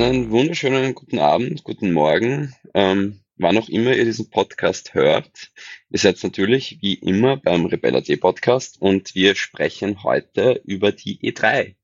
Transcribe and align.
Einen 0.00 0.30
wunderschönen 0.30 0.94
guten 0.94 1.18
Abend, 1.18 1.62
guten 1.62 1.92
Morgen, 1.92 2.54
ähm, 2.72 3.20
wann 3.36 3.58
auch 3.58 3.68
immer 3.68 3.94
ihr 3.94 4.06
diesen 4.06 4.30
Podcast 4.30 4.94
hört. 4.94 5.50
Ihr 5.90 5.98
seid 5.98 6.24
natürlich 6.24 6.78
wie 6.80 6.94
immer 6.94 7.36
beim 7.36 7.66
Rebella.de 7.66 8.16
Podcast 8.16 8.80
und 8.80 9.14
wir 9.14 9.34
sprechen 9.34 10.02
heute 10.02 10.62
über 10.64 10.90
die 10.90 11.18
E3. 11.18 11.74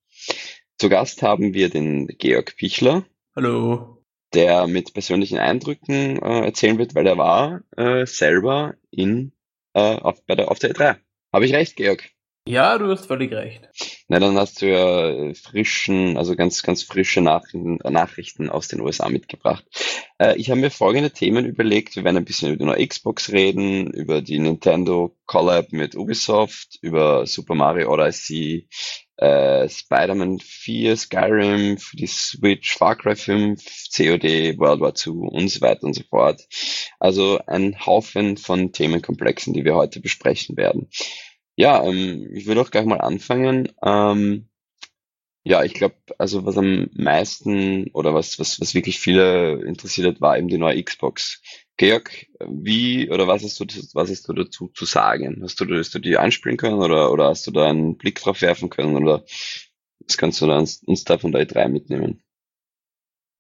Zu 0.79 0.88
Gast 0.88 1.20
haben 1.20 1.52
wir 1.52 1.68
den 1.68 2.07
Georg 2.07 2.57
Pichler. 2.57 3.04
Hallo. 3.36 4.02
Der 4.32 4.66
mit 4.66 4.94
persönlichen 4.94 5.36
Eindrücken 5.36 6.16
äh, 6.22 6.46
erzählen 6.46 6.79
wird, 6.79 6.94
weil 6.94 7.07
er 7.07 7.18
war 7.18 7.64
äh, 7.76 8.07
selber 8.07 8.76
in, 8.90 9.32
äh, 9.74 9.80
auf, 9.80 10.24
bei 10.24 10.36
der, 10.36 10.50
auf 10.50 10.58
der 10.58 10.74
E3. 10.74 10.96
Habe 11.35 11.44
ich 11.44 11.52
recht, 11.52 11.76
Georg? 11.76 12.15
Ja, 12.49 12.79
du 12.79 12.89
hast 12.89 13.07
völlig 13.07 13.32
recht. 13.32 13.68
Na, 14.07 14.21
dann 14.21 14.36
hast 14.36 14.63
du 14.63 14.71
ja 14.71 15.35
frischen, 15.35 16.17
also 16.17 16.36
ganz, 16.36 16.63
ganz 16.63 16.85
frische 16.85 17.21
Nachrichten, 17.21 17.79
Nachrichten 17.82 18.50
aus 18.50 18.69
den 18.69 18.81
USA 18.81 19.09
mitgebracht. 19.09 19.64
Äh, 20.19 20.36
ich 20.36 20.49
habe 20.49 20.61
mir 20.61 20.71
folgende 20.71 21.11
Themen 21.11 21.45
überlegt. 21.45 21.96
Wir 21.96 22.05
werden 22.05 22.19
ein 22.19 22.25
bisschen 22.25 22.55
über 22.55 22.77
die 22.77 22.86
Xbox 22.86 23.32
reden, 23.32 23.89
über 23.91 24.22
die 24.22 24.39
Nintendo 24.39 25.17
Collab 25.27 25.72
mit 25.72 25.96
Ubisoft, 25.96 26.79
über 26.82 27.27
Super 27.27 27.57
Mario 27.57 27.93
Odyssey, 27.93 28.69
äh, 29.17 29.69
Spider-Man 29.69 30.39
4, 30.39 30.97
Skyrim 30.97 31.79
für 31.79 31.97
die 31.97 32.06
Switch, 32.06 32.77
Far 32.77 32.94
Cry 32.94 33.17
5, 33.17 33.61
COD, 33.94 34.56
World 34.58 34.81
War 34.81 34.94
II 34.94 35.31
und 35.31 35.48
so 35.48 35.60
weiter 35.62 35.83
und 35.83 35.94
so 35.94 36.03
fort. 36.08 36.42
Also 37.00 37.41
ein 37.47 37.84
Haufen 37.84 38.36
von 38.36 38.70
Themenkomplexen, 38.70 39.53
die 39.53 39.64
wir 39.64 39.75
heute 39.75 40.00
besprechen 40.00 40.56
werden. 40.56 40.88
Ja, 41.56 41.82
ähm, 41.84 42.30
ich 42.34 42.46
würde 42.46 42.60
auch 42.60 42.70
gleich 42.70 42.84
mal 42.84 43.00
anfangen. 43.00 43.72
Ähm, 43.82 44.48
ja, 45.42 45.62
ich 45.64 45.74
glaube, 45.74 45.96
also 46.18 46.44
was 46.44 46.58
am 46.58 46.88
meisten 46.94 47.88
oder 47.92 48.14
was, 48.14 48.38
was, 48.38 48.60
was 48.60 48.74
wirklich 48.74 48.98
viele 48.98 49.64
interessiert 49.64 50.08
hat, 50.08 50.20
war 50.20 50.36
eben 50.36 50.48
die 50.48 50.58
neue 50.58 50.82
Xbox. 50.82 51.40
Georg, 51.78 52.26
wie 52.40 53.10
oder 53.10 53.28
was 53.28 53.44
hast 53.44 53.60
du, 53.60 53.64
was 53.94 54.10
hast 54.10 54.28
du 54.28 54.32
dazu 54.32 54.68
zu 54.68 54.84
sagen? 54.86 55.40
Hast 55.42 55.60
du, 55.60 55.66
hast 55.78 55.94
du 55.94 55.98
die 55.98 56.16
anspielen 56.16 56.56
können 56.56 56.80
oder, 56.80 57.12
oder 57.12 57.28
hast 57.28 57.46
du 57.46 57.50
da 57.50 57.68
einen 57.68 57.96
Blick 57.96 58.20
drauf 58.20 58.42
werfen 58.42 58.70
können 58.70 58.96
oder 58.96 59.24
was 60.00 60.16
kannst 60.16 60.41
du 60.41 60.46
da 60.46 60.58
uns, 60.58 60.82
uns 60.84 61.04
da 61.04 61.18
von 61.18 61.32
der 61.32 61.46
E3 61.46 61.68
mitnehmen? 61.68 62.22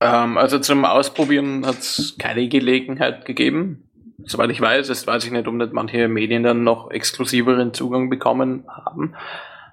Ähm, 0.00 0.38
also 0.38 0.58
zum 0.58 0.84
Ausprobieren 0.84 1.66
hat 1.66 1.78
es 1.78 2.16
keine 2.18 2.48
Gelegenheit 2.48 3.24
gegeben 3.24 3.85
soweit 4.24 4.50
ich 4.50 4.60
weiß, 4.60 4.88
jetzt 4.88 5.06
weiß 5.06 5.24
ich 5.24 5.30
nicht, 5.30 5.46
ob 5.46 5.54
nicht 5.54 5.72
manche 5.72 6.08
Medien 6.08 6.42
dann 6.42 6.64
noch 6.64 6.90
exklusiveren 6.90 7.72
Zugang 7.74 8.10
bekommen 8.10 8.64
haben. 8.68 9.14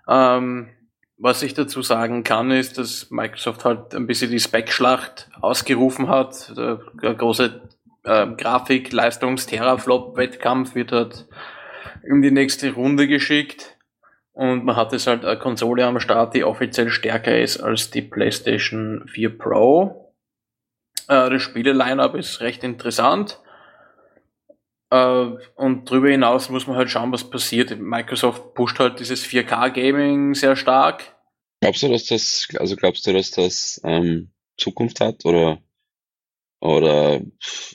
Ähm, 0.08 0.70
was 1.18 1.42
ich 1.44 1.54
dazu 1.54 1.82
sagen 1.82 2.24
kann, 2.24 2.52
ist, 2.52 2.78
dass 2.78 3.12
Microsoft 3.12 3.66
halt 3.66 3.94
ein 3.96 4.08
bisschen 4.08 4.32
die 4.32 4.40
Spec-Schlacht 4.40 5.30
ausgerufen 5.40 6.08
hat. 6.10 6.54
Der, 6.58 6.80
große 7.14 7.62
äh, 8.04 8.28
Grafik-Leistungs-Teraflop-Wettkampf 8.28 10.76
wird 10.76 10.92
halt 10.92 11.28
in 12.04 12.22
die 12.22 12.32
nächste 12.32 12.74
Runde 12.74 13.08
geschickt. 13.08 13.78
Und 14.34 14.66
man 14.66 14.76
hat 14.76 14.92
jetzt 14.92 15.08
halt 15.08 15.24
eine 15.24 15.40
Konsole 15.40 15.86
am 15.86 16.00
Start, 16.00 16.34
die 16.34 16.44
offiziell 16.44 16.90
stärker 16.90 17.40
ist 17.40 17.62
als 17.62 17.92
die 17.92 18.02
PlayStation 18.02 19.06
4 19.08 19.38
Pro. 19.38 20.12
Äh, 21.08 21.30
das 21.30 21.42
Spiele-Line-Up 21.42 22.16
ist 22.16 22.42
recht 22.42 22.64
interessant. 22.64 23.40
Äh, 24.94 25.38
und 25.56 25.90
darüber 25.90 26.10
hinaus 26.10 26.50
muss 26.50 26.68
man 26.68 26.78
halt 26.78 26.92
schauen, 26.92 27.12
was 27.12 27.28
passiert. 27.28 27.80
Microsoft 27.80 28.54
pusht 28.54 28.78
halt 28.78 29.00
dieses 29.00 29.26
4K-Gaming 29.26 30.36
sehr 30.36 30.56
stark. 30.56 31.16
Glaubst 31.62 31.82
du, 31.82 31.88
dass 31.88 32.06
das, 32.06 32.48
also 32.60 32.76
glaubst 32.76 33.08
du, 33.08 33.14
dass 33.14 33.32
das 33.32 33.82
ähm, 33.84 34.32
Zukunft 34.56 35.00
hat 35.00 35.26
oder 35.26 35.64
oder 36.60 37.22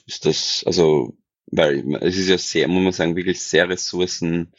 ist 0.06 0.25
das, 0.25 0.62
also, 0.65 1.19
weil 1.47 1.97
es 2.01 2.17
ist 2.17 2.29
ja 2.29 2.39
sehr, 2.39 2.69
muss 2.69 2.84
man 2.84 2.93
sagen, 2.93 3.17
wirklich 3.17 3.41
sehr 3.41 3.69
ressourcen 3.69 4.55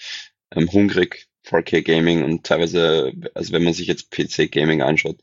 ähm, 0.53 0.69
hungrig 0.71 1.27
4K 1.47 1.81
Gaming 1.81 2.23
und 2.23 2.45
teilweise, 2.45 3.13
also 3.33 3.53
wenn 3.53 3.63
man 3.63 3.73
sich 3.73 3.87
jetzt 3.87 4.11
PC 4.11 4.51
Gaming 4.51 4.81
anschaut, 4.81 5.19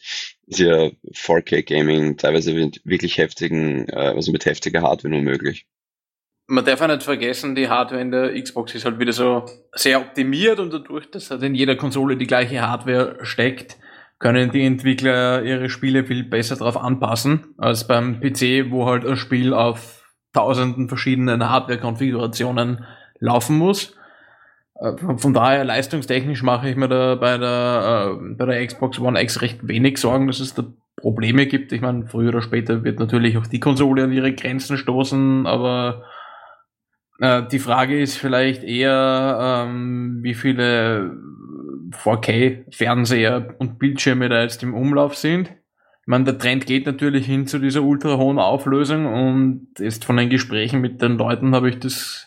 ist 0.47 0.59
ja 0.61 0.91
4K 1.13 1.63
Gaming 1.63 2.17
teilweise 2.17 2.55
mit 2.55 2.81
wirklich 2.85 3.19
heftigen, 3.19 3.89
äh, 3.91 4.15
also 4.17 4.33
mit 4.33 4.47
heftiger 4.47 4.81
Hardware 4.81 5.11
nur 5.11 5.23
möglich 5.23 5.67
man 6.49 6.65
darf 6.65 6.81
auch 6.81 6.89
nicht 6.89 7.03
vergessen, 7.03 7.55
die 7.55 7.69
Hardware 7.69 8.01
in 8.01 8.11
der 8.11 8.41
Xbox 8.41 8.75
ist 8.75 8.84
halt 8.84 8.99
wieder 8.99 9.12
so 9.12 9.45
sehr 9.73 10.01
optimiert 10.01 10.61
und 10.61 10.73
dadurch, 10.73 11.11
dass 11.11 11.31
halt 11.31 11.43
in 11.43 11.55
jeder 11.55 11.77
Konsole 11.77 12.17
die 12.17 12.27
gleiche 12.27 12.61
Hardware 12.61 13.19
steckt, 13.23 13.77
können 14.19 14.51
die 14.51 14.65
Entwickler 14.65 15.43
ihre 15.43 15.69
Spiele 15.69 16.05
viel 16.05 16.25
besser 16.25 16.56
darauf 16.56 16.77
anpassen 16.77 17.55
als 17.59 17.87
beim 17.87 18.21
PC, 18.21 18.71
wo 18.71 18.87
halt 18.87 19.05
ein 19.05 19.17
Spiel 19.17 19.53
auf 19.53 20.05
tausenden 20.33 20.89
verschiedenen 20.89 21.49
Hardware-Konfigurationen 21.49 22.85
laufen 23.19 23.59
muss. 23.59 23.97
Äh, 24.81 24.93
von 25.17 25.35
daher 25.35 25.65
leistungstechnisch 25.65 26.43
mache 26.43 26.69
ich 26.71 26.77
mir 26.77 26.89
da 26.89 27.15
bei 27.17 27.39
der, 27.39 28.17
äh, 28.21 28.35
bei 28.35 28.47
der 28.47 28.67
Xbox 28.67 29.01
One 29.01 29.21
X 29.21 29.43
recht 29.43 29.67
wenig 29.67 29.99
Sorgen, 29.99 30.27
dass 30.27 30.41
es 30.41 30.55
da 30.55 30.65
Probleme 30.97 31.47
gibt. 31.47 31.73
Ich 31.73 31.81
meine, 31.81 32.06
früher 32.06 32.29
oder 32.29 32.43
später 32.43 32.85
wird 32.85 32.99
natürlich 32.99 33.37
auch 33.37 33.47
die 33.47 33.61
Konsole 33.61 34.05
an 34.05 34.12
ihre 34.12 34.33
Grenzen 34.33 34.79
stoßen, 34.79 35.47
aber 35.47 36.05
äh, 37.19 37.43
die 37.47 37.59
Frage 37.59 38.00
ist 38.00 38.19
vielleicht 38.19 38.62
eher, 38.62 39.66
ähm, 39.69 40.19
wie 40.22 40.34
viele 40.34 41.16
4K-Fernseher 41.91 43.54
und 43.59 43.78
Bildschirme 43.78 44.28
da 44.28 44.43
jetzt 44.43 44.62
im 44.62 44.75
Umlauf 44.75 45.16
sind. 45.16 45.49
Ich 45.49 46.09
meine, 46.09 46.25
der 46.25 46.38
Trend 46.38 46.66
geht 46.66 46.87
natürlich 46.87 47.26
hin 47.26 47.47
zu 47.47 47.59
dieser 47.59 47.82
ultra 47.82 48.16
hohen 48.16 48.38
Auflösung 48.38 49.06
und 49.06 49.81
ist 49.81 50.05
von 50.05 50.16
den 50.16 50.31
Gesprächen 50.31 50.81
mit 50.81 51.03
den 51.03 51.19
Leuten 51.19 51.55
habe 51.55 51.69
ich 51.69 51.81
das 51.81 52.26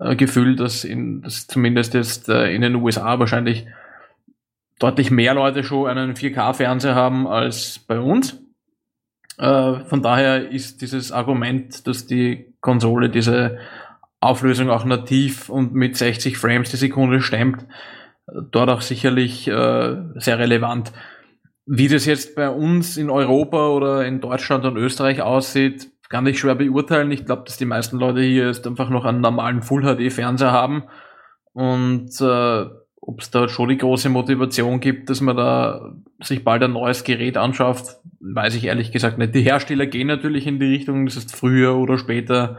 äh, 0.00 0.16
Gefühl, 0.16 0.56
dass, 0.56 0.84
in, 0.84 1.22
dass 1.22 1.46
zumindest 1.46 1.94
jetzt 1.94 2.28
äh, 2.28 2.52
in 2.52 2.62
den 2.62 2.76
USA 2.76 3.18
wahrscheinlich 3.18 3.66
deutlich 4.78 5.10
mehr 5.10 5.34
Leute 5.34 5.62
schon 5.62 5.88
einen 5.88 6.14
4K-Fernseher 6.14 6.94
haben 6.94 7.28
als 7.28 7.78
bei 7.78 8.00
uns. 8.00 8.42
Äh, 9.38 9.84
von 9.84 10.02
daher 10.02 10.50
ist 10.50 10.82
dieses 10.82 11.12
Argument, 11.12 11.86
dass 11.86 12.06
die 12.06 12.52
Konsole 12.60 13.10
diese 13.10 13.58
Auflösung 14.20 14.70
auch 14.70 14.84
nativ 14.84 15.48
und 15.48 15.74
mit 15.74 15.96
60 15.96 16.36
Frames 16.36 16.70
die 16.70 16.76
Sekunde 16.76 17.20
stemmt, 17.20 17.66
dort 18.50 18.68
auch 18.68 18.82
sicherlich 18.82 19.48
äh, 19.48 19.96
sehr 20.14 20.38
relevant. 20.38 20.92
Wie 21.66 21.88
das 21.88 22.04
jetzt 22.04 22.34
bei 22.34 22.48
uns 22.50 22.96
in 22.96 23.10
Europa 23.10 23.68
oder 23.68 24.06
in 24.06 24.20
Deutschland 24.20 24.64
und 24.64 24.76
Österreich 24.76 25.22
aussieht, 25.22 25.90
kann 26.08 26.26
ich 26.26 26.40
schwer 26.40 26.56
beurteilen. 26.56 27.12
Ich 27.12 27.24
glaube, 27.24 27.44
dass 27.46 27.56
die 27.56 27.64
meisten 27.64 27.98
Leute 27.98 28.20
hier 28.20 28.48
jetzt 28.48 28.66
einfach 28.66 28.90
noch 28.90 29.04
einen 29.04 29.20
normalen 29.20 29.62
Full-HD-Fernseher 29.62 30.50
haben 30.50 30.84
und 31.52 32.20
äh, 32.20 32.66
ob 33.02 33.20
es 33.20 33.30
da 33.30 33.48
schon 33.48 33.70
die 33.70 33.78
große 33.78 34.08
Motivation 34.08 34.80
gibt, 34.80 35.08
dass 35.08 35.20
man 35.20 35.36
da 35.36 35.94
sich 36.22 36.44
bald 36.44 36.62
ein 36.62 36.74
neues 36.74 37.02
Gerät 37.04 37.36
anschafft, 37.36 37.96
weiß 38.20 38.54
ich 38.54 38.64
ehrlich 38.64 38.92
gesagt 38.92 39.18
nicht. 39.18 39.34
Die 39.34 39.42
Hersteller 39.42 39.86
gehen 39.86 40.06
natürlich 40.06 40.46
in 40.46 40.60
die 40.60 40.66
Richtung, 40.66 41.06
das 41.06 41.16
ist 41.16 41.34
früher 41.34 41.76
oder 41.76 41.96
später 41.96 42.58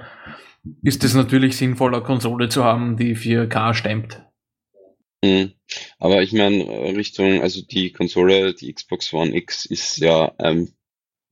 ist 0.83 1.03
es 1.03 1.13
natürlich 1.13 1.57
sinnvoller, 1.57 2.01
Konsole 2.01 2.49
zu 2.49 2.63
haben, 2.63 2.97
die 2.97 3.15
4K 3.15 3.73
stemmt. 3.73 4.23
Mhm. 5.23 5.53
Aber 5.99 6.21
ich 6.21 6.33
meine, 6.33 6.65
Richtung, 6.95 7.41
also 7.41 7.61
die 7.61 7.91
Konsole, 7.91 8.53
die 8.53 8.73
Xbox 8.73 9.13
One 9.13 9.35
X 9.35 9.65
ist 9.65 9.97
ja 9.97 10.33
ähm, 10.39 10.73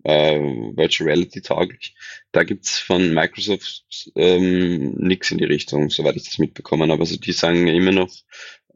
äh, 0.03 0.39
Virtual 0.39 1.09
Reality 1.09 1.41
tauglich. 1.41 1.95
Da 2.31 2.43
gibt's 2.43 2.79
von 2.79 3.13
Microsoft 3.13 4.11
ähm, 4.15 4.93
nichts 4.95 5.31
in 5.31 5.39
die 5.39 5.45
Richtung, 5.45 5.89
soweit 5.89 6.15
ich 6.15 6.23
das 6.23 6.37
mitbekommen 6.37 6.91
habe. 6.91 7.01
Also 7.01 7.17
die 7.17 7.31
sagen 7.31 7.67
immer 7.67 7.91
noch, 7.91 8.11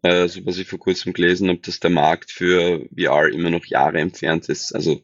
äh, 0.02 0.28
so 0.28 0.46
was 0.46 0.58
ich 0.58 0.68
vor 0.68 0.80
kurzem 0.80 1.14
gelesen 1.14 1.50
habe, 1.50 1.60
dass 1.60 1.80
der 1.80 1.92
Markt 1.92 2.32
für 2.32 2.88
VR 2.98 3.30
immer 3.30 3.50
noch 3.50 3.66
Jahre 3.66 4.00
entfernt 4.00 4.50
ist. 4.50 4.74
Also 4.74 5.02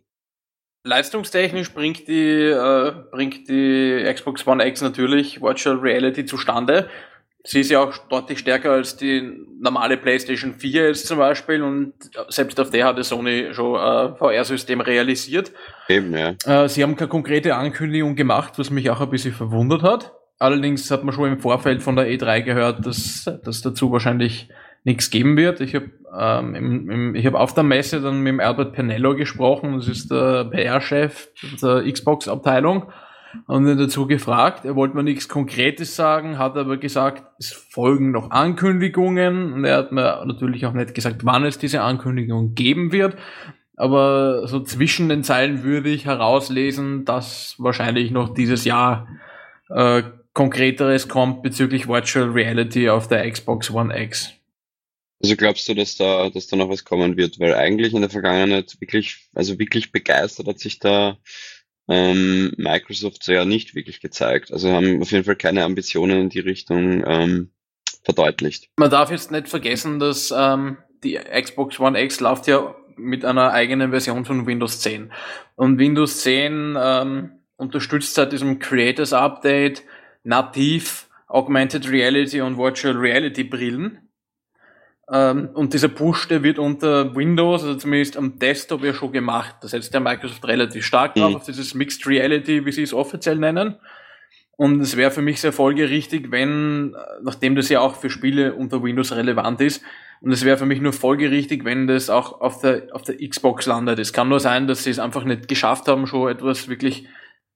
Leistungstechnisch 0.90 1.72
bringt 1.72 2.08
die, 2.08 2.50
äh, 2.50 2.94
bringt 3.12 3.48
die 3.48 4.04
Xbox 4.12 4.46
One 4.48 4.68
X 4.68 4.82
natürlich 4.82 5.42
Virtual 5.42 5.78
Reality 5.78 6.26
zustande. 6.26 6.90
Sie 7.44 7.62
ist 7.62 7.72
ja 7.72 7.80
auch 7.80 7.96
deutlich 8.10 8.40
stärker 8.40 8.72
als 8.72 8.98
die 8.98 9.22
normale 9.62 9.98
PlayStation 9.98 10.54
4 10.54 10.88
jetzt 10.88 11.08
zum 11.08 11.20
Beispiel 11.20 11.62
und 11.62 11.94
selbst 12.28 12.60
auf 12.60 12.72
der 12.72 12.86
hatte 12.86 13.04
Sony 13.04 13.54
schon 13.54 13.80
ein 13.80 14.16
VR-System 14.18 14.82
realisiert. 14.82 15.54
Eben, 15.88 16.14
ja. 16.18 16.36
Äh, 16.46 16.68
sie 16.68 16.84
haben 16.84 16.96
keine 16.96 17.08
konkrete 17.08 17.56
Ankündigung 17.56 18.16
gemacht, 18.16 18.54
was 18.58 18.72
mich 18.72 18.90
auch 18.90 19.00
ein 19.00 19.10
bisschen 19.10 19.34
verwundert 19.34 19.84
hat. 19.84 20.12
Allerdings 20.40 20.90
hat 20.90 21.04
man 21.04 21.14
schon 21.14 21.32
im 21.32 21.40
Vorfeld 21.40 21.84
von 21.84 21.96
der 21.96 22.08
E3 22.08 22.42
gehört, 22.42 22.86
dass, 22.86 23.30
dass 23.44 23.62
dazu 23.62 23.92
wahrscheinlich 23.92 24.50
nichts 24.84 25.10
geben 25.10 25.38
wird. 25.38 25.62
Ich 25.62 25.76
habe 25.76 25.92
ähm, 26.18 26.56
im, 26.56 26.90
im, 26.90 27.16
ich 27.16 27.26
hab 27.26 27.36
auf 27.36 27.54
der 27.54 27.64
Messe 27.64 28.02
dann 28.02 28.22
mit 28.22 28.34
dem 28.34 28.40
Albert 28.40 28.74
Penello 28.74 29.16
gesprochen, 29.16 29.76
das 29.76 29.88
ist 29.88 30.12
der 30.12 30.46
PR-Chef 30.46 31.30
der 31.62 31.84
Xbox-Abteilung, 31.92 32.92
und 33.46 33.68
ihn 33.68 33.78
dazu 33.78 34.08
gefragt. 34.08 34.66
Er 34.66 34.76
wollte 34.76 34.96
mir 34.96 35.04
nichts 35.04 35.30
Konkretes 35.30 35.96
sagen, 35.96 36.40
hat 36.40 36.58
aber 36.58 36.78
gesagt, 36.78 37.24
es 37.38 37.52
folgen 37.52 38.12
noch 38.12 38.32
Ankündigungen 38.32 39.54
und 39.54 39.66
er 39.66 39.78
hat 39.78 39.92
mir 39.92 40.24
natürlich 40.26 40.66
auch 40.66 40.74
nicht 40.74 40.96
gesagt, 40.96 41.26
wann 41.26 41.46
es 41.46 41.58
diese 41.58 41.82
Ankündigung 41.82 42.56
geben 42.56 42.92
wird. 42.92 43.16
aber 43.78 44.48
so 44.48 44.60
zwischen 44.62 45.08
den 45.08 45.24
Zeilen 45.24 45.64
würde 45.64 45.90
ich 45.90 46.06
herauslesen, 46.06 47.06
dass 47.06 47.56
wahrscheinlich 47.60 48.12
noch 48.12 48.34
dieses 48.34 48.66
Jahr 48.66 49.08
äh, 49.70 50.04
konkreteres 50.34 51.08
kommt 51.08 51.44
bezüglich 51.44 51.88
Virtual 51.88 52.30
Reality 52.30 52.90
auf 52.90 53.08
der 53.08 53.30
Xbox 53.30 53.72
One 53.72 53.98
X. 53.98 54.39
Also 55.22 55.36
glaubst 55.36 55.68
du, 55.68 55.74
dass 55.74 55.98
da, 55.98 56.30
dass 56.30 56.48
da 56.48 56.56
noch 56.56 56.70
was 56.70 56.86
kommen 56.86 57.18
wird? 57.18 57.40
Weil 57.40 57.54
eigentlich 57.54 57.94
in 57.94 58.02
der 58.02 58.10
Vergangenheit 58.10 58.76
wirklich, 58.80 59.30
also 59.36 59.60
wirklich 59.60 59.92
begeistert 59.92 60.48
hat 60.48 60.60
sich 60.60 60.80
da 60.80 61.18
ähm, 61.90 62.54
Microsoft 62.58 63.24
so 63.24 63.34
ja 63.34 63.44
nicht 63.46 63.76
wirklich 63.76 64.00
gezeigt. 64.00 64.54
Also 64.54 64.72
haben 64.72 65.02
auf 65.02 65.12
jeden 65.12 65.26
Fall 65.26 65.36
keine 65.36 65.64
Ambitionen 65.66 66.22
in 66.22 66.30
die 66.30 66.40
Richtung 66.40 67.04
ähm, 67.06 67.52
verdeutlicht. 68.04 68.70
Man 68.78 68.90
darf 68.90 69.12
jetzt 69.12 69.32
nicht 69.32 69.50
vergessen, 69.50 70.00
dass 70.00 70.34
ähm, 70.36 70.78
die 71.04 71.16
Xbox 71.16 71.80
One 71.80 72.02
X 72.02 72.20
läuft 72.20 72.48
ja 72.48 72.76
mit 72.96 73.26
einer 73.26 73.52
eigenen 73.52 73.92
Version 73.92 74.26
von 74.26 74.46
Windows 74.46 74.82
10. 74.82 75.12
Und 75.56 75.80
Windows 75.80 76.22
10 76.22 76.78
ähm, 76.80 77.32
unterstützt 77.58 78.14
seit 78.16 78.32
diesem 78.32 78.60
Creators 78.60 79.14
Update 79.14 79.84
nativ 80.24 81.08
Augmented 81.28 81.90
Reality 81.90 82.42
und 82.42 82.58
Virtual 82.58 82.96
Reality 82.96 83.44
Brillen. 83.44 84.09
Ähm, 85.12 85.50
und 85.54 85.74
dieser 85.74 85.88
Push, 85.88 86.28
der 86.28 86.44
wird 86.44 86.60
unter 86.60 87.16
Windows, 87.16 87.64
also 87.64 87.76
zumindest 87.76 88.18
am 88.18 88.38
Desktop 88.38 88.84
ja 88.84 88.94
schon 88.94 89.12
gemacht. 89.12 89.56
Das 89.62 89.72
setzt 89.72 89.94
der 89.94 90.02
Microsoft 90.02 90.46
relativ 90.48 90.86
stark 90.86 91.16
drauf, 91.16 91.30
mhm. 91.30 91.36
auf 91.38 91.46
dieses 91.46 91.74
Mixed 91.74 92.06
Reality, 92.06 92.66
wie 92.66 92.72
sie 92.72 92.84
es 92.84 92.94
offiziell 92.94 93.38
nennen. 93.38 93.76
Und 94.56 94.82
es 94.82 94.98
wäre 94.98 95.10
für 95.10 95.22
mich 95.22 95.40
sehr 95.40 95.54
folgerichtig, 95.54 96.32
wenn, 96.32 96.96
nachdem 97.24 97.56
das 97.56 97.70
ja 97.70 97.80
auch 97.80 97.96
für 97.96 98.10
Spiele 98.10 98.54
unter 98.54 98.84
Windows 98.84 99.16
relevant 99.16 99.62
ist, 99.62 99.82
und 100.22 100.32
es 100.32 100.44
wäre 100.44 100.58
für 100.58 100.66
mich 100.66 100.82
nur 100.82 100.92
folgerichtig, 100.94 101.64
wenn 101.64 101.88
das 101.88 102.10
auch 102.10 102.42
auf 102.42 102.60
der, 102.60 102.88
auf 102.92 103.04
der 103.04 103.16
Xbox 103.26 103.66
landet. 103.66 104.00
Es 104.00 104.12
kann 104.12 104.28
nur 104.28 104.40
sein, 104.40 104.68
dass 104.68 104.84
sie 104.84 104.90
es 104.90 105.00
einfach 105.00 105.24
nicht 105.24 105.48
geschafft 105.48 105.88
haben, 105.88 106.08
schon 106.08 106.30
etwas 106.30 106.68
wirklich 106.68 107.08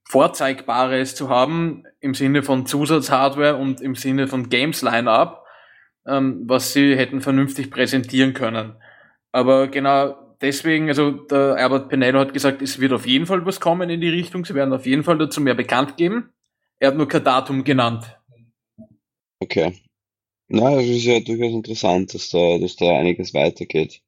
Vorzeigbares 0.05 1.15
zu 1.15 1.29
haben, 1.29 1.83
im 1.99 2.13
Sinne 2.13 2.43
von 2.43 2.65
Zusatzhardware 2.65 3.57
und 3.57 3.81
im 3.81 3.95
Sinne 3.95 4.27
von 4.27 4.49
Games 4.49 4.81
Line-Up, 4.81 5.42
ähm, 6.07 6.43
was 6.45 6.73
sie 6.73 6.95
hätten 6.95 7.21
vernünftig 7.21 7.71
präsentieren 7.71 8.33
können. 8.33 8.75
Aber 9.31 9.67
genau 9.67 10.15
deswegen, 10.41 10.89
also 10.89 11.11
der 11.11 11.55
Albert 11.55 11.89
Penello 11.89 12.19
hat 12.19 12.33
gesagt, 12.33 12.61
es 12.61 12.79
wird 12.79 12.93
auf 12.93 13.07
jeden 13.07 13.25
Fall 13.25 13.45
was 13.45 13.59
kommen 13.59 13.89
in 13.89 14.01
die 14.01 14.09
Richtung, 14.09 14.45
sie 14.45 14.55
werden 14.55 14.73
auf 14.73 14.85
jeden 14.85 15.03
Fall 15.03 15.17
dazu 15.17 15.41
mehr 15.41 15.55
bekannt 15.55 15.97
geben. 15.97 16.29
Er 16.79 16.89
hat 16.89 16.97
nur 16.97 17.07
kein 17.07 17.23
Datum 17.23 17.63
genannt. 17.63 18.17
Okay. 19.39 19.73
Na, 20.49 20.79
es 20.79 20.87
ist 20.87 21.05
ja 21.05 21.19
durchaus 21.19 21.53
interessant, 21.53 22.13
dass 22.13 22.29
da, 22.29 22.57
dass 22.57 22.75
da 22.75 22.97
einiges 22.97 23.33
weitergeht. 23.33 24.01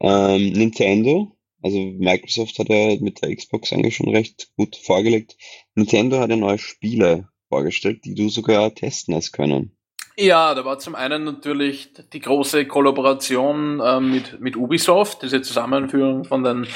Ähm, 0.00 0.52
Nintendo, 0.52 1.36
also 1.62 1.78
Microsoft 1.78 2.58
hat 2.58 2.68
ja 2.68 2.96
mit 3.00 3.22
der 3.22 3.34
Xbox 3.34 3.72
eigentlich 3.72 3.96
schon 3.96 4.08
recht 4.08 4.50
gut 4.56 4.76
vorgelegt. 4.76 5.36
Nintendo 5.74 6.18
hat 6.18 6.30
ja 6.30 6.36
neue 6.36 6.58
Spiele 6.58 7.28
vorgestellt, 7.48 8.04
die 8.04 8.14
du 8.14 8.28
sogar 8.28 8.74
testen 8.74 9.14
hast 9.14 9.32
können. 9.32 9.75
Ja, 10.18 10.54
da 10.54 10.64
war 10.64 10.78
zum 10.78 10.94
einen 10.94 11.24
natürlich 11.24 11.92
die 12.14 12.20
große 12.20 12.64
Kollaboration 12.66 13.80
äh, 13.80 14.00
mit, 14.00 14.40
mit 14.40 14.56
Ubisoft, 14.56 15.20
diese 15.20 15.42
Zusammenführung 15.42 16.24
von 16.24 16.42
den 16.42 16.66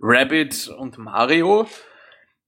Rabbits 0.00 0.68
und 0.68 0.96
Mario. 0.96 1.66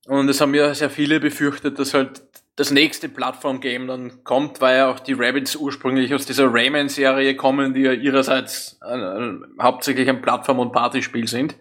Und 0.07 0.31
es 0.31 0.41
haben 0.41 0.55
ja 0.55 0.73
sehr 0.73 0.89
viele 0.89 1.21
befürchtet, 1.21 1.79
dass 1.79 1.93
halt 1.93 2.23
das 2.57 2.71
nächste 2.71 3.11
Plattform-Game 3.11 3.89
dann 3.89 4.25
kommt, 4.25 4.63
weil 4.63 4.79
ja 4.79 4.91
auch 4.91 5.01
die 5.01 5.13
Rabbits 5.13 5.55
ursprünglich 5.55 6.15
aus 6.15 6.25
dieser 6.25 6.51
Rayman-Serie 6.51 7.37
kommen, 7.37 7.75
die 7.75 7.83
ja 7.83 7.93
ihrerseits 7.93 8.81
äh, 8.81 9.33
hauptsächlich 9.61 10.09
ein 10.09 10.23
Plattform- 10.23 10.61
und 10.61 10.73
Partyspiel 10.73 11.29
sind. 11.29 11.57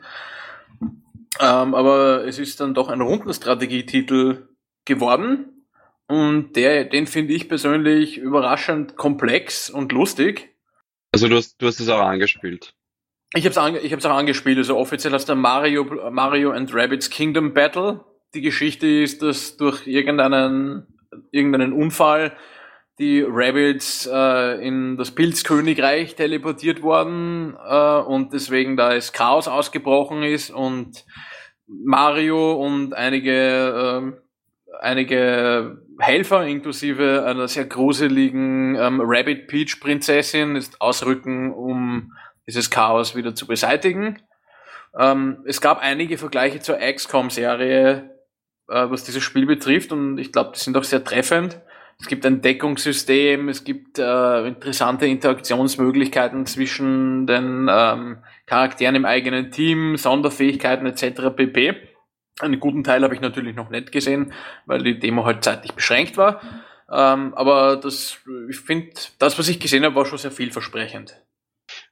Ähm, 1.41 1.75
aber 1.75 2.25
es 2.25 2.39
ist 2.39 2.61
dann 2.61 2.73
doch 2.73 2.87
ein 2.87 3.01
Rundenstrategietitel 3.01 4.47
geworden 4.85 5.56
und 6.07 6.55
der, 6.55 6.85
den 6.85 7.07
finde 7.07 7.33
ich 7.33 7.49
persönlich 7.49 8.17
überraschend 8.17 8.95
komplex 8.95 9.69
und 9.69 9.91
lustig. 9.91 10.55
Also 11.11 11.27
du 11.27 11.35
hast, 11.35 11.61
du 11.61 11.67
hast 11.67 11.79
es 11.79 11.89
auch 11.89 11.99
angespielt. 11.99 12.73
Ich 13.33 13.43
habe 13.43 13.51
es 13.51 13.57
ange, 13.57 13.79
ich 13.79 13.91
hab's 13.91 14.05
auch 14.05 14.15
angespielt, 14.15 14.57
also 14.57 14.77
offiziell 14.77 15.13
heißt 15.13 15.27
der 15.27 15.35
Mario, 15.35 15.83
Mario 16.11 16.51
and 16.51 16.73
Rabbits 16.73 17.09
Kingdom 17.09 17.53
Battle 17.53 18.05
die 18.33 18.41
Geschichte 18.41 18.87
ist, 18.87 19.21
dass 19.21 19.57
durch 19.57 19.87
irgendeinen, 19.87 20.87
irgendeinen 21.31 21.73
Unfall 21.73 22.35
die 22.99 23.23
Rabbits 23.27 24.09
äh, 24.11 24.65
in 24.65 24.97
das 24.97 25.11
Pilzkönigreich 25.11 26.15
teleportiert 26.15 26.81
worden 26.81 27.55
äh, 27.67 27.99
und 27.99 28.33
deswegen 28.33 28.75
da 28.75 28.93
es 28.93 29.13
Chaos 29.13 29.47
ausgebrochen 29.47 30.23
ist 30.23 30.49
und 30.49 31.05
Mario 31.67 32.53
und 32.53 32.93
einige 32.93 34.13
äh, 34.13 34.26
einige 34.79 35.81
Helfer 35.99 36.45
inklusive 36.45 37.25
einer 37.25 37.47
sehr 37.47 37.65
gruseligen 37.65 38.75
ähm, 38.75 39.01
Rabbit 39.03 39.47
Peach 39.47 39.79
Prinzessin 39.79 40.55
ist 40.55 40.81
ausrücken, 40.81 41.53
um 41.53 42.13
dieses 42.45 42.69
Chaos 42.69 43.15
wieder 43.15 43.35
zu 43.35 43.47
beseitigen. 43.47 44.21
Ähm, 44.97 45.43
es 45.45 45.61
gab 45.61 45.81
einige 45.81 46.17
Vergleiche 46.17 46.59
zur 46.59 46.77
XCOM 46.77 47.29
Serie, 47.29 48.11
äh, 48.67 48.89
was 48.89 49.03
dieses 49.03 49.23
Spiel 49.23 49.45
betrifft 49.45 49.91
und 49.91 50.17
ich 50.17 50.31
glaube, 50.31 50.51
die 50.55 50.59
sind 50.59 50.77
auch 50.77 50.83
sehr 50.83 51.03
treffend. 51.03 51.61
Es 51.99 52.07
gibt 52.07 52.25
ein 52.27 52.41
Deckungssystem, 52.41 53.49
es 53.49 53.63
gibt 53.63 53.97
äh, 53.97 54.47
interessante 54.47 55.07
Interaktionsmöglichkeiten 55.07 56.45
zwischen 56.45 57.25
den 57.25 57.67
ähm, 57.71 58.19
Charakteren 58.45 58.95
im 58.95 59.05
eigenen 59.05 59.51
Team, 59.51 59.97
Sonderfähigkeiten 59.97 60.85
etc. 60.85 61.35
pp. 61.35 61.75
Einen 62.39 62.59
guten 62.59 62.83
Teil 62.83 63.03
habe 63.03 63.15
ich 63.15 63.21
natürlich 63.21 63.55
noch 63.55 63.69
nicht 63.69 63.91
gesehen, 63.91 64.33
weil 64.65 64.83
die 64.83 64.99
Demo 64.99 65.25
halt 65.25 65.43
zeitlich 65.43 65.73
beschränkt 65.73 66.17
war. 66.17 66.41
Ähm, 66.91 67.33
aber 67.33 67.77
das, 67.77 68.17
ich 68.49 68.59
finde, 68.59 68.91
das, 69.19 69.37
was 69.37 69.49
ich 69.49 69.59
gesehen 69.59 69.83
habe, 69.83 69.95
war 69.95 70.05
schon 70.05 70.19
sehr 70.19 70.31
vielversprechend. 70.31 71.21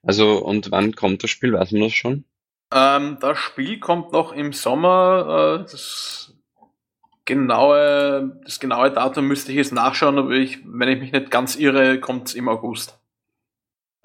Also, 0.03 0.37
und 0.43 0.71
wann 0.71 0.95
kommt 0.95 1.23
das 1.23 1.31
Spiel? 1.31 1.53
Weiß 1.53 1.71
man 1.71 1.81
das 1.81 1.93
schon? 1.93 2.25
Ähm, 2.73 3.17
das 3.19 3.37
Spiel 3.37 3.79
kommt 3.79 4.13
noch 4.13 4.31
im 4.31 4.53
Sommer. 4.53 5.59
Äh, 5.59 5.71
das 5.71 6.33
genaue, 7.25 8.39
das 8.43 8.59
genaue 8.59 8.91
Datum 8.91 9.27
müsste 9.27 9.51
ich 9.51 9.57
jetzt 9.57 9.73
nachschauen, 9.73 10.17
aber 10.17 10.31
ich, 10.31 10.59
wenn 10.63 10.89
ich 10.89 10.99
mich 10.99 11.11
nicht 11.11 11.31
ganz 11.31 11.55
irre, 11.55 11.99
kommt 11.99 12.27
es 12.27 12.35
im 12.35 12.47
August. 12.47 12.97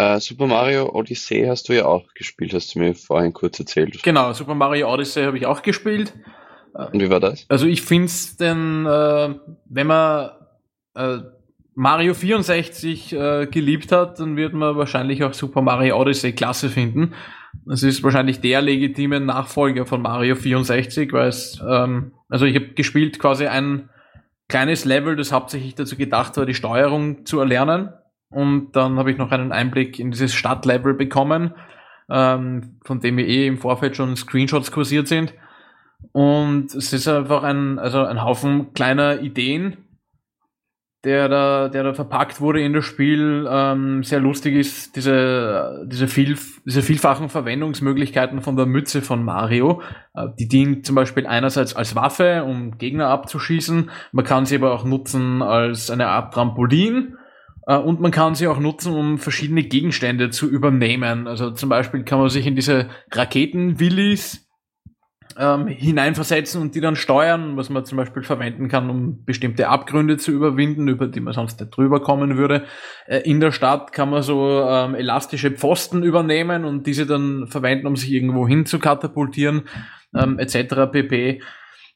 Uh, 0.00 0.19
Super 0.19 0.47
Mario 0.47 0.88
Odyssey 0.95 1.45
hast 1.47 1.69
du 1.69 1.75
ja 1.75 1.85
auch 1.85 2.14
gespielt, 2.14 2.55
hast 2.55 2.75
du 2.75 2.79
mir 2.79 2.95
vorhin 2.95 3.35
kurz 3.35 3.61
erzählt. 3.61 4.03
Genau, 4.03 4.33
Super 4.33 4.55
Mario 4.55 4.91
Odyssey 4.91 5.25
habe 5.25 5.37
ich 5.37 5.45
auch 5.45 5.61
gespielt. 5.61 6.14
Und 6.75 7.00
wie 7.00 7.11
war 7.11 7.21
das? 7.21 7.47
Also 7.49 7.67
ich 7.67 7.83
finde 7.83 8.07
es 8.07 8.37
denn, 8.37 8.87
äh, 8.87 9.35
wenn 9.67 9.87
man 9.87 10.31
äh, 10.95 11.19
Mario 11.75 12.15
64 12.15 13.12
äh, 13.12 13.47
geliebt 13.47 13.93
hat, 13.93 14.21
dann 14.21 14.37
wird 14.37 14.53
man 14.53 14.77
wahrscheinlich 14.77 15.25
auch 15.25 15.33
Super 15.33 15.62
Mario 15.62 15.99
Odyssey 15.99 16.33
klasse 16.33 16.69
finden. 16.69 17.15
Es 17.71 17.83
ist 17.83 18.03
wahrscheinlich 18.03 18.41
der 18.41 18.62
legitime 18.62 19.21
Nachfolger 19.21 19.87
von 19.87 20.03
Mario 20.03 20.37
64, 20.37 21.12
weil 21.12 21.29
es, 21.29 21.61
ähm, 21.69 22.12
also 22.29 22.45
ich 22.45 22.55
habe 22.55 22.69
gespielt 22.75 23.19
quasi 23.19 23.47
ein 23.47 23.89
kleines 24.49 24.85
Level, 24.85 25.17
das 25.17 25.33
hauptsächlich 25.33 25.75
dazu 25.75 25.97
gedacht 25.97 26.37
war, 26.37 26.47
die 26.47 26.55
Steuerung 26.55 27.25
zu 27.25 27.41
erlernen. 27.41 27.91
Und 28.31 28.73
dann 28.77 28.97
habe 28.97 29.11
ich 29.11 29.19
noch 29.19 29.33
einen 29.33 29.53
Einblick 29.53 29.99
in 29.99 30.11
dieses 30.11 30.35
Stadtlevel 30.35 30.95
bekommen, 30.95 31.55
ähm, 32.09 32.79
von 32.85 33.00
dem 33.00 33.17
mir 33.17 33.27
eh 33.27 33.47
im 33.47 33.59
Vorfeld 33.59 33.97
schon 33.97 34.17
Screenshots 34.17 34.71
kursiert 34.71 35.09
sind. 35.09 35.35
Und 36.12 36.75
es 36.75 36.92
ist 36.92 37.07
einfach 37.09 37.42
ein, 37.42 37.78
also 37.78 38.04
ein 38.04 38.23
Haufen 38.23 38.73
kleiner 38.73 39.21
Ideen, 39.21 39.76
der 41.04 41.28
da, 41.28 41.69
der 41.69 41.83
da 41.83 41.95
verpackt 41.95 42.40
wurde 42.40 42.61
in 42.61 42.75
das 42.75 42.85
Spiel, 42.85 43.49
ähm, 43.50 44.02
sehr 44.02 44.21
lustig 44.21 44.54
ist, 44.54 44.97
diese, 44.97 45.87
diese, 45.87 46.09
viel, 46.09 46.37
diese 46.66 46.83
vielfachen 46.83 47.30
Verwendungsmöglichkeiten 47.30 48.42
von 48.42 48.57
der 48.57 48.66
Mütze 48.66 49.00
von 49.00 49.25
Mario. 49.25 49.80
Äh, 50.14 50.26
die 50.38 50.49
dient 50.49 50.85
zum 50.85 50.97
Beispiel 50.97 51.26
einerseits 51.26 51.75
als 51.75 51.95
Waffe, 51.95 52.45
um 52.45 52.76
Gegner 52.76 53.09
abzuschießen. 53.09 53.90
Man 54.12 54.25
kann 54.25 54.45
sie 54.45 54.57
aber 54.57 54.75
auch 54.75 54.85
nutzen 54.85 55.40
als 55.40 55.90
eine 55.90 56.09
Art 56.09 56.35
Trampolin. 56.35 57.16
Äh, 57.66 57.76
und 57.76 58.00
man 58.00 58.11
kann 58.11 58.35
sie 58.35 58.49
auch 58.49 58.59
nutzen, 58.59 58.92
um 58.92 59.16
verschiedene 59.19 59.62
Gegenstände 59.62 60.28
zu 60.28 60.50
übernehmen. 60.50 61.26
Also 61.26 61.50
zum 61.52 61.71
Beispiel 61.71 62.04
kann 62.04 62.19
man 62.19 62.28
sich 62.28 62.47
in 62.47 62.57
diese 62.57 62.88
Raketenwillis 63.11 64.50
ähm, 65.39 65.67
hineinversetzen 65.67 66.61
und 66.61 66.75
die 66.75 66.81
dann 66.81 66.97
steuern, 66.97 67.57
was 67.57 67.71
man 67.71 67.85
zum 67.85 67.97
Beispiel 67.97 68.23
verwenden 68.23 68.69
kann, 68.69 68.91
um 68.91 69.25
bestimmte 69.25 69.69
Abgründe 69.69 70.17
zu 70.17 70.33
überwinden, 70.33 70.89
über 70.89 71.07
die 71.07 71.21
man 71.21 71.33
sonst 71.33 71.61
nicht 71.61 71.77
drüber 71.77 72.01
kommen 72.01 72.37
würde. 72.37 72.65
Äh, 73.07 73.19
in 73.21 73.41
der 73.41 73.53
Stadt 73.53 73.93
kann 73.93 74.11
man 74.11 74.23
so 74.23 74.63
ähm, 74.69 74.95
elastische 74.95 75.51
Pfosten 75.51 76.03
übernehmen 76.03 76.65
und 76.65 76.87
diese 76.87 77.07
dann 77.07 77.47
verwenden, 77.47 77.87
um 77.87 77.97
sich 77.97 78.11
irgendwo 78.11 78.47
hin 78.49 78.67
zu 78.67 78.79
katapultieren, 78.79 79.63
ähm, 80.15 80.39
etc. 80.39 80.91
pp. 80.91 81.41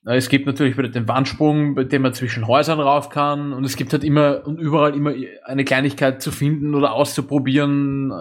Äh, 0.06 0.16
es 0.16 0.28
gibt 0.28 0.46
natürlich 0.46 0.78
wieder 0.78 0.88
den 0.88 1.08
Wandsprung, 1.08 1.74
bei 1.74 1.84
dem 1.84 2.02
man 2.02 2.14
zwischen 2.14 2.46
Häusern 2.46 2.80
rauf 2.80 3.08
kann 3.08 3.52
und 3.52 3.64
es 3.64 3.76
gibt 3.76 3.92
halt 3.92 4.04
immer 4.04 4.46
und 4.46 4.58
überall 4.58 4.94
immer 4.94 5.12
eine 5.44 5.64
Kleinigkeit 5.64 6.22
zu 6.22 6.30
finden 6.30 6.74
oder 6.74 6.92
auszuprobieren, 6.92 8.12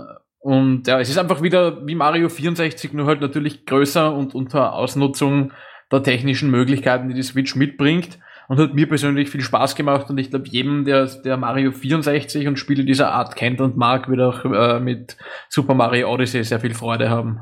Und 0.44 0.88
ja, 0.88 1.00
es 1.00 1.10
ist 1.10 1.18
einfach 1.18 1.42
wieder 1.42 1.88
wie 1.88 1.96
Mario 1.96 2.28
64, 2.28 2.92
nur 2.92 3.06
halt 3.06 3.22
natürlich 3.22 3.66
größer 3.66 4.14
und 4.14 4.36
unter 4.36 4.74
Ausnutzung 4.74 5.54
der 5.90 6.04
technischen 6.04 6.52
Möglichkeiten, 6.52 7.08
die 7.08 7.16
die 7.16 7.24
Switch 7.24 7.56
mitbringt. 7.56 8.20
Und 8.50 8.60
hat 8.60 8.74
mir 8.74 8.90
persönlich 8.90 9.30
viel 9.30 9.40
Spaß 9.40 9.74
gemacht 9.76 10.10
und 10.10 10.18
ich 10.18 10.32
glaube, 10.32 10.50
jedem, 10.50 10.84
der, 10.84 11.06
der 11.06 11.38
Mario 11.38 11.72
64 11.72 12.46
und 12.48 12.60
Spiele 12.60 12.84
dieser 12.84 13.14
Art 13.14 13.38
kennt 13.38 13.62
und 13.62 13.78
mag, 13.78 14.10
wird 14.10 14.20
auch 14.20 14.44
äh, 14.44 14.82
mit 14.82 15.16
Super 15.48 15.76
Mario 15.76 16.12
Odyssey 16.14 16.44
sehr 16.44 16.60
viel 16.60 16.74
Freude 16.74 17.10
haben. 17.10 17.40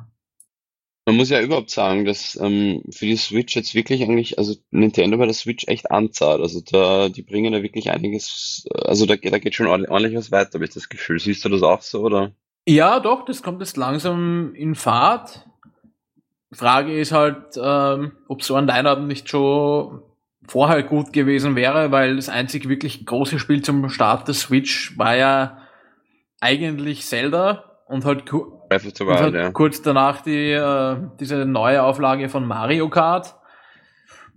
Man 1.07 1.15
muss 1.15 1.31
ja 1.31 1.41
überhaupt 1.41 1.71
sagen, 1.71 2.05
dass 2.05 2.39
ähm, 2.39 2.83
für 2.91 3.07
die 3.07 3.17
Switch 3.17 3.55
jetzt 3.55 3.73
wirklich 3.73 4.03
eigentlich, 4.03 4.37
also 4.37 4.53
Nintendo 4.69 5.17
bei 5.17 5.25
der 5.25 5.33
Switch 5.33 5.67
echt 5.67 5.89
anzahlt. 5.89 6.39
Also 6.39 6.61
da, 6.61 7.09
die 7.09 7.23
bringen 7.23 7.51
da 7.51 7.63
wirklich 7.63 7.89
einiges, 7.89 8.67
also 8.75 9.07
da, 9.07 9.15
da 9.15 9.39
geht 9.39 9.55
schon 9.55 9.65
ordentlich 9.65 10.15
was 10.15 10.31
weiter, 10.31 10.53
habe 10.53 10.65
ich 10.65 10.71
das 10.71 10.87
Gefühl. 10.87 11.19
Siehst 11.19 11.43
du 11.43 11.49
das 11.49 11.63
auch 11.63 11.81
so, 11.81 12.01
oder? 12.01 12.35
Ja, 12.67 12.99
doch, 12.99 13.25
das 13.25 13.41
kommt 13.41 13.59
jetzt 13.59 13.77
langsam 13.77 14.53
in 14.53 14.75
Fahrt. 14.75 15.45
Frage 16.53 16.99
ist 16.99 17.11
halt, 17.11 17.57
ähm, 17.61 18.11
ob 18.27 18.43
so 18.43 18.55
ein 18.55 18.67
Line-Up 18.67 18.99
nicht 18.99 19.29
schon 19.29 20.03
vorher 20.47 20.83
gut 20.83 21.13
gewesen 21.13 21.55
wäre, 21.55 21.91
weil 21.91 22.17
das 22.17 22.29
einzig 22.29 22.67
wirklich 22.67 23.05
große 23.05 23.39
Spiel 23.39 23.61
zum 23.61 23.89
Start 23.89 24.27
der 24.27 24.35
Switch 24.35 24.97
war 24.97 25.15
ja 25.15 25.59
eigentlich 26.41 27.05
Zelda 27.05 27.63
und 27.87 28.05
halt, 28.05 28.23
the 28.29 29.05
Wild, 29.05 29.19
halt 29.19 29.33
ja. 29.33 29.51
kurz 29.51 29.81
danach 29.81 30.21
die, 30.21 30.51
äh, 30.51 30.97
diese 31.19 31.45
neue 31.45 31.83
Auflage 31.83 32.27
von 32.29 32.45
Mario 32.45 32.89
Kart. 32.89 33.35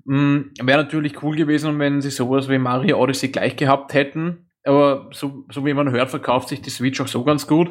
Mhm, 0.05 0.53
Wäre 0.63 0.83
natürlich 0.83 1.23
cool 1.23 1.35
gewesen, 1.35 1.79
wenn 1.79 2.01
sie 2.01 2.11
sowas 2.11 2.49
wie 2.49 2.59
Mario 2.59 2.99
Odyssey 2.99 3.29
gleich 3.29 3.57
gehabt 3.57 3.95
hätten. 3.95 4.51
Aber 4.65 5.09
so, 5.13 5.45
so 5.51 5.65
wie 5.65 5.75
man 5.75 5.91
hört, 5.91 6.11
verkauft 6.11 6.49
sich 6.49 6.63
die 6.63 6.71
Switch 6.71 7.01
auch 7.01 7.09
so 7.09 7.25
ganz 7.25 7.47
gut. 7.47 7.71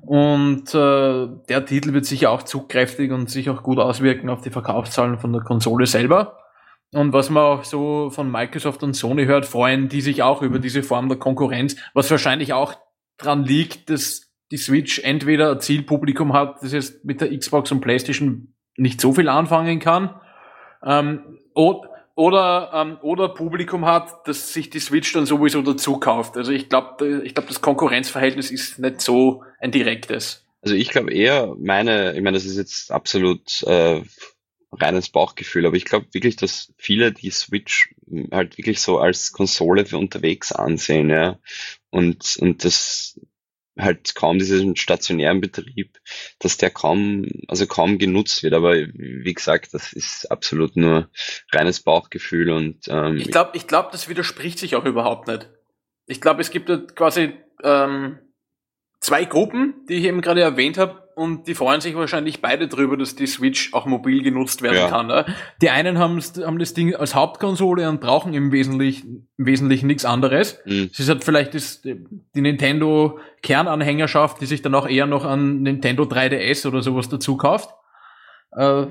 Und 0.00 0.74
äh, 0.74 1.28
der 1.48 1.64
Titel 1.66 1.92
wird 1.92 2.06
sicher 2.06 2.30
auch 2.30 2.42
zugkräftig 2.42 3.12
und 3.12 3.30
sich 3.30 3.50
auch 3.50 3.62
gut 3.62 3.78
auswirken 3.78 4.30
auf 4.30 4.40
die 4.40 4.50
Verkaufszahlen 4.50 5.18
von 5.18 5.32
der 5.32 5.42
Konsole 5.42 5.86
selber. 5.86 6.38
Und 6.92 7.12
was 7.12 7.30
man 7.30 7.42
auch 7.42 7.64
so 7.64 8.10
von 8.10 8.30
Microsoft 8.30 8.82
und 8.82 8.94
Sony 8.94 9.24
hört, 9.24 9.46
freuen 9.46 9.88
die 9.88 10.00
sich 10.00 10.22
auch 10.22 10.42
über 10.42 10.58
diese 10.58 10.82
Form 10.82 11.08
der 11.08 11.18
Konkurrenz, 11.18 11.76
was 11.94 12.10
wahrscheinlich 12.10 12.52
auch 12.52 12.74
dran 13.16 13.44
liegt, 13.44 13.88
dass 13.88 14.30
die 14.50 14.58
Switch 14.58 14.98
entweder 14.98 15.52
ein 15.52 15.60
Zielpublikum 15.60 16.34
hat, 16.34 16.62
das 16.62 16.72
jetzt 16.72 17.04
mit 17.04 17.20
der 17.20 17.36
Xbox 17.36 17.72
und 17.72 17.80
PlayStation 17.80 18.54
nicht 18.76 19.00
so 19.00 19.12
viel 19.12 19.28
anfangen 19.28 19.78
kann, 19.78 20.14
ähm, 20.84 21.38
oder, 21.54 21.88
ähm, 22.16 22.98
oder 23.02 23.28
Publikum 23.28 23.86
hat, 23.86 24.26
das 24.26 24.52
sich 24.52 24.70
die 24.70 24.80
Switch 24.80 25.12
dann 25.12 25.26
sowieso 25.26 25.62
dazu 25.62 25.98
kauft. 25.98 26.36
Also 26.36 26.52
ich 26.52 26.68
glaube, 26.68 27.22
ich 27.24 27.34
glaube, 27.34 27.48
das 27.48 27.60
Konkurrenzverhältnis 27.60 28.50
ist 28.50 28.78
nicht 28.78 29.00
so 29.00 29.42
ein 29.58 29.72
direktes. 29.72 30.44
Also 30.60 30.74
ich 30.74 30.90
glaube 30.90 31.12
eher, 31.12 31.54
meine, 31.58 32.14
ich 32.14 32.22
meine, 32.22 32.36
das 32.36 32.44
ist 32.44 32.56
jetzt 32.56 32.92
absolut 32.92 33.62
äh, 33.64 34.02
reines 34.72 35.08
Bauchgefühl, 35.08 35.66
aber 35.66 35.76
ich 35.76 35.84
glaube 35.84 36.06
wirklich, 36.12 36.36
dass 36.36 36.72
viele 36.76 37.12
die 37.12 37.30
Switch 37.30 37.94
halt 38.30 38.58
wirklich 38.58 38.80
so 38.80 38.98
als 38.98 39.32
Konsole 39.32 39.86
für 39.86 39.98
unterwegs 39.98 40.52
ansehen, 40.52 41.10
ja. 41.10 41.38
Und, 41.90 42.36
und 42.38 42.64
das 42.64 43.18
halt 43.78 44.14
kaum 44.14 44.38
diesen 44.38 44.76
stationären 44.76 45.40
Betrieb, 45.40 45.98
dass 46.38 46.56
der 46.56 46.70
kaum, 46.70 47.26
also 47.48 47.66
kaum 47.66 47.98
genutzt 47.98 48.42
wird. 48.42 48.54
Aber 48.54 48.74
wie 48.74 49.34
gesagt, 49.34 49.72
das 49.72 49.92
ist 49.92 50.30
absolut 50.30 50.76
nur 50.76 51.08
reines 51.50 51.80
Bauchgefühl 51.80 52.50
und 52.50 52.88
ähm, 52.88 53.16
ich 53.16 53.30
glaube, 53.30 53.52
ich 53.54 53.66
glaube, 53.66 53.88
das 53.92 54.08
widerspricht 54.08 54.58
sich 54.58 54.76
auch 54.76 54.84
überhaupt 54.84 55.28
nicht. 55.28 55.48
Ich 56.06 56.20
glaube, 56.20 56.40
es 56.42 56.50
gibt 56.50 56.68
quasi 56.96 57.34
ähm, 57.62 58.18
zwei 59.02 59.26
Gruppen, 59.26 59.74
die 59.88 59.94
ich 59.94 60.04
eben 60.04 60.22
gerade 60.22 60.40
erwähnt 60.40 60.78
habe, 60.78 61.02
und 61.14 61.46
die 61.46 61.54
freuen 61.54 61.82
sich 61.82 61.94
wahrscheinlich 61.94 62.40
beide 62.40 62.68
drüber, 62.68 62.96
dass 62.96 63.14
die 63.14 63.26
Switch 63.26 63.74
auch 63.74 63.84
mobil 63.84 64.22
genutzt 64.22 64.62
werden 64.62 64.76
ja. 64.76 64.88
kann. 64.88 65.08
Ne? 65.08 65.26
Die 65.60 65.68
einen 65.68 65.98
haben, 65.98 66.18
haben 66.20 66.58
das 66.58 66.72
Ding 66.72 66.94
als 66.94 67.14
Hauptkonsole 67.14 67.86
und 67.86 68.00
brauchen 68.00 68.32
im 68.32 68.50
Wesentlichen, 68.50 69.28
im 69.36 69.44
Wesentlichen 69.44 69.88
nichts 69.88 70.06
anderes. 70.06 70.58
Mhm. 70.64 70.88
Es 70.90 71.00
ist 71.00 71.10
halt 71.10 71.22
vielleicht 71.22 71.52
das, 71.52 71.82
die 71.82 72.40
Nintendo 72.40 73.18
Kernanhängerschaft, 73.42 74.40
die 74.40 74.46
sich 74.46 74.62
dann 74.62 74.74
auch 74.74 74.88
eher 74.88 75.04
noch 75.04 75.26
an 75.26 75.60
Nintendo 75.60 76.04
3DS 76.04 76.66
oder 76.66 76.82
sowas 76.82 77.10
dazu 77.10 77.36
kauft. 77.36 77.74
Äh, 78.56 78.86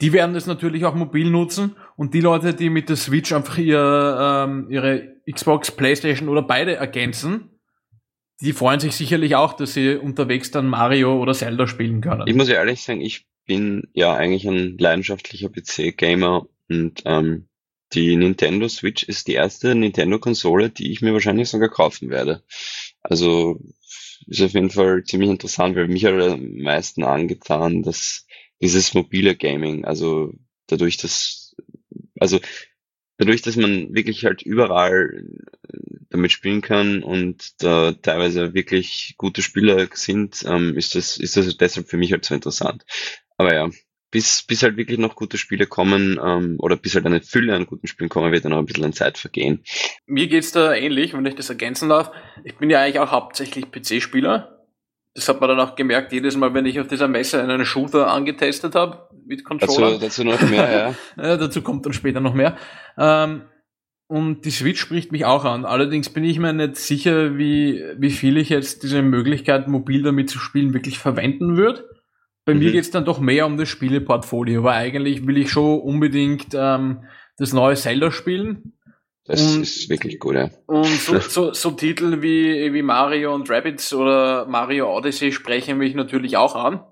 die 0.00 0.14
werden 0.14 0.34
das 0.34 0.46
natürlich 0.46 0.86
auch 0.86 0.94
mobil 0.94 1.30
nutzen 1.30 1.76
und 1.96 2.14
die 2.14 2.20
Leute, 2.20 2.54
die 2.54 2.70
mit 2.70 2.88
der 2.88 2.96
Switch 2.96 3.32
einfach 3.32 3.58
ihr, 3.58 4.18
ähm, 4.18 4.66
ihre 4.70 5.16
Xbox, 5.30 5.70
Playstation 5.70 6.30
oder 6.30 6.42
beide 6.42 6.76
ergänzen, 6.76 7.51
die 8.42 8.52
freuen 8.52 8.80
sich 8.80 8.94
sicherlich 8.94 9.36
auch, 9.36 9.54
dass 9.54 9.74
sie 9.74 9.94
unterwegs 9.94 10.50
dann 10.50 10.68
Mario 10.68 11.20
oder 11.20 11.32
Zelda 11.32 11.66
spielen 11.66 12.00
können. 12.00 12.26
Ich 12.26 12.34
muss 12.34 12.48
ehrlich 12.48 12.82
sagen, 12.82 13.00
ich 13.00 13.26
bin 13.46 13.88
ja 13.92 14.14
eigentlich 14.14 14.46
ein 14.46 14.76
leidenschaftlicher 14.78 15.48
PC-Gamer 15.48 16.46
und 16.68 17.02
ähm, 17.04 17.48
die 17.92 18.16
Nintendo 18.16 18.68
Switch 18.68 19.02
ist 19.04 19.28
die 19.28 19.34
erste 19.34 19.74
Nintendo-Konsole, 19.74 20.70
die 20.70 20.92
ich 20.92 21.02
mir 21.02 21.12
wahrscheinlich 21.12 21.48
sogar 21.48 21.68
kaufen 21.68 22.10
werde. 22.10 22.42
Also 23.02 23.60
ist 24.26 24.42
auf 24.42 24.52
jeden 24.52 24.70
Fall 24.70 25.04
ziemlich 25.04 25.30
interessant, 25.30 25.76
weil 25.76 25.88
mich 25.88 26.04
hat 26.04 26.14
am 26.14 26.56
meisten 26.58 27.04
angetan, 27.04 27.82
dass 27.82 28.26
dieses 28.60 28.94
mobile 28.94 29.36
Gaming, 29.36 29.84
also 29.84 30.32
dadurch, 30.68 30.96
dass, 30.96 31.54
also 32.18 32.40
dadurch, 33.22 33.42
dass 33.42 33.56
man 33.56 33.94
wirklich 33.94 34.24
halt 34.24 34.42
überall 34.42 35.24
damit 36.10 36.32
spielen 36.32 36.60
kann 36.60 37.02
und 37.02 37.62
da 37.62 37.92
teilweise 37.92 38.52
wirklich 38.52 39.14
gute 39.16 39.42
Spieler 39.42 39.88
sind, 39.94 40.44
ähm, 40.46 40.76
ist 40.76 40.94
das, 40.94 41.16
ist 41.16 41.36
das 41.36 41.56
deshalb 41.56 41.88
für 41.88 41.96
mich 41.96 42.12
halt 42.12 42.24
so 42.24 42.34
interessant. 42.34 42.84
Aber 43.36 43.54
ja, 43.54 43.70
bis, 44.10 44.42
bis 44.42 44.62
halt 44.62 44.76
wirklich 44.76 44.98
noch 44.98 45.14
gute 45.14 45.38
Spiele 45.38 45.66
kommen 45.66 46.20
ähm, 46.22 46.56
oder 46.58 46.76
bis 46.76 46.94
halt 46.94 47.06
eine 47.06 47.22
Fülle 47.22 47.54
an 47.54 47.66
guten 47.66 47.86
Spielen 47.86 48.10
kommen, 48.10 48.32
wird 48.32 48.44
dann 48.44 48.52
noch 48.52 48.58
ein 48.58 48.66
bisschen 48.66 48.84
an 48.84 48.92
Zeit 48.92 49.18
vergehen. 49.18 49.64
Mir 50.06 50.26
geht's 50.26 50.52
da 50.52 50.74
ähnlich, 50.74 51.14
wenn 51.14 51.24
ich 51.24 51.34
das 51.34 51.48
ergänzen 51.48 51.88
darf. 51.88 52.10
Ich 52.44 52.56
bin 52.56 52.70
ja 52.70 52.80
eigentlich 52.80 52.98
auch 52.98 53.10
hauptsächlich 53.10 53.70
PC-Spieler. 53.70 54.51
Das 55.14 55.28
hat 55.28 55.40
man 55.40 55.50
dann 55.50 55.60
auch 55.60 55.74
gemerkt, 55.74 56.12
jedes 56.12 56.36
Mal, 56.36 56.54
wenn 56.54 56.64
ich 56.64 56.80
auf 56.80 56.88
dieser 56.88 57.08
Messe 57.08 57.42
einen 57.42 57.64
Shooter 57.64 58.10
angetestet 58.10 58.74
habe, 58.74 59.08
mit 59.26 59.44
Controller. 59.44 59.98
Dazu, 59.98 60.00
dazu 60.00 60.24
noch 60.24 60.40
mehr, 60.48 60.94
ja. 61.16 61.22
ja. 61.22 61.36
Dazu 61.36 61.62
kommt 61.62 61.84
dann 61.84 61.92
später 61.92 62.20
noch 62.20 62.34
mehr. 62.34 62.56
Ähm, 62.96 63.42
und 64.08 64.44
die 64.44 64.50
Switch 64.50 64.80
spricht 64.80 65.12
mich 65.12 65.24
auch 65.24 65.44
an. 65.44 65.64
Allerdings 65.64 66.10
bin 66.10 66.24
ich 66.24 66.38
mir 66.38 66.52
nicht 66.52 66.76
sicher, 66.76 67.38
wie, 67.38 67.82
wie 67.96 68.10
viel 68.10 68.36
ich 68.36 68.50
jetzt 68.50 68.82
diese 68.82 69.02
Möglichkeit, 69.02 69.68
mobil 69.68 70.02
damit 70.02 70.28
zu 70.28 70.38
spielen, 70.38 70.74
wirklich 70.74 70.98
verwenden 70.98 71.56
würde. 71.56 71.88
Bei 72.44 72.54
mhm. 72.54 72.60
mir 72.60 72.72
geht's 72.72 72.90
dann 72.90 73.04
doch 73.04 73.20
mehr 73.20 73.46
um 73.46 73.56
das 73.56 73.68
Spieleportfolio, 73.68 74.64
weil 74.64 74.74
eigentlich 74.74 75.26
will 75.26 75.38
ich 75.38 75.50
schon 75.50 75.80
unbedingt 75.80 76.48
ähm, 76.54 77.04
das 77.38 77.52
neue 77.52 77.76
Zelda 77.76 78.10
spielen. 78.10 78.74
Das 79.24 79.40
und, 79.40 79.62
ist 79.62 79.88
wirklich 79.88 80.18
gut, 80.18 80.34
ja. 80.34 80.50
Und 80.66 80.86
so, 80.86 81.18
so, 81.20 81.52
so 81.52 81.70
Titel 81.72 82.22
wie, 82.22 82.72
wie 82.72 82.82
Mario 82.82 83.34
und 83.34 83.48
Rabbids 83.48 83.92
oder 83.94 84.46
Mario 84.46 84.94
Odyssey 84.96 85.32
sprechen 85.32 85.78
mich 85.78 85.94
natürlich 85.94 86.36
auch 86.36 86.54
an 86.54 86.84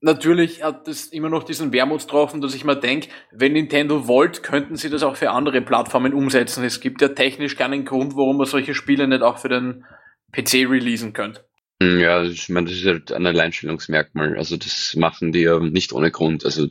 natürlich 0.00 0.62
hat 0.62 0.88
es 0.88 1.06
immer 1.06 1.28
noch 1.28 1.44
diesen 1.44 1.72
Wermutstropfen, 1.72 2.40
dass 2.40 2.54
ich 2.54 2.64
mir 2.64 2.76
denke, 2.76 3.08
wenn 3.32 3.52
Nintendo 3.52 4.06
wollt, 4.06 4.42
könnten 4.42 4.76
sie 4.76 4.90
das 4.90 5.02
auch 5.02 5.16
für 5.16 5.30
andere 5.30 5.60
Plattformen 5.62 6.14
umsetzen. 6.14 6.64
Es 6.64 6.80
gibt 6.80 7.00
ja 7.02 7.08
technisch 7.08 7.56
keinen 7.56 7.84
Grund, 7.84 8.14
warum 8.14 8.38
man 8.38 8.46
solche 8.46 8.74
Spiele 8.74 9.06
nicht 9.06 9.22
auch 9.22 9.38
für 9.38 9.48
den 9.48 9.84
PC 10.32 10.68
releasen 10.68 11.12
könnte. 11.12 11.44
Hm, 11.82 11.98
ja, 11.98 12.22
ich 12.22 12.48
meine, 12.48 12.68
das 12.68 12.76
ist 12.76 12.86
halt 12.86 13.12
ein 13.12 13.26
Alleinstellungsmerkmal. 13.26 14.36
Also 14.36 14.56
das 14.56 14.94
machen 14.96 15.32
die 15.32 15.42
ja 15.42 15.58
nicht 15.58 15.92
ohne 15.92 16.10
Grund. 16.10 16.44
Also 16.44 16.68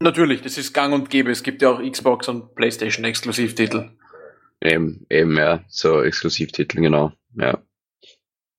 natürlich, 0.00 0.42
das 0.42 0.58
ist 0.58 0.72
Gang 0.72 0.94
und 0.94 1.10
Gäbe. 1.10 1.30
Es 1.30 1.42
gibt 1.42 1.62
ja 1.62 1.70
auch 1.70 1.82
Xbox 1.82 2.28
und 2.28 2.54
PlayStation 2.54 3.04
Exklusivtitel. 3.04 3.90
Eben, 4.64 5.06
eben 5.10 5.36
ja, 5.36 5.62
so 5.68 6.02
Exklusivtitel 6.02 6.80
genau. 6.80 7.12
Ja. 7.36 7.62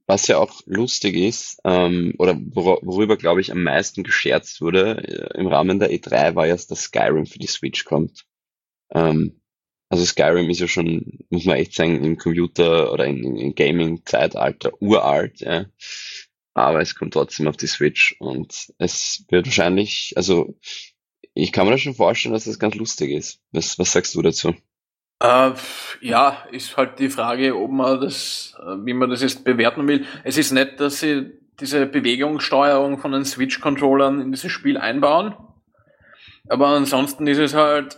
Was 0.07 0.27
ja 0.27 0.37
auch 0.37 0.61
lustig 0.67 1.15
ist, 1.15 1.59
ähm, 1.63 2.13
oder 2.19 2.39
wor 2.53 2.79
worüber, 2.83 3.17
glaube 3.17 3.41
ich, 3.41 3.51
am 3.51 3.63
meisten 3.63 4.03
gescherzt 4.03 4.61
wurde 4.61 5.31
äh, 5.33 5.39
im 5.39 5.47
Rahmen 5.47 5.79
der 5.79 5.89
E3, 5.91 6.35
war 6.35 6.45
ja, 6.45 6.55
dass 6.55 6.83
Skyrim 6.83 7.25
für 7.25 7.39
die 7.39 7.47
Switch 7.47 7.85
kommt. 7.85 8.25
Ähm, 8.93 9.41
also 9.89 10.05
Skyrim 10.05 10.47
ist 10.49 10.59
ja 10.59 10.67
schon, 10.67 11.19
muss 11.29 11.45
man 11.45 11.57
echt 11.57 11.73
sagen, 11.73 12.03
im 12.03 12.17
Computer 12.17 12.91
oder 12.93 13.05
in, 13.05 13.35
in 13.35 13.55
Gaming-Zeitalter 13.55 14.73
uralt, 14.81 15.39
ja. 15.39 15.65
Aber 16.53 16.81
es 16.81 16.93
kommt 16.93 17.13
trotzdem 17.13 17.47
auf 17.47 17.57
die 17.57 17.67
Switch 17.67 18.15
und 18.19 18.73
es 18.77 19.25
wird 19.29 19.47
wahrscheinlich, 19.47 20.13
also 20.15 20.55
ich 21.33 21.51
kann 21.51 21.65
mir 21.65 21.71
das 21.71 21.81
schon 21.81 21.95
vorstellen, 21.95 22.33
dass 22.33 22.45
das 22.45 22.59
ganz 22.59 22.75
lustig 22.75 23.11
ist. 23.11 23.41
Was, 23.51 23.79
was 23.79 23.91
sagst 23.91 24.13
du 24.13 24.21
dazu? 24.21 24.53
Äh, 25.19 25.51
ja, 26.01 26.37
ist 26.51 26.75
halt 26.75 26.99
die 26.99 27.09
Frage, 27.09 27.55
ob 27.55 27.71
man 27.71 28.01
das, 28.01 28.55
äh, 28.59 28.75
wie 28.85 28.93
man 28.93 29.09
das 29.09 29.21
jetzt 29.21 29.43
bewerten 29.43 29.87
will. 29.87 30.05
Es 30.23 30.37
ist 30.37 30.51
nett, 30.51 30.79
dass 30.79 30.99
sie 30.99 31.31
diese 31.59 31.85
Bewegungssteuerung 31.85 32.97
von 32.97 33.13
den 33.13 33.23
Switch-Controllern 33.23 34.19
in 34.19 34.31
dieses 34.31 34.51
Spiel 34.51 34.77
einbauen. 34.77 35.35
Aber 36.49 36.67
ansonsten 36.67 37.27
ist 37.27 37.39
es 37.39 37.53
halt 37.53 37.97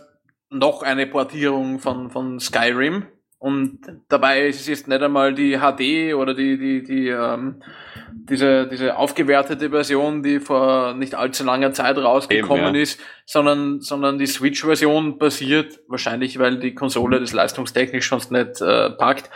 noch 0.50 0.82
eine 0.82 1.06
Portierung 1.06 1.80
von, 1.80 2.10
von 2.10 2.40
Skyrim. 2.40 3.06
Und 3.40 3.78
dabei 4.08 4.48
ist 4.48 4.60
es 4.60 4.66
jetzt 4.66 4.88
nicht 4.88 5.00
einmal 5.00 5.32
die 5.32 5.58
HD 5.58 6.14
oder 6.14 6.34
die, 6.34 6.58
die, 6.58 6.82
die, 6.82 7.08
ähm, 7.08 7.62
diese, 8.10 8.66
diese 8.66 8.96
aufgewertete 8.96 9.70
Version, 9.70 10.24
die 10.24 10.40
vor 10.40 10.94
nicht 10.94 11.14
allzu 11.14 11.44
langer 11.44 11.72
Zeit 11.72 11.98
rausgekommen 11.98 12.66
Eben, 12.66 12.74
ja. 12.74 12.82
ist, 12.82 13.00
sondern, 13.26 13.80
sondern 13.80 14.18
die 14.18 14.26
Switch-Version 14.26 15.18
basiert, 15.18 15.78
wahrscheinlich 15.86 16.40
weil 16.40 16.58
die 16.58 16.74
Konsole 16.74 17.20
das 17.20 17.32
leistungstechnisch 17.32 18.08
sonst 18.08 18.32
nicht 18.32 18.60
äh, 18.60 18.90
packt, 18.90 19.30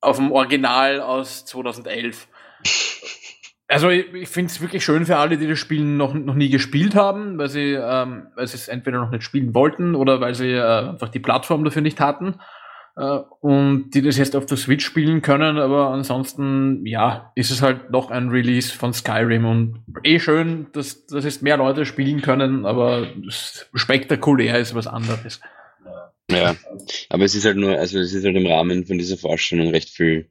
auf 0.00 0.16
dem 0.16 0.32
Original 0.32 1.00
aus 1.00 1.44
2011. 1.44 2.26
Also 3.68 3.88
ich, 3.88 4.12
ich 4.14 4.28
finde 4.28 4.50
es 4.50 4.60
wirklich 4.60 4.84
schön 4.84 5.06
für 5.06 5.18
alle, 5.18 5.38
die 5.38 5.46
das 5.46 5.60
Spiel 5.60 5.84
noch, 5.84 6.12
noch 6.12 6.34
nie 6.34 6.50
gespielt 6.50 6.96
haben, 6.96 7.38
weil 7.38 7.48
sie, 7.48 7.74
ähm, 7.74 8.26
weil 8.34 8.48
sie 8.48 8.56
es 8.56 8.66
entweder 8.66 8.98
noch 8.98 9.12
nicht 9.12 9.22
spielen 9.22 9.54
wollten 9.54 9.94
oder 9.94 10.20
weil 10.20 10.34
sie 10.34 10.50
äh, 10.50 10.88
einfach 10.90 11.08
die 11.08 11.20
Plattform 11.20 11.62
dafür 11.62 11.82
nicht 11.82 12.00
hatten 12.00 12.40
und 12.94 13.90
die 13.94 14.02
das 14.02 14.18
jetzt 14.18 14.36
auf 14.36 14.44
der 14.44 14.58
Switch 14.58 14.84
spielen 14.84 15.22
können, 15.22 15.58
aber 15.58 15.88
ansonsten, 15.88 16.84
ja, 16.84 17.32
ist 17.34 17.50
es 17.50 17.62
halt 17.62 17.90
noch 17.90 18.10
ein 18.10 18.28
Release 18.28 18.70
von 18.70 18.92
Skyrim 18.92 19.46
und 19.46 19.82
eh 20.04 20.18
schön, 20.18 20.66
dass, 20.72 21.06
dass 21.06 21.24
es 21.24 21.40
mehr 21.40 21.56
Leute 21.56 21.86
spielen 21.86 22.20
können, 22.20 22.66
aber 22.66 23.06
spektakulär 23.30 24.58
ist 24.58 24.74
was 24.74 24.86
anderes. 24.86 25.40
Ja, 26.30 26.54
aber 27.08 27.24
es 27.24 27.34
ist 27.34 27.44
halt 27.44 27.56
nur, 27.56 27.78
also 27.78 27.98
es 27.98 28.12
ist 28.12 28.24
halt 28.24 28.36
im 28.36 28.46
Rahmen 28.46 28.86
von 28.86 28.98
dieser 28.98 29.16
Vorstellung 29.16 29.68
recht 29.70 29.88
viel 29.90 30.28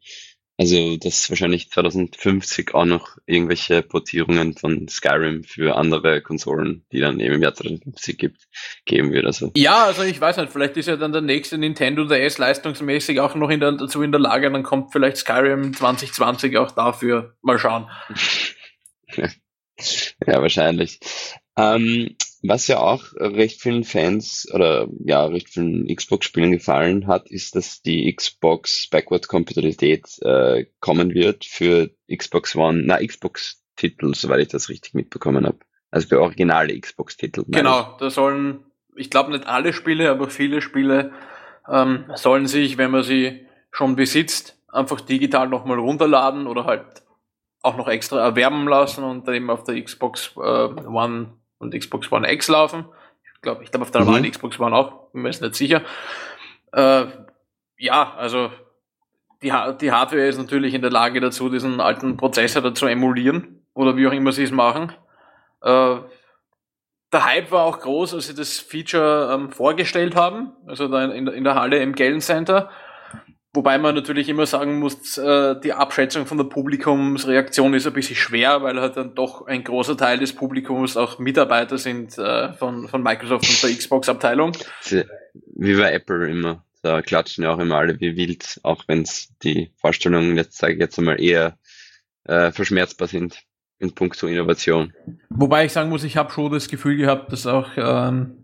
also, 0.57 0.97
dass 0.97 1.29
wahrscheinlich 1.29 1.71
2050 1.71 2.75
auch 2.75 2.85
noch 2.85 3.17
irgendwelche 3.25 3.81
Portierungen 3.81 4.55
von 4.55 4.87
Skyrim 4.87 5.43
für 5.43 5.75
andere 5.75 6.21
Konsolen, 6.21 6.85
die 6.91 6.99
dann 6.99 7.19
eben 7.19 7.35
im 7.35 7.41
Jahr 7.41 7.55
2050 7.55 8.17
gibt, 8.17 8.47
geben 8.85 9.11
wird. 9.11 9.25
Also. 9.25 9.51
Ja, 9.55 9.85
also 9.85 10.03
ich 10.03 10.21
weiß 10.21 10.37
nicht, 10.37 10.51
vielleicht 10.51 10.77
ist 10.77 10.87
ja 10.87 10.97
dann 10.97 11.13
der 11.13 11.21
nächste 11.21 11.57
Nintendo 11.57 12.05
DS 12.05 12.37
leistungsmäßig 12.37 13.19
auch 13.19 13.33
noch 13.33 13.49
in 13.49 13.59
der, 13.59 13.71
dazu 13.71 14.03
in 14.03 14.11
der 14.11 14.21
Lage, 14.21 14.51
dann 14.51 14.63
kommt 14.63 14.91
vielleicht 14.91 15.17
Skyrim 15.17 15.73
2020 15.73 16.57
auch 16.57 16.71
dafür. 16.71 17.35
Mal 17.41 17.57
schauen. 17.57 17.89
ja, 19.17 20.41
wahrscheinlich. 20.41 20.99
Ähm, 21.57 22.15
was 22.43 22.67
ja 22.67 22.79
auch 22.79 23.03
recht 23.15 23.61
vielen 23.61 23.83
Fans 23.83 24.47
oder 24.53 24.87
ja, 25.03 25.25
recht 25.25 25.49
vielen 25.49 25.87
Xbox-Spielern 25.87 26.51
gefallen 26.51 27.07
hat, 27.07 27.29
ist, 27.29 27.55
dass 27.55 27.81
die 27.81 28.13
Xbox 28.13 28.87
Backward-Kompatibilität 28.89 30.19
äh, 30.21 30.65
kommen 30.79 31.13
wird 31.13 31.45
für 31.45 31.91
Xbox 32.11 32.55
One, 32.55 32.83
na, 32.85 33.05
Xbox-Titel, 33.05 34.13
soweit 34.15 34.41
ich 34.41 34.47
das 34.47 34.69
richtig 34.69 34.93
mitbekommen 34.93 35.45
habe. 35.45 35.59
Also 35.91 36.07
für 36.07 36.21
originale 36.21 36.79
Xbox-Titel. 36.79 37.43
Genau, 37.47 37.95
da 37.99 38.09
sollen, 38.09 38.65
ich 38.95 39.09
glaube 39.09 39.31
nicht 39.31 39.45
alle 39.45 39.73
Spiele, 39.73 40.09
aber 40.09 40.29
viele 40.29 40.61
Spiele 40.61 41.11
ähm, 41.69 42.05
sollen 42.15 42.47
sich, 42.47 42.77
wenn 42.77 42.91
man 42.91 43.03
sie 43.03 43.45
schon 43.71 43.95
besitzt, 43.95 44.57
einfach 44.69 45.01
digital 45.01 45.47
nochmal 45.47 45.79
runterladen 45.79 46.47
oder 46.47 46.65
halt 46.65 47.03
auch 47.61 47.77
noch 47.77 47.87
extra 47.87 48.19
erwerben 48.19 48.67
lassen 48.67 49.03
und 49.03 49.27
dann 49.27 49.35
eben 49.35 49.49
auf 49.49 49.63
der 49.63 49.81
Xbox 49.81 50.33
äh, 50.37 50.39
One 50.39 51.40
und 51.61 51.73
Xbox 51.73 52.11
One 52.11 52.31
X 52.31 52.47
laufen. 52.47 52.85
Ich 53.23 53.41
glaube, 53.41 53.63
ich 53.63 53.71
glaube 53.71 53.83
auf 53.83 53.91
der 53.91 54.01
normalen 54.01 54.23
mhm. 54.23 54.31
Xbox 54.31 54.59
One 54.59 54.75
auch, 54.75 55.11
bin 55.11 55.21
mir 55.21 55.29
jetzt 55.29 55.41
nicht 55.41 55.55
sicher. 55.55 55.81
Äh, 56.73 57.05
ja, 57.77 58.13
also 58.17 58.51
die, 59.41 59.51
die 59.81 59.91
Hardware 59.91 60.27
ist 60.27 60.37
natürlich 60.37 60.73
in 60.73 60.81
der 60.81 60.91
Lage 60.91 61.19
dazu, 61.19 61.49
diesen 61.49 61.79
alten 61.79 62.17
Prozessor 62.17 62.61
dazu 62.61 62.85
emulieren 62.85 63.65
oder 63.73 63.97
wie 63.97 64.07
auch 64.07 64.11
immer 64.11 64.31
sie 64.31 64.43
es 64.43 64.51
machen. 64.51 64.93
Äh, 65.61 65.97
der 67.13 67.25
Hype 67.25 67.51
war 67.51 67.65
auch 67.65 67.79
groß, 67.79 68.13
als 68.13 68.27
sie 68.27 68.35
das 68.35 68.59
Feature 68.59 69.33
ähm, 69.33 69.51
vorgestellt 69.51 70.15
haben, 70.15 70.53
also 70.65 70.87
da 70.87 71.03
in, 71.05 71.27
in 71.27 71.43
der 71.43 71.55
Halle 71.55 71.79
im 71.79 71.93
Galen 71.93 72.21
Center. 72.21 72.69
Wobei 73.53 73.77
man 73.77 73.95
natürlich 73.95 74.29
immer 74.29 74.45
sagen 74.45 74.79
muss, 74.79 75.17
äh, 75.17 75.59
die 75.59 75.73
Abschätzung 75.73 76.25
von 76.25 76.37
der 76.37 76.45
Publikumsreaktion 76.45 77.73
ist 77.73 77.85
ein 77.85 77.91
bisschen 77.91 78.15
schwer, 78.15 78.63
weil 78.63 78.79
halt 78.79 78.95
dann 78.95 79.13
doch 79.13 79.45
ein 79.45 79.65
großer 79.65 79.97
Teil 79.97 80.19
des 80.19 80.33
Publikums 80.33 80.95
auch 80.95 81.19
Mitarbeiter 81.19 81.77
sind 81.77 82.17
äh, 82.17 82.53
von, 82.53 82.87
von 82.87 83.03
Microsoft 83.03 83.49
und 83.49 83.63
der 83.63 83.77
Xbox-Abteilung. 83.77 84.53
Wie 85.55 85.75
bei 85.75 85.91
Apple 85.91 86.29
immer. 86.29 86.63
Da 86.81 87.01
klatschen 87.01 87.43
ja 87.43 87.53
auch 87.53 87.59
immer 87.59 87.75
alle 87.75 87.99
wie 87.99 88.15
wild, 88.15 88.59
auch 88.63 88.85
wenn 88.87 89.01
es 89.01 89.33
die 89.43 89.71
Vorstellungen 89.75 90.37
jetzt, 90.37 90.57
sage 90.57 90.73
ich 90.73 90.79
jetzt 90.79 90.97
einmal, 90.97 91.21
eher 91.21 91.57
äh, 92.23 92.51
verschmerzbar 92.51 93.09
sind 93.09 93.43
in 93.79 93.93
puncto 93.93 94.27
Innovation. 94.27 94.93
Wobei 95.29 95.65
ich 95.65 95.73
sagen 95.73 95.89
muss, 95.89 96.03
ich 96.03 96.15
habe 96.15 96.31
schon 96.31 96.51
das 96.51 96.69
Gefühl 96.69 96.95
gehabt, 96.95 97.31
dass 97.33 97.45
auch 97.47 97.69
ähm, 97.75 98.40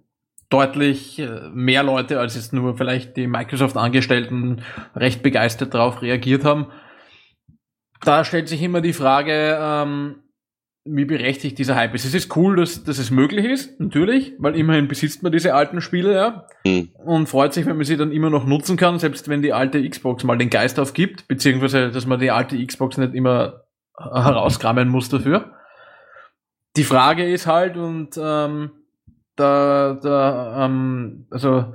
deutlich 0.49 1.19
äh, 1.19 1.49
mehr 1.51 1.83
Leute 1.83 2.19
als 2.19 2.35
jetzt 2.35 2.53
nur 2.53 2.77
vielleicht 2.77 3.17
die 3.17 3.27
Microsoft-Angestellten 3.27 4.61
recht 4.95 5.23
begeistert 5.23 5.73
darauf 5.73 6.01
reagiert 6.01 6.45
haben. 6.45 6.67
Da 8.01 8.23
stellt 8.23 8.47
sich 8.47 8.61
immer 8.61 8.81
die 8.81 8.93
Frage, 8.93 9.57
ähm, 9.59 10.23
wie 10.89 11.05
berechtigt 11.05 11.57
dieser 11.57 11.75
Hype 11.75 11.93
ist. 11.95 12.05
Es 12.05 12.13
ist 12.13 12.35
cool, 12.37 12.55
dass, 12.55 12.83
dass 12.83 12.97
es 12.97 13.11
möglich 13.11 13.45
ist, 13.45 13.79
natürlich, 13.79 14.33
weil 14.37 14.55
immerhin 14.55 14.87
besitzt 14.87 15.21
man 15.21 15.31
diese 15.31 15.53
alten 15.53 15.81
Spiele, 15.81 16.15
ja, 16.15 16.47
mhm. 16.65 16.89
und 17.03 17.27
freut 17.27 17.53
sich, 17.53 17.65
wenn 17.65 17.75
man 17.75 17.85
sie 17.85 17.97
dann 17.97 18.11
immer 18.11 18.29
noch 18.29 18.45
nutzen 18.45 18.77
kann, 18.77 18.99
selbst 18.99 19.27
wenn 19.27 19.41
die 19.41 19.53
alte 19.53 19.87
Xbox 19.87 20.23
mal 20.23 20.37
den 20.37 20.49
Geist 20.49 20.79
aufgibt, 20.79 21.27
beziehungsweise, 21.27 21.91
dass 21.91 22.05
man 22.05 22.19
die 22.19 22.31
alte 22.31 22.63
Xbox 22.65 22.97
nicht 22.97 23.13
immer 23.13 23.63
herauskramen 23.97 24.87
muss 24.87 25.09
dafür. 25.09 25.51
Die 26.77 26.83
Frage 26.83 27.29
ist 27.29 27.47
halt, 27.47 27.75
und 27.75 28.17
ähm, 28.21 28.71
da, 29.37 29.97
da 30.01 30.65
ähm, 30.65 31.27
also 31.29 31.73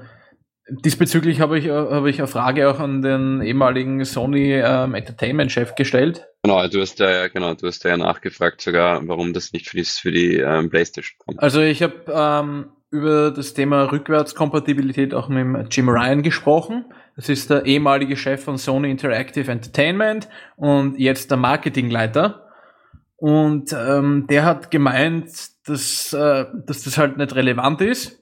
diesbezüglich 0.68 1.40
habe 1.40 1.59
ich, 1.59 1.68
habe 1.68 2.11
ich 2.11 2.18
eine 2.18 2.29
Frage 2.29 2.70
auch 2.70 2.79
an 2.79 3.03
den 3.03 3.42
ehemaligen 3.42 4.05
Sony 4.05 4.53
ähm, 4.55 4.94
Entertainment-Chef 4.94 5.75
gestellt. 5.75 6.27
Genau, 6.42 6.66
du 6.66 6.81
hast 6.81 6.98
ja, 6.98 7.29
genau, 7.29 7.55
du 7.55 7.66
hast 7.66 7.85
ja 7.85 7.96
nachgefragt 7.96 8.61
sogar, 8.61 9.07
warum 9.07 9.33
das 9.33 9.53
nicht 9.53 9.68
für 9.68 9.77
die, 9.77 9.85
für 9.85 10.12
die 10.12 10.37
ähm, 10.37 10.70
Playstation 10.70 11.16
kommt. 11.18 11.42
Also 11.42 11.61
ich 11.61 11.83
habe 11.83 12.05
ähm, 12.09 12.66
über 12.90 13.31
das 13.31 13.55
Thema 13.55 13.90
Rückwärtskompatibilität 13.90 15.14
auch 15.14 15.29
mit 15.29 15.75
Jim 15.75 15.88
Ryan 15.88 16.22
gesprochen. 16.22 16.85
Das 17.16 17.29
ist 17.29 17.51
der 17.51 17.64
ehemalige 17.66 18.16
Chef 18.16 18.42
von 18.42 18.59
Sony 18.59 18.90
Interactive 18.90 19.51
Entertainment 19.51 20.29
und 20.57 20.98
jetzt 20.98 21.31
der 21.31 21.38
Marketingleiter. 21.38 22.52
Und 23.23 23.73
ähm, 23.73 24.27
der 24.29 24.45
hat 24.45 24.73
gemeint, 24.73 25.31
dass, 25.65 26.13
äh, 26.13 26.45
dass 26.67 26.83
das 26.83 26.99
halt 26.99 27.19
nicht 27.19 27.37
relevant 27.37 27.81
ist 27.81 28.19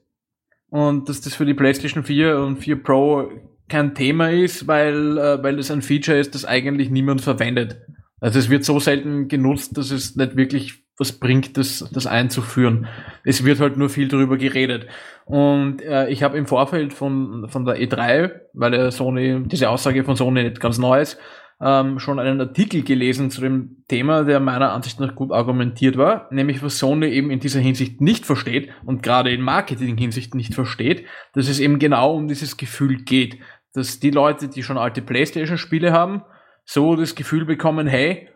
und 0.68 1.08
dass 1.08 1.22
das 1.22 1.34
für 1.34 1.46
die 1.46 1.54
PlayStation 1.54 2.04
4 2.04 2.38
und 2.38 2.58
4 2.58 2.82
Pro 2.82 3.30
kein 3.66 3.94
Thema 3.94 4.30
ist, 4.30 4.66
weil, 4.66 5.16
äh, 5.16 5.42
weil 5.42 5.56
das 5.56 5.70
ein 5.70 5.80
Feature 5.80 6.18
ist, 6.18 6.34
das 6.34 6.44
eigentlich 6.44 6.90
niemand 6.90 7.22
verwendet. 7.22 7.80
Also 8.20 8.38
es 8.38 8.50
wird 8.50 8.62
so 8.62 8.78
selten 8.78 9.28
genutzt, 9.28 9.78
dass 9.78 9.90
es 9.90 10.16
nicht 10.16 10.36
wirklich 10.36 10.84
was 10.98 11.12
bringt, 11.12 11.56
das, 11.56 11.88
das 11.90 12.06
einzuführen. 12.06 12.86
Es 13.24 13.42
wird 13.42 13.58
halt 13.58 13.78
nur 13.78 13.88
viel 13.88 14.08
darüber 14.08 14.36
geredet. 14.36 14.86
Und 15.24 15.80
äh, 15.80 16.10
ich 16.10 16.22
habe 16.22 16.36
im 16.36 16.46
Vorfeld 16.46 16.92
von, 16.92 17.48
von 17.48 17.64
der 17.64 17.76
E3, 17.76 18.32
weil 18.52 18.72
der 18.72 18.90
Sony, 18.90 19.44
diese 19.46 19.70
Aussage 19.70 20.04
von 20.04 20.16
Sony 20.16 20.42
nicht 20.42 20.60
ganz 20.60 20.76
neu 20.76 21.00
ist, 21.00 21.18
ähm, 21.62 21.98
schon 21.98 22.18
einen 22.18 22.40
Artikel 22.40 22.82
gelesen 22.82 23.30
zu 23.30 23.40
dem 23.42 23.84
Thema, 23.88 24.24
der 24.24 24.40
meiner 24.40 24.72
Ansicht 24.72 24.98
nach 24.98 25.14
gut 25.14 25.30
argumentiert 25.30 25.98
war, 25.98 26.28
nämlich 26.30 26.62
was 26.62 26.78
Sony 26.78 27.08
eben 27.08 27.30
in 27.30 27.40
dieser 27.40 27.60
Hinsicht 27.60 28.00
nicht 28.00 28.24
versteht 28.24 28.70
und 28.86 29.02
gerade 29.02 29.30
in 29.30 29.42
Marketing-Hinsicht 29.42 30.34
nicht 30.34 30.54
versteht, 30.54 31.04
dass 31.34 31.48
es 31.48 31.60
eben 31.60 31.78
genau 31.78 32.14
um 32.14 32.28
dieses 32.28 32.56
Gefühl 32.56 33.02
geht, 33.02 33.38
dass 33.74 34.00
die 34.00 34.10
Leute, 34.10 34.48
die 34.48 34.62
schon 34.62 34.78
alte 34.78 35.02
Playstation-Spiele 35.02 35.92
haben, 35.92 36.22
so 36.64 36.96
das 36.96 37.14
Gefühl 37.14 37.44
bekommen, 37.44 37.86
hey, 37.86 38.28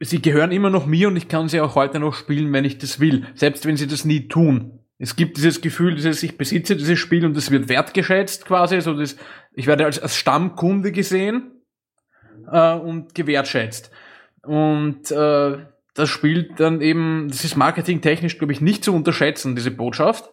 sie 0.00 0.20
gehören 0.20 0.50
immer 0.50 0.70
noch 0.70 0.86
mir 0.86 1.08
und 1.08 1.16
ich 1.16 1.28
kann 1.28 1.48
sie 1.48 1.60
auch 1.60 1.76
heute 1.76 2.00
noch 2.00 2.14
spielen, 2.14 2.52
wenn 2.52 2.64
ich 2.64 2.78
das 2.78 2.98
will, 2.98 3.26
selbst 3.34 3.64
wenn 3.64 3.76
sie 3.76 3.86
das 3.86 4.04
nie 4.04 4.28
tun. 4.28 4.80
Es 4.98 5.16
gibt 5.16 5.36
dieses 5.36 5.60
Gefühl, 5.60 5.94
dieses, 5.94 6.22
ich 6.22 6.36
besitze 6.36 6.76
dieses 6.76 6.98
Spiel 6.98 7.26
und 7.26 7.36
es 7.36 7.50
wird 7.50 7.68
wertgeschätzt 7.68 8.46
quasi, 8.46 8.80
so 8.80 8.94
das, 8.94 9.16
ich 9.52 9.66
werde 9.66 9.84
als, 9.84 9.98
als 9.98 10.16
Stammkunde 10.16 10.92
gesehen 10.92 11.53
äh, 12.50 12.74
und 12.74 13.14
gewertschätzt. 13.14 13.90
Und 14.42 15.10
äh, 15.10 15.58
das 15.94 16.08
spielt 16.08 16.58
dann 16.60 16.80
eben, 16.80 17.28
das 17.28 17.44
ist 17.44 17.56
marketingtechnisch, 17.56 18.38
glaube 18.38 18.52
ich, 18.52 18.60
nicht 18.60 18.84
zu 18.84 18.94
unterschätzen, 18.94 19.56
diese 19.56 19.70
Botschaft. 19.70 20.28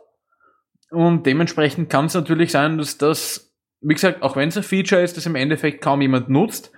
Und 0.89 1.25
dementsprechend 1.25 1.89
kann 1.89 2.05
es 2.05 2.13
natürlich 2.13 2.51
sein, 2.51 2.77
dass 2.77 2.97
das, 2.97 3.53
wie 3.79 3.93
gesagt, 3.93 4.23
auch 4.23 4.35
wenn 4.35 4.49
es 4.49 4.57
ein 4.57 4.63
Feature 4.63 5.01
ist, 5.01 5.15
das 5.17 5.25
im 5.25 5.35
Endeffekt 5.35 5.81
kaum 5.81 6.01
jemand 6.01 6.29
nutzt, 6.29 6.71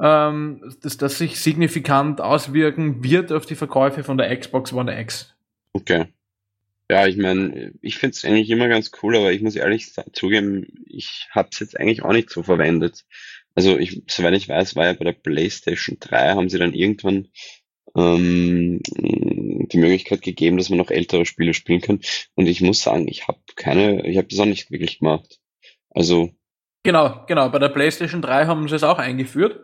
ähm, 0.00 0.62
dass 0.82 0.96
das 0.96 1.18
sich 1.18 1.40
signifikant 1.40 2.20
auswirken 2.20 3.04
wird 3.04 3.32
auf 3.32 3.44
die 3.44 3.56
Verkäufe 3.56 4.02
von 4.02 4.16
der 4.16 4.34
Xbox 4.34 4.72
One 4.72 4.98
X. 4.98 5.34
Okay. 5.74 6.06
Ja, 6.90 7.06
ich 7.06 7.16
meine, 7.16 7.72
ich 7.82 7.98
finde 7.98 8.16
es 8.16 8.24
eigentlich 8.24 8.50
immer 8.50 8.68
ganz 8.68 8.90
cool, 9.02 9.16
aber 9.16 9.30
ich 9.30 9.42
muss 9.42 9.54
ehrlich 9.54 9.92
zugeben, 10.12 10.66
ich 10.86 11.28
habe 11.30 11.50
es 11.52 11.60
jetzt 11.60 11.78
eigentlich 11.78 12.02
auch 12.02 12.12
nicht 12.12 12.30
so 12.30 12.42
verwendet. 12.42 13.04
Also 13.60 13.78
ich, 13.78 14.02
soweit 14.08 14.32
ich 14.32 14.48
weiß, 14.48 14.74
war 14.74 14.86
ja 14.86 14.94
bei 14.94 15.04
der 15.04 15.12
PlayStation 15.12 15.98
3, 16.00 16.30
haben 16.30 16.48
sie 16.48 16.56
dann 16.56 16.72
irgendwann 16.72 17.28
ähm, 17.94 18.80
die 18.82 19.76
Möglichkeit 19.76 20.22
gegeben, 20.22 20.56
dass 20.56 20.70
man 20.70 20.78
noch 20.78 20.90
ältere 20.90 21.26
Spiele 21.26 21.52
spielen 21.52 21.82
kann. 21.82 22.00
Und 22.34 22.46
ich 22.46 22.62
muss 22.62 22.80
sagen, 22.80 23.06
ich 23.06 23.28
habe 23.28 23.38
keine, 23.56 24.06
ich 24.06 24.16
habe 24.16 24.28
das 24.28 24.38
auch 24.38 24.46
nicht 24.46 24.70
wirklich 24.70 25.00
gemacht. 25.00 25.40
Also 25.90 26.30
Genau, 26.84 27.26
genau. 27.28 27.50
Bei 27.50 27.58
der 27.58 27.68
PlayStation 27.68 28.22
3 28.22 28.46
haben 28.46 28.66
sie 28.66 28.76
es 28.76 28.82
auch 28.82 28.98
eingeführt. 28.98 29.60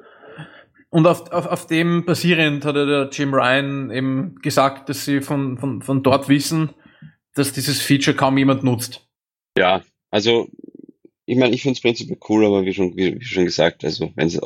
Und 0.91 1.07
auf, 1.07 1.33
auf, 1.33 1.47
auf 1.47 1.67
dem 1.67 2.05
basierend 2.05 2.67
hat 2.67 2.77
der 2.77 3.09
Jim 3.11 3.33
Ryan 3.33 3.91
eben 3.91 4.35
gesagt, 4.43 4.91
dass 4.91 5.07
sie 5.07 5.23
von, 5.23 5.57
von, 5.57 5.81
von 5.81 6.03
dort 6.03 6.29
wissen, 6.29 6.75
dass 7.35 7.55
dieses 7.55 7.81
Feature 7.81 8.15
kaum 8.15 8.37
jemand 8.37 8.63
nutzt. 8.63 9.09
Ja, 9.57 9.81
also 10.11 10.51
ich 11.27 11.37
meine, 11.37 11.55
ich 11.55 11.62
finde 11.62 11.77
es 11.77 11.81
prinzipiell 11.81 12.19
cool, 12.29 12.47
aber 12.47 12.65
wie 12.65 12.73
schon, 12.73 12.97
wie, 12.97 13.21
wie 13.21 13.25
schon 13.25 13.45
gesagt, 13.45 13.85
also 13.85 14.12
wenn 14.15 14.29
es, 14.29 14.41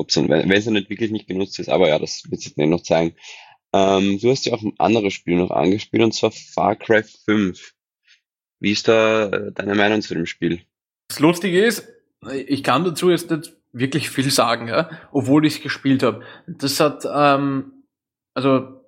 nicht 0.65 0.89
wirklich 0.89 1.11
nicht 1.11 1.27
genutzt 1.27 1.59
ist, 1.59 1.69
aber 1.69 1.87
ja, 1.87 1.99
das 1.99 2.23
wird 2.29 2.41
sich 2.41 2.57
noch 2.57 2.81
zeigen. 2.81 3.15
Ähm, 3.71 4.19
du 4.19 4.31
hast 4.31 4.45
ja 4.45 4.53
auch 4.53 4.63
ein 4.63 4.73
anderes 4.79 5.13
Spiel 5.13 5.37
noch 5.37 5.51
angespielt, 5.51 6.03
und 6.03 6.13
zwar 6.13 6.31
Far 6.31 6.75
Cry 6.75 7.03
5. 7.03 7.73
Wie 8.59 8.71
ist 8.71 8.87
da 8.87 9.27
äh, 9.27 9.51
deine 9.51 9.75
Meinung 9.75 10.01
zu 10.01 10.15
dem 10.15 10.25
Spiel? 10.25 10.61
Das 11.07 11.19
Lustige 11.19 11.63
ist, 11.63 11.87
ich 12.47 12.63
kann 12.63 12.83
dazu 12.83 13.11
jetzt 13.11 13.29
nicht 13.29 13.53
wirklich 13.71 14.09
viel 14.09 14.29
sagen, 14.31 14.67
ja, 14.67 14.89
obwohl 15.11 15.45
ich 15.45 15.57
es 15.57 15.61
gespielt 15.61 16.03
habe. 16.03 16.23
Das 16.47 16.79
hat 16.79 17.05
ähm, 17.05 17.83
also 18.33 18.85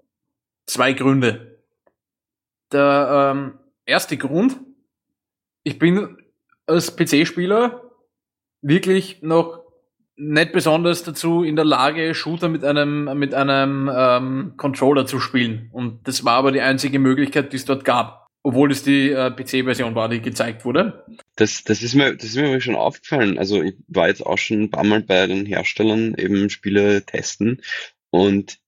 zwei 0.65 0.93
Gründe. 0.93 1.63
Der 2.71 3.31
ähm, 3.35 3.59
erste 3.85 4.17
Grund, 4.17 4.59
ich 5.63 5.77
bin 5.77 6.17
als 6.65 6.95
PC-Spieler 6.95 7.81
wirklich 8.61 9.21
noch 9.21 9.63
nicht 10.15 10.51
besonders 10.51 11.03
dazu 11.03 11.43
in 11.43 11.55
der 11.55 11.65
Lage, 11.65 12.13
Shooter 12.13 12.49
mit 12.49 12.63
einem 12.63 13.17
mit 13.17 13.33
einem 13.33 13.91
ähm, 13.93 14.53
Controller 14.57 15.05
zu 15.05 15.19
spielen. 15.19 15.69
Und 15.73 16.07
das 16.07 16.23
war 16.23 16.35
aber 16.35 16.51
die 16.51 16.61
einzige 16.61 16.99
Möglichkeit, 16.99 17.51
die 17.51 17.57
es 17.57 17.65
dort 17.65 17.83
gab 17.83 18.23
obwohl 18.43 18.71
es 18.71 18.83
die 18.83 19.09
äh, 19.09 19.31
PC-Version 19.31 19.95
war, 19.95 20.09
die 20.09 20.21
gezeigt 20.21 20.65
wurde. 20.65 21.05
Das, 21.37 21.63
das, 21.63 21.81
ist 21.81 21.95
mir, 21.95 22.13
das 22.15 22.25
ist 22.25 22.35
mir 22.35 22.59
schon 22.59 22.75
aufgefallen. 22.75 23.37
Also 23.37 23.63
ich 23.63 23.75
war 23.87 24.09
jetzt 24.09 24.25
auch 24.25 24.37
schon 24.37 24.63
ein 24.63 24.69
paar 24.69 24.83
Mal 24.83 25.01
bei 25.01 25.25
den 25.27 25.45
Herstellern 25.45 26.13
eben 26.15 26.49
Spiele 26.49 27.05
testen 27.05 27.61
und 28.09 28.59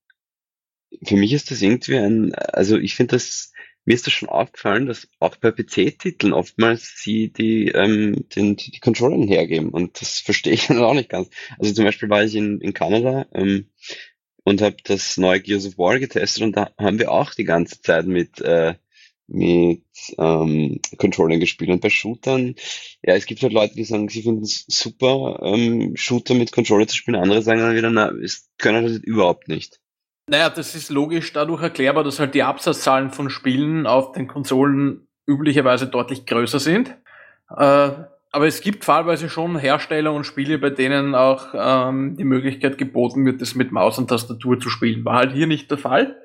für 1.04 1.16
mich 1.16 1.32
ist 1.34 1.50
das 1.50 1.60
irgendwie 1.60 1.98
ein, 1.98 2.34
also 2.34 2.78
ich 2.78 2.94
finde 2.94 3.16
das, 3.16 3.52
mir 3.86 3.94
ist 3.94 4.06
das 4.06 4.12
schon 4.12 4.28
aufgefallen, 4.28 4.86
dass 4.86 5.08
auch 5.20 5.36
bei 5.36 5.52
PC-Titeln 5.52 6.32
oftmals 6.32 6.96
sie 6.96 7.32
die, 7.32 7.68
ähm, 7.68 8.28
den, 8.34 8.56
die, 8.56 8.72
die 8.72 8.80
Controller 8.80 9.24
hergeben 9.26 9.70
und 9.70 10.00
das 10.00 10.18
verstehe 10.18 10.52
ich 10.52 10.66
dann 10.68 10.82
auch 10.82 10.94
nicht 10.94 11.08
ganz. 11.08 11.30
Also 11.58 11.72
zum 11.72 11.84
Beispiel 11.84 12.10
war 12.10 12.24
ich 12.24 12.34
in, 12.34 12.60
in 12.60 12.74
Kanada 12.74 13.26
ähm, 13.32 13.70
und 14.44 14.60
habe 14.60 14.76
das 14.84 15.16
neue 15.16 15.40
Gears 15.40 15.66
of 15.66 15.78
War 15.78 15.98
getestet 15.98 16.42
und 16.42 16.56
da 16.56 16.72
haben 16.78 16.98
wir 16.98 17.10
auch 17.12 17.32
die 17.32 17.44
ganze 17.44 17.80
Zeit 17.80 18.06
mit 18.06 18.40
äh, 18.40 18.74
mit 19.28 19.82
ähm, 20.18 20.80
Controllern 20.98 21.40
gespielt. 21.40 21.70
Und 21.70 21.80
bei 21.80 21.90
Shootern, 21.90 22.54
ja, 23.02 23.14
es 23.14 23.26
gibt 23.26 23.42
halt 23.42 23.52
Leute, 23.52 23.74
die 23.74 23.84
sagen, 23.84 24.08
sie 24.08 24.22
finden 24.22 24.44
es 24.44 24.64
super, 24.68 25.40
ähm, 25.42 25.96
Shooter 25.96 26.34
mit 26.34 26.52
Controller 26.52 26.86
zu 26.86 26.96
spielen. 26.96 27.16
Andere 27.16 27.42
sagen 27.42 27.60
dann 27.60 27.74
wieder, 27.74 27.90
na, 27.90 28.10
es 28.10 28.48
können 28.58 28.84
das 28.84 28.98
überhaupt 28.98 29.48
nicht. 29.48 29.80
Naja, 30.28 30.50
das 30.50 30.74
ist 30.74 30.90
logisch 30.90 31.32
dadurch 31.32 31.62
erklärbar, 31.62 32.02
dass 32.02 32.18
halt 32.18 32.34
die 32.34 32.42
Absatzzahlen 32.42 33.10
von 33.10 33.30
Spielen 33.30 33.86
auf 33.86 34.10
den 34.10 34.26
Konsolen 34.26 35.06
üblicherweise 35.24 35.86
deutlich 35.86 36.26
größer 36.26 36.58
sind. 36.58 36.96
Äh, 37.56 37.90
aber 38.32 38.46
es 38.46 38.60
gibt 38.60 38.84
fallweise 38.84 39.28
schon 39.28 39.56
Hersteller 39.56 40.12
und 40.12 40.24
Spiele, 40.24 40.58
bei 40.58 40.70
denen 40.70 41.14
auch 41.14 41.54
ähm, 41.54 42.16
die 42.16 42.24
Möglichkeit 42.24 42.76
geboten 42.76 43.24
wird, 43.24 43.40
das 43.40 43.54
mit 43.54 43.70
Maus 43.70 43.98
und 43.98 44.08
Tastatur 44.08 44.58
zu 44.58 44.68
spielen. 44.68 45.04
War 45.04 45.14
halt 45.14 45.32
hier 45.32 45.46
nicht 45.46 45.70
der 45.70 45.78
Fall. 45.78 46.16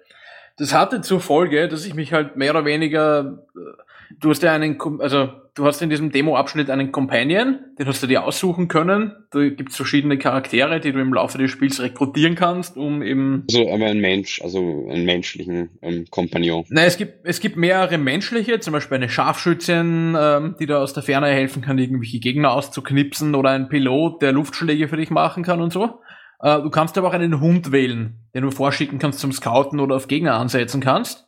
Das 0.57 0.73
hatte 0.73 1.01
zur 1.01 1.21
Folge, 1.21 1.67
dass 1.67 1.85
ich 1.85 1.93
mich 1.93 2.11
halt 2.11 2.35
mehr 2.35 2.51
oder 2.51 2.65
weniger, 2.65 3.45
äh, 3.55 3.81
du 4.19 4.29
hast 4.29 4.43
ja 4.43 4.53
einen, 4.53 4.79
also 4.99 5.29
du 5.55 5.65
hast 5.65 5.81
in 5.81 5.89
diesem 5.89 6.11
Demo-Abschnitt 6.11 6.69
einen 6.69 6.91
Companion, 6.91 7.59
den 7.77 7.87
hast 7.87 8.01
du 8.01 8.07
dir 8.07 8.23
aussuchen 8.23 8.67
können. 8.67 9.13
Da 9.31 9.47
gibt's 9.49 9.75
verschiedene 9.75 10.17
Charaktere, 10.17 10.79
die 10.79 10.91
du 10.91 10.99
im 10.99 11.13
Laufe 11.13 11.37
des 11.37 11.51
Spiels 11.51 11.81
rekrutieren 11.81 12.35
kannst, 12.35 12.77
um 12.77 13.01
eben. 13.01 13.45
Also 13.49 13.71
aber 13.71 13.85
ein 13.85 13.99
Mensch, 13.99 14.41
also 14.41 14.87
einen 14.89 15.05
menschlichen 15.05 15.69
ähm, 15.81 16.05
Kompagnon. 16.09 16.65
Nein, 16.69 16.87
es 16.87 16.97
gibt, 16.97 17.25
es 17.25 17.39
gibt 17.39 17.57
mehrere 17.57 17.97
menschliche, 17.97 18.59
zum 18.59 18.73
Beispiel 18.73 18.97
eine 18.97 19.09
Scharfschützin, 19.09 20.15
ähm, 20.19 20.55
die 20.59 20.65
da 20.65 20.81
aus 20.81 20.93
der 20.93 21.03
Ferne 21.03 21.27
helfen 21.27 21.61
kann, 21.61 21.77
irgendwelche 21.77 22.19
Gegner 22.19 22.51
auszuknipsen, 22.51 23.35
oder 23.35 23.51
ein 23.51 23.69
Pilot, 23.69 24.21
der 24.21 24.31
Luftschläge 24.31 24.87
für 24.87 24.97
dich 24.97 25.09
machen 25.09 25.43
kann 25.43 25.61
und 25.61 25.73
so. 25.73 26.01
Äh, 26.41 26.61
du 26.61 26.69
kannst 26.69 26.97
aber 26.97 27.09
auch 27.09 27.13
einen 27.13 27.39
Hund 27.39 27.71
wählen, 27.71 28.19
den 28.33 28.43
du 28.43 28.51
vorschicken 28.51 28.99
kannst 28.99 29.19
zum 29.19 29.31
Scouten 29.31 29.79
oder 29.79 29.95
auf 29.95 30.07
Gegner 30.07 30.35
ansetzen 30.35 30.81
kannst. 30.81 31.27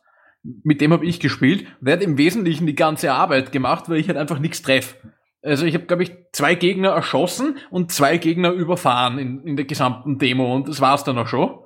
Mit 0.62 0.80
dem 0.80 0.92
habe 0.92 1.06
ich 1.06 1.20
gespielt. 1.20 1.66
Der 1.80 1.94
hat 1.94 2.02
im 2.02 2.18
Wesentlichen 2.18 2.66
die 2.66 2.74
ganze 2.74 3.12
Arbeit 3.12 3.50
gemacht, 3.50 3.88
weil 3.88 3.96
ich 3.96 4.08
halt 4.08 4.18
einfach 4.18 4.38
nichts 4.38 4.62
treffe. 4.62 4.96
Also 5.42 5.66
ich 5.66 5.74
habe, 5.74 5.84
glaube 5.84 6.02
ich, 6.02 6.12
zwei 6.32 6.54
Gegner 6.54 6.90
erschossen 6.90 7.58
und 7.70 7.92
zwei 7.92 8.16
Gegner 8.16 8.50
überfahren 8.52 9.18
in, 9.18 9.42
in 9.44 9.56
der 9.56 9.66
gesamten 9.66 10.18
Demo 10.18 10.54
und 10.54 10.68
das 10.68 10.80
war's 10.80 11.04
dann 11.04 11.18
auch 11.18 11.28
schon. 11.28 11.58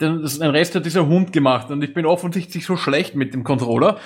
Den, 0.00 0.22
das, 0.22 0.38
den 0.38 0.50
Rest 0.50 0.74
hat 0.74 0.86
dieser 0.86 1.06
Hund 1.06 1.32
gemacht 1.32 1.70
und 1.70 1.82
ich 1.82 1.92
bin 1.92 2.06
offensichtlich 2.06 2.64
so 2.64 2.76
schlecht 2.76 3.14
mit 3.14 3.34
dem 3.34 3.44
Controller, 3.44 3.98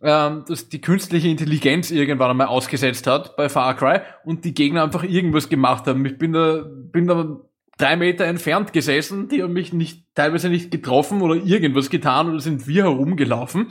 ähm, 0.00 0.44
dass 0.46 0.68
die 0.68 0.80
künstliche 0.80 1.28
Intelligenz 1.28 1.90
irgendwann 1.90 2.30
einmal 2.30 2.46
ausgesetzt 2.46 3.08
hat 3.08 3.36
bei 3.36 3.48
Far 3.48 3.74
Cry 3.74 4.00
und 4.24 4.44
die 4.44 4.54
Gegner 4.54 4.84
einfach 4.84 5.02
irgendwas 5.02 5.48
gemacht 5.48 5.86
haben. 5.88 6.04
Ich 6.06 6.18
bin 6.18 6.32
da, 6.32 6.64
bin 6.64 7.08
da 7.08 7.40
drei 7.78 7.96
Meter 7.96 8.26
entfernt 8.26 8.72
gesessen, 8.72 9.28
die 9.28 9.42
haben 9.42 9.52
mich 9.52 9.72
nicht, 9.72 10.04
teilweise 10.14 10.50
nicht 10.50 10.70
getroffen 10.70 11.22
oder 11.22 11.36
irgendwas 11.36 11.88
getan 11.88 12.28
oder 12.28 12.40
sind 12.40 12.66
wir 12.66 12.84
herumgelaufen. 12.84 13.68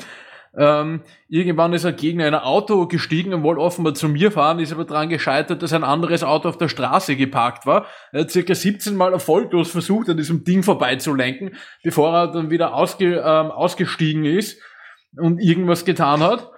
Ähm, 0.58 1.02
irgendwann 1.30 1.74
ist 1.74 1.84
er 1.84 1.94
gegen 1.94 2.22
ein 2.22 2.34
Auto 2.34 2.88
gestiegen 2.88 3.34
und 3.34 3.44
wollte 3.44 3.62
offenbar 3.62 3.94
zu 3.94 4.10
mir 4.10 4.32
fahren, 4.32 4.60
ist 4.60 4.72
aber 4.72 4.86
daran 4.86 5.10
gescheitert, 5.10 5.62
dass 5.62 5.72
ein 5.72 5.84
anderes 5.84 6.24
Auto 6.24 6.50
auf 6.50 6.58
der 6.58 6.70
Straße 6.70 7.16
geparkt 7.16 7.68
war. 7.68 7.86
Er 8.12 8.22
hat 8.22 8.32
circa 8.32 8.56
17 8.56 8.96
Mal 8.96 9.14
erfolglos 9.14 9.70
versucht, 9.70 10.10
an 10.10 10.18
diesem 10.18 10.44
Ding 10.46 10.64
vorbeizulenken, 10.64 11.56
bevor 11.84 12.12
er 12.16 12.32
dann 12.32 12.50
wieder 12.50 12.74
ausge, 12.74 13.18
ähm, 13.18 13.52
ausgestiegen 13.52 14.26
ist 14.26 14.60
und 15.16 15.40
irgendwas 15.40 15.86
getan 15.86 16.22
hat. 16.22 16.50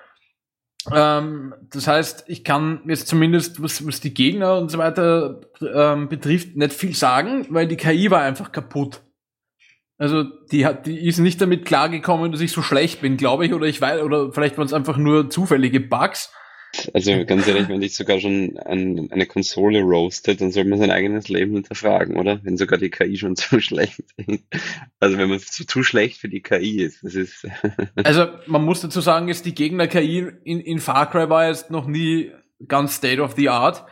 Ähm, 0.92 1.54
das 1.72 1.88
heißt, 1.88 2.26
ich 2.28 2.44
kann 2.44 2.82
jetzt 2.88 3.08
zumindest, 3.08 3.62
was, 3.62 3.86
was 3.86 4.00
die 4.00 4.14
Gegner 4.14 4.58
und 4.58 4.70
so 4.70 4.78
weiter 4.78 5.42
ähm, 5.62 6.08
betrifft, 6.08 6.56
nicht 6.56 6.74
viel 6.74 6.96
sagen, 6.96 7.46
weil 7.50 7.68
die 7.68 7.78
KI 7.78 8.10
war 8.12 8.22
einfach 8.22 8.52
kaputt. 8.52 9.02
Also 9.98 10.24
die 10.24 10.66
hat, 10.66 10.86
die 10.86 11.06
ist 11.06 11.20
nicht 11.20 11.42
damit 11.42 11.66
klargekommen, 11.66 12.32
dass 12.32 12.40
ich 12.40 12.54
so 12.54 12.62
schlecht 12.62 13.02
bin, 13.02 13.18
glaube 13.18 13.46
ich, 13.46 13.54
oder 13.54 13.66
ich 13.66 13.82
weiß, 13.82 14.02
oder 14.02 14.32
vielleicht 14.32 14.58
waren 14.58 14.66
es 14.66 14.74
einfach 14.74 14.96
nur 14.96 15.30
zufällige 15.30 15.82
Bugs. 15.82 16.32
Also 16.94 17.26
ganz 17.26 17.48
ehrlich, 17.48 17.68
wenn 17.68 17.82
dich 17.82 17.96
sogar 17.96 18.20
schon 18.20 18.58
ein, 18.60 19.12
eine 19.12 19.26
Konsole 19.26 19.82
roastet, 19.82 20.40
dann 20.40 20.52
sollte 20.52 20.70
man 20.70 20.80
sein 20.80 20.92
eigenes 20.92 21.28
Leben 21.28 21.54
hinterfragen, 21.54 22.16
oder? 22.16 22.40
Wenn 22.44 22.58
sogar 22.58 22.78
die 22.78 22.90
KI 22.90 23.18
schon 23.18 23.36
zu 23.36 23.60
schlecht 23.60 24.04
ist. 24.18 24.44
Also 25.00 25.18
wenn 25.18 25.30
man 25.30 25.40
zu, 25.40 25.66
zu 25.66 25.84
schlecht 25.84 26.20
für 26.20 26.30
die 26.30 26.42
KI 26.42 26.84
ist. 26.84 27.04
Das 27.04 27.16
ist 27.16 27.48
also 28.04 28.28
man 28.46 28.64
muss 28.64 28.82
dazu 28.82 29.02
sagen, 29.02 29.30
ist 29.30 29.46
die 29.46 29.56
Gegner-KI 29.56 30.32
in, 30.44 30.60
in 30.60 30.80
Far 30.80 31.10
Cry 31.10 31.30
war 31.30 31.48
jetzt 31.48 31.72
noch 31.72 31.88
nie 31.88 32.32
ganz 32.68 32.96
State 32.96 33.22
of 33.22 33.34
the 33.36 33.50
Art. 33.50 33.86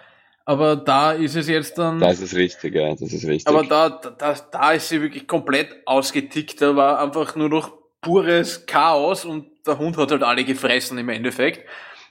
Aber 0.46 0.78
da 0.78 1.12
ist 1.12 1.36
es 1.36 1.50
jetzt 1.50 1.78
dann. 1.78 2.00
Das 2.00 2.22
ist 2.22 2.34
richtig, 2.34 2.74
ja, 2.74 2.92
das 2.92 3.12
ist 3.12 3.28
richtig. 3.28 3.48
Aber 3.48 3.66
da, 3.66 3.90
da, 3.90 4.34
da 4.34 4.72
ist 4.72 4.88
sie 4.88 5.02
wirklich 5.02 5.28
komplett 5.28 5.76
ausgetickt. 5.86 6.62
Da 6.62 6.74
war 6.74 7.02
einfach 7.02 7.36
nur 7.36 7.50
noch 7.50 7.74
pures 8.00 8.66
Chaos 8.66 9.26
und 9.26 9.48
der 9.66 9.78
Hund 9.78 9.98
hat 9.98 10.12
halt 10.12 10.24
alle 10.24 10.46
gefressen 10.46 10.98
im 10.98 11.10
Endeffekt. 11.10 11.68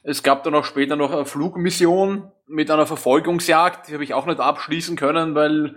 Es 0.08 0.22
gab 0.22 0.44
dann 0.44 0.54
auch 0.54 0.64
später 0.64 0.94
noch 0.94 1.12
eine 1.12 1.24
Flugmission 1.24 2.30
mit 2.46 2.70
einer 2.70 2.86
Verfolgungsjagd, 2.86 3.88
die 3.88 3.94
habe 3.94 4.04
ich 4.04 4.14
auch 4.14 4.26
nicht 4.26 4.38
abschließen 4.38 4.94
können, 4.94 5.34
weil 5.34 5.74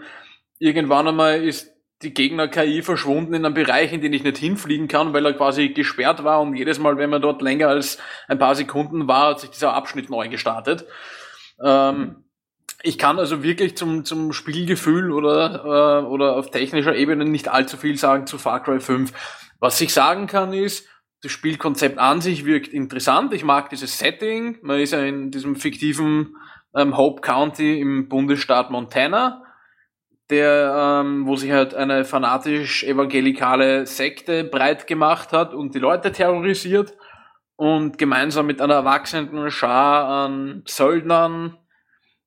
irgendwann 0.60 1.08
einmal 1.08 1.44
ist 1.44 1.72
die 2.04 2.14
Gegner-KI 2.14 2.84
verschwunden 2.84 3.34
in 3.34 3.44
einem 3.44 3.56
Bereich, 3.56 3.92
in 3.92 4.02
den 4.02 4.14
ich 4.14 4.24
nicht 4.24 4.38
hinfliegen 4.38 4.88
kann, 4.88 5.14
weil 5.14 5.26
er 5.26 5.34
quasi 5.34 5.70
gesperrt 5.70 6.24
war 6.24 6.42
und 6.42 6.56
jedes 6.56 6.78
Mal, 6.78 6.98
wenn 6.98 7.10
man 7.10 7.24
dort 7.24 7.42
länger 7.42 7.70
als 7.70 7.98
ein 8.28 8.38
paar 8.38 8.54
Sekunden 8.54 9.08
war, 9.08 9.32
hat 9.32 9.40
sich 9.40 9.50
dieser 9.50 9.74
Abschnitt 9.74 10.12
neu 10.12 10.30
gestartet. 10.30 10.86
Ähm, 11.64 12.24
ich 12.84 13.00
kann 13.00 13.18
also 13.18 13.42
wirklich 13.42 13.76
zum, 13.78 14.06
zum 14.06 14.32
Spielgefühl 14.32 15.12
oder, 15.12 16.04
äh, 16.04 16.06
oder 16.06 16.36
auf 16.36 16.52
technischer 16.52 16.96
Ebene 16.96 17.26
nicht 17.26 17.48
allzu 17.48 17.78
viel 17.78 17.98
sagen 17.98 18.28
zu 18.28 18.38
Far 18.38 18.62
Cry 18.62 18.80
5. 18.80 19.12
Was 19.60 19.82
ich 19.82 19.92
sagen 19.92 20.28
kann 20.28 20.54
ist, 20.54 20.88
das 21.22 21.32
Spielkonzept 21.32 21.98
an 21.98 22.22
sich 22.22 22.46
wirkt 22.46 22.70
interessant. 22.70 23.34
Ich 23.34 23.44
mag 23.44 23.70
dieses 23.70 23.98
Setting. 23.98 24.58
Man 24.62 24.80
ist 24.80 24.94
ja 24.94 25.00
in 25.00 25.32
diesem 25.32 25.56
fiktiven 25.56 26.36
ähm, 26.76 26.96
Hope 26.96 27.22
County 27.22 27.80
im 27.80 28.08
Bundesstaat 28.08 28.72
Montana, 28.72 29.44
der, 30.30 31.02
ähm, 31.04 31.26
wo 31.26 31.36
sich 31.36 31.52
halt 31.52 31.74
eine 31.74 32.06
fanatisch 32.06 32.84
evangelikale 32.84 33.86
Sekte 33.86 34.44
breit 34.44 34.88
gemacht 34.88 35.34
hat 35.34 35.54
und 35.54 35.76
die 35.76 35.80
Leute 35.80 36.12
terrorisiert 36.12 36.96
und 37.56 37.98
gemeinsam 37.98 38.46
mit 38.46 38.62
einer 38.62 38.76
erwachsenen 38.76 39.52
Schar 39.52 40.08
an 40.08 40.64
Söldnern 40.66 41.58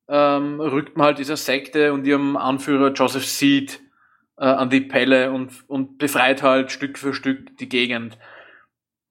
ähm, 0.07 0.59
rückt 0.59 0.97
man 0.97 1.07
halt 1.07 1.17
dieser 1.17 1.37
Sekte 1.37 1.93
und 1.93 2.05
ihrem 2.05 2.37
Anführer 2.37 2.91
Joseph 2.91 3.25
Seed 3.25 3.79
äh, 4.37 4.45
an 4.45 4.69
die 4.69 4.81
Pelle 4.81 5.31
und, 5.31 5.67
und 5.67 5.97
befreit 5.97 6.43
halt 6.43 6.71
Stück 6.71 6.99
für 6.99 7.13
Stück 7.13 7.57
die 7.57 7.69
Gegend 7.69 8.19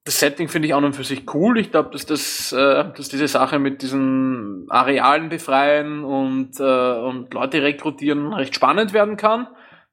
das 0.04 0.18
Setting 0.18 0.48
finde 0.48 0.66
ich 0.66 0.74
auch 0.74 0.82
und 0.82 0.96
für 0.96 1.04
sich 1.04 1.32
cool. 1.32 1.58
Ich 1.58 1.70
glaube, 1.70 1.90
dass 1.90 2.06
das, 2.06 2.52
äh, 2.52 2.84
dass 2.96 3.08
diese 3.08 3.28
Sache 3.28 3.58
mit 3.58 3.82
diesen 3.82 4.66
Arealen 4.68 5.28
befreien 5.28 6.02
und, 6.02 6.58
äh, 6.58 6.62
und 6.62 7.32
Leute 7.32 7.62
rekrutieren 7.62 8.32
recht 8.32 8.54
spannend 8.54 8.92
werden 8.92 9.16
kann. 9.16 9.46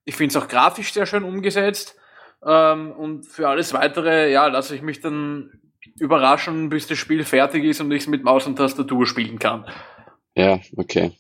Ich 0.05 0.15
finde 0.15 0.35
es 0.35 0.43
auch 0.43 0.47
grafisch 0.47 0.93
sehr 0.93 1.05
schön 1.05 1.23
umgesetzt. 1.23 1.95
Ähm, 2.43 2.91
und 2.91 3.25
für 3.25 3.49
alles 3.49 3.73
weitere, 3.73 4.31
ja, 4.31 4.47
lasse 4.47 4.75
ich 4.75 4.81
mich 4.81 4.99
dann 4.99 5.51
überraschen, 5.99 6.69
bis 6.69 6.87
das 6.87 6.97
Spiel 6.97 7.23
fertig 7.23 7.63
ist 7.65 7.81
und 7.81 7.91
ich 7.91 8.03
es 8.03 8.07
mit 8.07 8.23
Maus 8.23 8.47
und 8.47 8.55
Tastatur 8.55 9.05
spielen 9.05 9.37
kann. 9.37 9.65
Ja, 10.35 10.59
okay. 10.75 11.11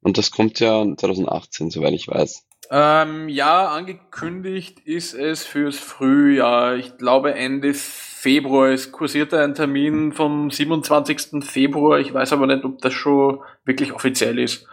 Und 0.00 0.18
das 0.18 0.30
kommt 0.30 0.58
ja 0.60 0.84
2018, 0.96 1.70
soweit 1.70 1.92
ich 1.92 2.08
weiß. 2.08 2.46
Ähm, 2.70 3.28
ja, 3.28 3.68
angekündigt 3.68 4.80
ist 4.80 5.14
es 5.14 5.44
fürs 5.44 5.78
Frühjahr. 5.78 6.76
Ich 6.76 6.96
glaube 6.96 7.34
Ende 7.34 7.74
Februar. 7.74 8.68
Es 8.68 8.90
kursierte 8.90 9.40
ein 9.42 9.54
Termin 9.54 10.12
vom 10.12 10.50
27. 10.50 11.44
Februar. 11.44 12.00
Ich 12.00 12.12
weiß 12.14 12.32
aber 12.32 12.46
nicht, 12.46 12.64
ob 12.64 12.80
das 12.80 12.92
schon 12.92 13.40
wirklich 13.64 13.92
offiziell 13.92 14.38
ist. 14.38 14.66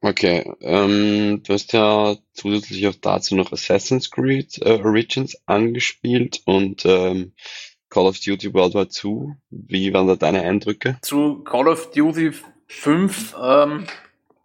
Okay, 0.00 0.50
ähm, 0.60 1.42
du 1.42 1.52
hast 1.52 1.72
ja 1.72 2.16
zusätzlich 2.32 2.86
auch 2.86 2.94
dazu 2.94 3.34
noch 3.34 3.52
Assassin's 3.52 4.10
Creed 4.10 4.58
äh, 4.64 4.80
Origins 4.80 5.36
angespielt 5.46 6.40
und 6.44 6.86
ähm, 6.86 7.32
Call 7.90 8.06
of 8.06 8.20
Duty 8.20 8.54
World 8.54 8.74
War 8.74 8.86
II. 8.86 9.34
Wie 9.50 9.92
waren 9.92 10.06
da 10.06 10.14
deine 10.14 10.42
Eindrücke? 10.42 10.98
Zu 11.02 11.42
Call 11.42 11.66
of 11.66 11.90
Duty 11.90 12.30
5 12.68 13.34
ähm, 13.42 13.86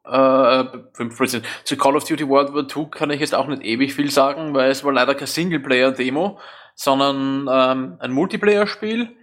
äh, 0.06 0.64
5 0.94 1.42
Zu 1.64 1.78
Call 1.78 1.96
of 1.96 2.04
Duty 2.04 2.28
World 2.28 2.54
War 2.54 2.68
II 2.76 2.90
kann 2.90 3.10
ich 3.10 3.22
jetzt 3.22 3.36
auch 3.36 3.48
nicht 3.48 3.64
ewig 3.64 3.94
viel 3.94 4.12
sagen, 4.12 4.54
weil 4.54 4.70
es 4.72 4.84
war 4.84 4.92
leider 4.92 5.16
kein 5.16 5.28
Singleplayer-Demo, 5.28 6.40
sondern 6.76 7.48
ähm, 7.50 7.96
ein 8.00 8.12
Multiplayer-Spiel. 8.12 9.16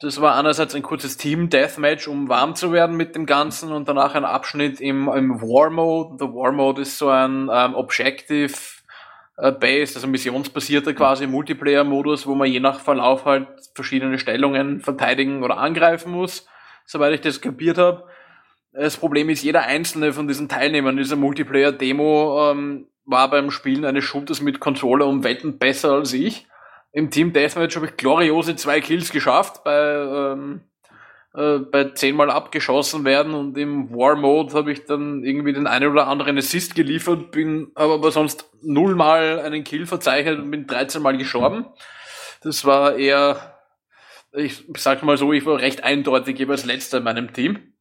Das 0.00 0.20
war 0.20 0.36
einerseits 0.36 0.74
ein 0.74 0.82
kurzes 0.82 1.16
Team-Deathmatch, 1.16 2.06
um 2.06 2.28
warm 2.28 2.54
zu 2.54 2.70
werden 2.70 2.96
mit 2.96 3.14
dem 3.14 3.24
Ganzen 3.24 3.72
und 3.72 3.88
danach 3.88 4.14
ein 4.14 4.26
Abschnitt 4.26 4.78
im, 4.80 5.08
im 5.08 5.40
War-Mode. 5.40 6.18
Der 6.20 6.34
War-Mode 6.34 6.82
ist 6.82 6.98
so 6.98 7.08
ein 7.08 7.48
ähm, 7.50 7.74
Objective-Based, 7.74 9.96
also 9.96 10.06
missionsbasierter 10.06 10.92
quasi 10.92 11.26
Multiplayer-Modus, 11.26 12.26
wo 12.26 12.34
man 12.34 12.48
je 12.48 12.60
nach 12.60 12.80
Verlauf 12.80 13.24
halt 13.24 13.48
verschiedene 13.74 14.18
Stellungen 14.18 14.80
verteidigen 14.80 15.42
oder 15.42 15.56
angreifen 15.56 16.12
muss, 16.12 16.46
soweit 16.84 17.14
ich 17.14 17.22
das 17.22 17.40
kapiert 17.40 17.78
habe. 17.78 18.04
Das 18.78 18.98
Problem 18.98 19.30
ist, 19.30 19.42
jeder 19.42 19.62
einzelne 19.62 20.12
von 20.12 20.28
diesen 20.28 20.48
Teilnehmern 20.48 20.98
dieser 20.98 21.16
Multiplayer-Demo 21.16 22.50
ähm, 22.50 22.88
war 23.06 23.30
beim 23.30 23.50
Spielen 23.50 23.86
eines 23.86 24.04
Shooters 24.04 24.42
mit 24.42 24.60
Controller 24.60 25.06
um 25.06 25.24
Wetten 25.24 25.58
besser 25.58 25.92
als 25.92 26.12
ich. 26.12 26.46
Im 26.92 27.10
Team 27.10 27.32
Deathmatch 27.32 27.76
habe 27.76 27.86
ich 27.86 27.96
gloriose 27.96 28.54
zwei 28.56 28.80
Kills 28.80 29.12
geschafft 29.12 29.64
bei, 29.64 29.72
ähm, 29.72 30.60
äh, 31.34 31.58
bei 31.58 31.84
zehnmal 31.84 32.30
abgeschossen 32.30 33.06
werden 33.06 33.32
und 33.32 33.56
im 33.56 33.90
War 33.94 34.16
Mode 34.16 34.52
habe 34.52 34.72
ich 34.72 34.84
dann 34.84 35.24
irgendwie 35.24 35.54
den 35.54 35.66
einen 35.66 35.90
oder 35.90 36.06
anderen 36.06 36.36
Assist 36.36 36.74
geliefert, 36.74 37.30
bin 37.30 37.72
habe 37.76 37.94
aber 37.94 38.10
sonst 38.10 38.50
nullmal 38.60 39.40
einen 39.40 39.64
Kill 39.64 39.86
verzeichnet 39.86 40.38
und 40.38 40.50
bin 40.50 40.66
13 40.66 41.00
Mal 41.00 41.16
gestorben. 41.16 41.64
Das 42.42 42.66
war 42.66 42.96
eher, 42.96 43.58
ich 44.32 44.64
sag 44.76 45.02
mal 45.02 45.16
so, 45.16 45.32
ich 45.32 45.46
war 45.46 45.60
recht 45.60 45.82
eindeutig 45.82 46.38
jeweils 46.38 46.66
letzter 46.66 46.98
in 46.98 47.04
meinem 47.04 47.32
Team. 47.32 47.72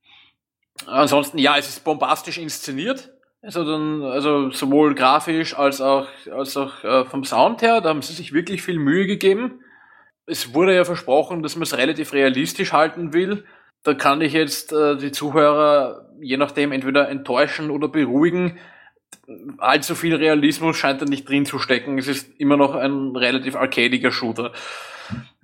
Ansonsten, 0.85 1.37
ja, 1.37 1.57
es 1.57 1.69
ist 1.69 1.83
bombastisch 1.83 2.37
inszeniert. 2.37 3.11
Also 3.41 3.63
dann, 3.63 4.01
also 4.01 4.49
sowohl 4.49 4.95
grafisch 4.95 5.55
als 5.55 5.79
auch, 5.79 6.07
als 6.31 6.57
auch 6.57 6.83
äh, 6.83 7.05
vom 7.05 7.23
Sound 7.23 7.61
her, 7.61 7.79
da 7.81 7.89
haben 7.89 8.01
sie 8.01 8.13
sich 8.13 8.33
wirklich 8.33 8.63
viel 8.63 8.79
Mühe 8.79 9.05
gegeben. 9.05 9.61
Es 10.25 10.53
wurde 10.53 10.75
ja 10.75 10.83
versprochen, 10.83 11.43
dass 11.43 11.55
man 11.55 11.63
es 11.63 11.77
relativ 11.77 12.13
realistisch 12.13 12.73
halten 12.73 13.13
will. 13.13 13.45
Da 13.83 13.93
kann 13.93 14.21
ich 14.21 14.33
jetzt 14.33 14.73
äh, 14.73 14.97
die 14.97 15.11
Zuhörer 15.11 16.05
je 16.19 16.37
nachdem 16.37 16.71
entweder 16.71 17.09
enttäuschen 17.09 17.69
oder 17.69 17.87
beruhigen. 17.87 18.57
Allzu 19.57 19.95
viel 19.95 20.15
Realismus 20.15 20.77
scheint 20.77 21.01
da 21.01 21.05
nicht 21.05 21.27
drin 21.27 21.45
zu 21.45 21.59
stecken. 21.59 21.97
Es 21.97 22.07
ist 22.07 22.39
immer 22.39 22.57
noch 22.57 22.75
ein 22.75 23.15
relativ 23.15 23.55
arcadiger 23.55 24.11
Shooter. 24.11 24.51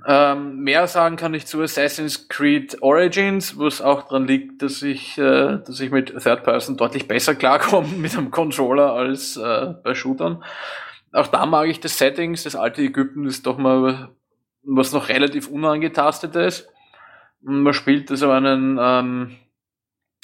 Ähm, 0.07 0.61
mehr 0.61 0.87
sagen 0.87 1.15
kann 1.15 1.33
ich 1.33 1.45
zu 1.45 1.61
Assassin's 1.61 2.27
Creed 2.27 2.81
Origins, 2.81 3.57
wo 3.57 3.67
es 3.67 3.81
auch 3.81 4.03
daran 4.03 4.25
liegt, 4.25 4.61
dass 4.61 4.81
ich, 4.81 5.17
äh, 5.17 5.59
dass 5.59 5.79
ich 5.79 5.91
mit 5.91 6.15
Third 6.17 6.43
Person 6.43 6.75
deutlich 6.75 7.07
besser 7.07 7.35
klarkomme 7.35 7.87
mit 7.97 8.17
einem 8.17 8.31
Controller 8.31 8.93
als 8.93 9.37
äh, 9.37 9.73
bei 9.83 9.93
Shootern. 9.93 10.43
Auch 11.13 11.27
da 11.27 11.45
mag 11.45 11.67
ich 11.67 11.79
das 11.79 11.97
Settings. 11.97 12.43
Das 12.43 12.55
alte 12.55 12.81
Ägypten 12.81 13.25
ist 13.25 13.45
doch 13.45 13.57
mal 13.57 14.09
was 14.63 14.93
noch 14.93 15.09
relativ 15.09 15.47
unangetastet 15.47 16.35
ist. 16.35 16.69
Man 17.41 17.73
spielt 17.73 18.09
also 18.11 18.29
einen, 18.31 18.77
ähm, 18.79 19.37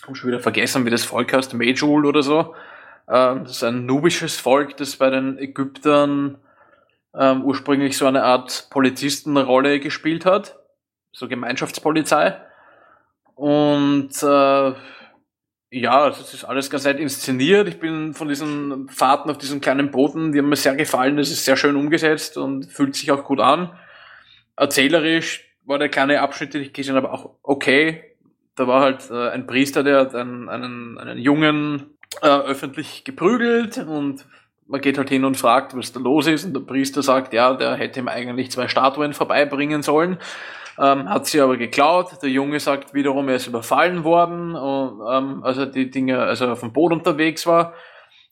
habe 0.04 0.16
schon 0.16 0.30
wieder 0.30 0.40
vergessen, 0.40 0.86
wie 0.86 0.92
das 0.92 1.04
Volk 1.04 1.34
heißt, 1.34 1.54
Majul 1.56 2.06
oder 2.06 2.22
so. 2.22 2.54
Ähm, 3.10 3.44
das 3.44 3.58
ist 3.58 3.64
ein 3.64 3.86
nubisches 3.86 4.40
Volk, 4.40 4.78
das 4.78 4.98
bei 4.98 5.10
den 5.10 5.38
Ägyptern 5.38 6.38
ähm, 7.18 7.44
ursprünglich 7.44 7.98
so 7.98 8.06
eine 8.06 8.24
Art 8.24 8.68
Polizistenrolle 8.70 9.80
gespielt 9.80 10.26
hat, 10.26 10.60
so 11.12 11.28
Gemeinschaftspolizei. 11.28 12.40
Und 13.36 14.12
äh, 14.24 14.74
ja, 15.70 16.04
also 16.04 16.22
es 16.22 16.34
ist 16.34 16.44
alles 16.46 16.70
ganz 16.70 16.86
nett 16.86 17.00
inszeniert. 17.00 17.68
Ich 17.68 17.80
bin 17.80 18.14
von 18.14 18.30
diesen 18.30 18.88
Fahrten 18.90 19.30
auf 19.30 19.38
diesen 19.38 19.60
kleinen 19.60 19.92
Booten, 19.92 20.32
die 20.32 20.40
haben 20.40 20.50
mir 20.50 20.56
sehr 20.56 20.76
gefallen. 20.76 21.18
Das 21.18 21.30
ist 21.30 21.44
sehr 21.44 21.58
schön 21.58 21.76
umgesetzt 21.76 22.38
und 22.38 22.66
fühlt 22.66 22.96
sich 22.96 23.12
auch 23.12 23.24
gut 23.24 23.40
an. 23.40 23.78
Erzählerisch 24.56 25.44
war 25.66 25.78
der 25.78 25.90
kleine 25.90 26.22
Abschnitt, 26.22 26.54
den 26.54 26.62
ich 26.62 26.74
gesehen 26.74 26.96
habe, 26.96 27.12
auch 27.12 27.36
okay. 27.44 28.16
Da 28.56 28.68
war 28.68 28.82
halt 28.82 29.12
äh, 29.12 29.30
ein 29.30 29.46
Priester, 29.46 29.84
der 29.84 30.00
hat 30.00 30.16
einen, 30.16 30.50
einen, 30.50 30.98
einen 30.98 31.20
Jungen 31.20 31.98
äh, 32.22 32.28
öffentlich 32.28 33.04
geprügelt 33.04 33.78
und 33.78 34.26
man 34.68 34.82
geht 34.82 34.98
halt 34.98 35.10
hin 35.10 35.26
und 35.26 35.38
fragt, 35.38 35.76
was 35.76 35.92
da 35.92 36.00
los 36.00 36.28
ist, 36.28 36.46
und 36.46 36.54
der 36.54 36.62
Priester 36.62 37.02
sagt, 37.02 37.34
ja, 37.34 37.54
der 37.54 37.76
hätte 37.76 38.00
ihm 38.00 38.08
eigentlich 38.08 38.52
zwei 38.52 38.68
Statuen 38.68 39.14
vorbeibringen 39.14 39.82
sollen, 39.82 40.18
ähm, 40.80 41.10
hat 41.10 41.26
sie 41.26 41.42
aber 41.42 41.58
geklaut. 41.58 42.22
Der 42.22 42.30
Junge 42.30 42.60
sagt 42.60 42.94
wiederum, 42.94 43.30
er 43.30 43.36
ist 43.36 43.48
überfallen 43.48 44.04
worden, 44.04 44.56
und, 44.56 45.02
ähm, 45.10 45.44
also 45.44 45.66
die 45.66 45.90
Dinge, 45.90 46.20
also 46.20 46.46
er 46.46 46.52
auf 46.54 46.60
dem 46.60 46.74
Boot 46.74 46.92
unterwegs 46.92 47.48
war. 47.48 47.74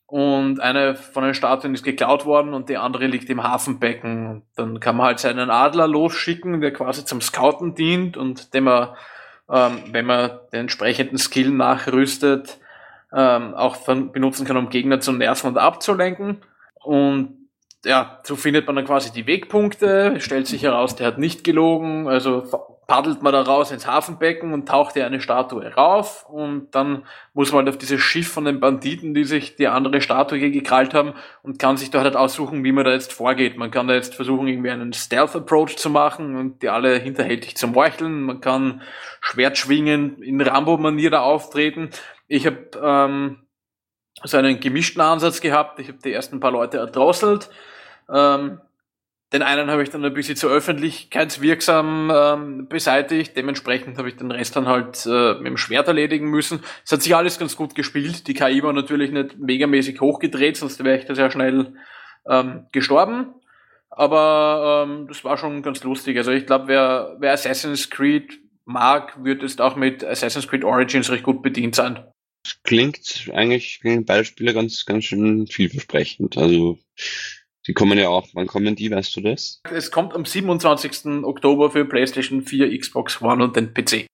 Und 0.08 0.60
eine 0.60 0.96
von 0.96 1.24
den 1.24 1.34
Statuen 1.34 1.74
ist 1.74 1.84
geklaut 1.84 2.26
worden 2.26 2.54
und 2.54 2.70
die 2.70 2.78
andere 2.78 3.08
liegt 3.08 3.28
im 3.32 3.42
Hafenbecken. 3.42 4.44
Dann 4.56 4.80
kann 4.80 4.96
man 4.96 5.08
halt 5.08 5.20
seinen 5.20 5.50
Adler 5.50 5.88
losschicken, 5.88 6.62
der 6.62 6.72
quasi 6.72 7.06
zum 7.06 7.22
Scouten 7.22 7.74
dient 7.74 8.16
und 8.16 8.54
dem 8.54 8.68
er, 8.68 8.96
ähm, 9.50 9.80
wenn 9.92 10.06
man 10.06 10.40
den 10.54 10.62
entsprechenden 10.62 11.18
Skill 11.18 11.50
nachrüstet, 11.50 12.60
ähm, 13.16 13.56
auch 13.56 13.78
benutzen 13.78 14.46
kann, 14.46 14.58
um 14.58 14.70
Gegner 14.70 15.00
zu 15.00 15.14
nerven 15.14 15.48
und 15.48 15.58
abzulenken. 15.58 16.42
Und 16.84 17.50
ja, 17.86 18.20
so 18.24 18.36
findet 18.36 18.68
man 18.68 18.76
dann 18.76 18.86
quasi 18.86 19.12
die 19.12 19.28
Wegpunkte, 19.28 20.20
stellt 20.20 20.48
sich 20.48 20.64
heraus, 20.64 20.96
der 20.96 21.08
hat 21.08 21.18
nicht 21.18 21.44
gelogen, 21.44 22.08
also 22.08 22.44
paddelt 22.88 23.24
man 23.24 23.34
da 23.34 23.42
raus 23.42 23.72
ins 23.72 23.88
Hafenbecken 23.88 24.54
und 24.54 24.68
taucht 24.68 24.96
ja 24.96 25.06
eine 25.06 25.20
Statue 25.20 25.74
rauf 25.74 26.26
und 26.30 26.68
dann 26.76 27.04
muss 27.34 27.52
man 27.52 27.66
halt 27.66 27.70
auf 27.70 27.78
dieses 27.80 28.02
Schiff 28.02 28.32
von 28.32 28.46
den 28.46 28.60
Banditen, 28.60 29.14
die 29.16 29.24
sich 29.24 29.56
die 29.56 29.68
andere 29.68 30.02
Statue 30.02 30.40
gekrallt 30.52 30.94
haben 30.94 31.14
und 31.42 31.58
kann 31.58 31.78
sich 31.78 31.90
da 31.90 32.02
halt 32.02 32.16
aussuchen, 32.16 32.64
wie 32.64 32.72
man 32.72 32.86
da 32.86 32.92
jetzt 32.92 33.14
vorgeht. 33.14 33.58
Man 33.58 33.72
kann 33.72 33.88
da 33.88 33.96
jetzt 33.96 34.16
versuchen, 34.16 34.48
irgendwie 34.48 34.70
einen 34.70 34.94
Stealth-Approach 34.94 35.78
zu 35.78 35.90
machen 35.90 36.36
und 36.36 36.62
die 36.62 36.70
alle 36.70 36.98
hinterhältig 36.98 37.58
zu 37.58 37.68
meucheln. 37.68 38.22
Man 38.22 38.42
kann 38.42 38.82
Schwert 39.20 39.58
schwingen, 39.58 40.22
in 40.22 40.40
Rambo-Manier 40.40 41.10
da 41.10 41.22
auftreten. 41.22 41.90
Ich 42.28 42.46
habe 42.46 42.70
ähm, 42.82 43.46
so 44.24 44.38
einen 44.38 44.60
gemischten 44.60 45.02
Ansatz 45.02 45.42
gehabt. 45.42 45.80
Ich 45.80 45.88
habe 45.88 46.00
die 46.04 46.12
ersten 46.12 46.40
paar 46.40 46.52
Leute 46.52 46.78
erdrosselt. 46.78 47.50
Ähm, 48.14 48.62
den 49.34 49.42
einen 49.42 49.70
habe 49.70 49.84
ich 49.84 49.90
dann 49.90 50.06
ein 50.06 50.14
bisschen 50.14 50.36
zu 50.36 50.48
öffentlichkeitswirksam 50.48 52.12
ähm, 52.14 52.68
beseitigt. 52.70 53.36
Dementsprechend 53.36 53.98
habe 53.98 54.08
ich 54.08 54.16
den 54.16 54.32
Rest 54.32 54.56
dann 54.56 54.68
halt 54.68 55.06
äh, 55.06 55.34
mit 55.36 55.48
dem 55.48 55.58
Schwert 55.58 55.88
erledigen 55.88 56.30
müssen. 56.30 56.62
Es 56.86 56.92
hat 56.92 57.02
sich 57.02 57.16
alles 57.16 57.40
ganz 57.40 57.56
gut 57.56 57.76
gespielt. 57.76 58.28
Die 58.28 58.34
KI 58.34 58.64
war 58.64 58.72
natürlich 58.72 59.12
nicht 59.12 59.38
megamäßig 59.38 60.00
hochgedreht, 60.00 60.58
sonst 60.58 60.84
wäre 60.84 60.98
ich 60.98 61.06
da 61.06 61.16
sehr 61.16 61.32
schnell 61.32 61.74
ähm, 62.28 62.68
gestorben. 62.72 63.34
Aber 63.90 64.86
ähm, 64.88 65.08
das 65.08 65.24
war 65.24 65.38
schon 65.38 65.64
ganz 65.64 65.84
lustig. 65.84 66.18
Also 66.18 66.32
ich 66.32 66.46
glaube, 66.46 66.68
wer, 66.68 67.16
wer 67.20 67.34
Assassin's 67.34 67.90
Creed 67.90 68.40
mag, 68.64 69.24
wird 69.24 69.44
es 69.44 69.60
auch 69.60 69.76
mit 69.76 70.04
Assassin's 70.04 70.48
Creed 70.48 70.64
Origins 70.64 71.12
recht 71.12 71.24
gut 71.24 71.42
bedient 71.42 71.76
sein 71.76 72.06
klingt 72.64 73.30
eigentlich 73.34 73.80
klingen 73.82 74.06
beide 74.06 74.26
Spiele 74.26 74.54
ganz, 74.54 74.86
ganz 74.86 75.06
schön 75.06 75.48
vielversprechend. 75.48 76.38
Also 76.38 76.80
die 77.68 77.74
kommen 77.74 77.98
ja 77.98 78.10
auch. 78.10 78.28
Wann 78.34 78.48
kommen 78.48 78.76
die, 78.76 78.92
weißt 78.92 79.16
du 79.16 79.22
das? 79.22 79.62
Es 79.72 79.92
kommt 79.92 80.14
am 80.14 80.26
27. 80.26 81.24
Oktober 81.24 81.72
für 81.72 81.86
PlayStation 81.86 82.44
4, 82.44 82.78
Xbox 82.80 83.22
One 83.22 83.44
und 83.44 83.56
den 83.56 83.74
PC. 83.74 84.06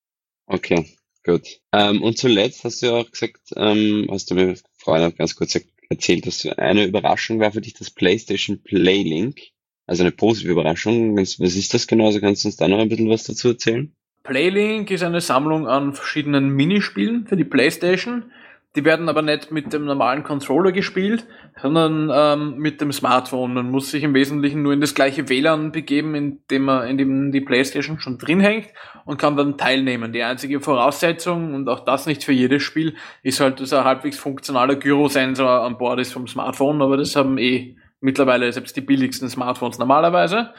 Okay, 0.48 0.96
gut. 1.24 1.60
Ähm, 1.74 2.02
und 2.02 2.18
zuletzt 2.18 2.64
hast 2.64 2.82
du 2.82 2.88
ja 2.88 2.94
auch 2.94 3.12
gesagt, 3.12 3.42
ähm, 3.56 4.08
hast 4.10 4.32
du 4.32 4.36
mir 4.36 4.56
vorhin 4.78 5.12
auch 5.12 5.16
ganz 5.16 5.36
kurz 5.36 5.60
erzählt, 5.90 6.26
dass 6.26 6.46
eine 6.46 6.86
Überraschung 6.86 7.40
war 7.40 7.52
für 7.52 7.62
dich 7.62 7.74
das 7.74 7.92
PlayStation 7.92 8.62
Playlink. 8.64 9.42
Also 9.88 10.04
eine 10.04 10.12
positive 10.12 10.54
Überraschung. 10.54 11.18
Was 11.18 11.38
ist 11.38 11.74
das 11.74 11.88
genau? 11.88 12.06
Also 12.06 12.22
kannst 12.22 12.44
du 12.44 12.48
uns 12.48 12.56
da 12.56 12.68
noch 12.68 12.80
ein 12.80 12.88
bisschen 12.88 13.10
was 13.10 13.24
dazu 13.24 13.50
erzählen? 13.50 13.94
Playlink 14.24 14.92
ist 14.92 15.04
eine 15.04 15.22
Sammlung 15.22 15.68
an 15.68 15.94
verschiedenen 15.94 16.50
Minispielen 16.50 17.26
für 17.28 17.36
die 17.36 17.44
Playstation. 17.44 18.32
Die 18.76 18.86
werden 18.86 19.10
aber 19.10 19.22
nicht 19.22 19.52
mit 19.52 19.74
dem 19.74 19.84
normalen 19.84 20.24
Controller 20.24 20.72
gespielt, 20.72 21.28
sondern 21.62 22.10
ähm, 22.14 22.58
mit 22.58 22.80
dem 22.80 22.94
Smartphone. 22.94 23.54
Man 23.54 23.70
muss 23.70 23.92
sich 23.92 24.04
im 24.04 24.14
Wesentlichen 24.14 24.62
nur 24.62 24.72
in 24.72 24.80
das 24.80 24.96
gleiche 24.96 25.28
WLAN 25.28 25.74
begeben, 25.74 26.16
in 26.16 26.40
dem, 26.50 26.64
man, 26.64 26.88
in 26.88 26.98
dem 26.98 27.34
die 27.34 27.42
Playstation 27.42 28.00
schon 28.00 28.18
drin 28.18 28.40
hängt 28.40 28.68
und 29.04 29.18
kann 29.18 29.36
dann 29.36 29.58
teilnehmen. 29.58 30.14
Die 30.14 30.24
einzige 30.24 30.62
Voraussetzung, 30.62 31.54
und 31.54 31.68
auch 31.68 31.82
das 31.82 32.06
nicht 32.06 32.24
für 32.24 32.32
jedes 32.32 32.64
Spiel, 32.64 32.96
ist 33.24 33.42
halt, 33.42 33.60
dass 33.60 33.74
ein 33.74 33.84
halbwegs 33.84 34.18
funktionaler 34.18 34.78
Gyrosensor 34.78 35.64
an 35.64 35.78
Bord 35.78 36.00
ist 36.00 36.14
vom 36.14 36.28
Smartphone, 36.28 36.82
aber 36.82 36.96
das 36.96 37.18
haben 37.18 37.38
eh 37.38 37.76
mittlerweile 38.00 38.54
selbst 38.54 38.78
die 38.78 38.82
billigsten 38.82 39.30
Smartphones 39.30 39.80
normalerweise. 39.80 40.54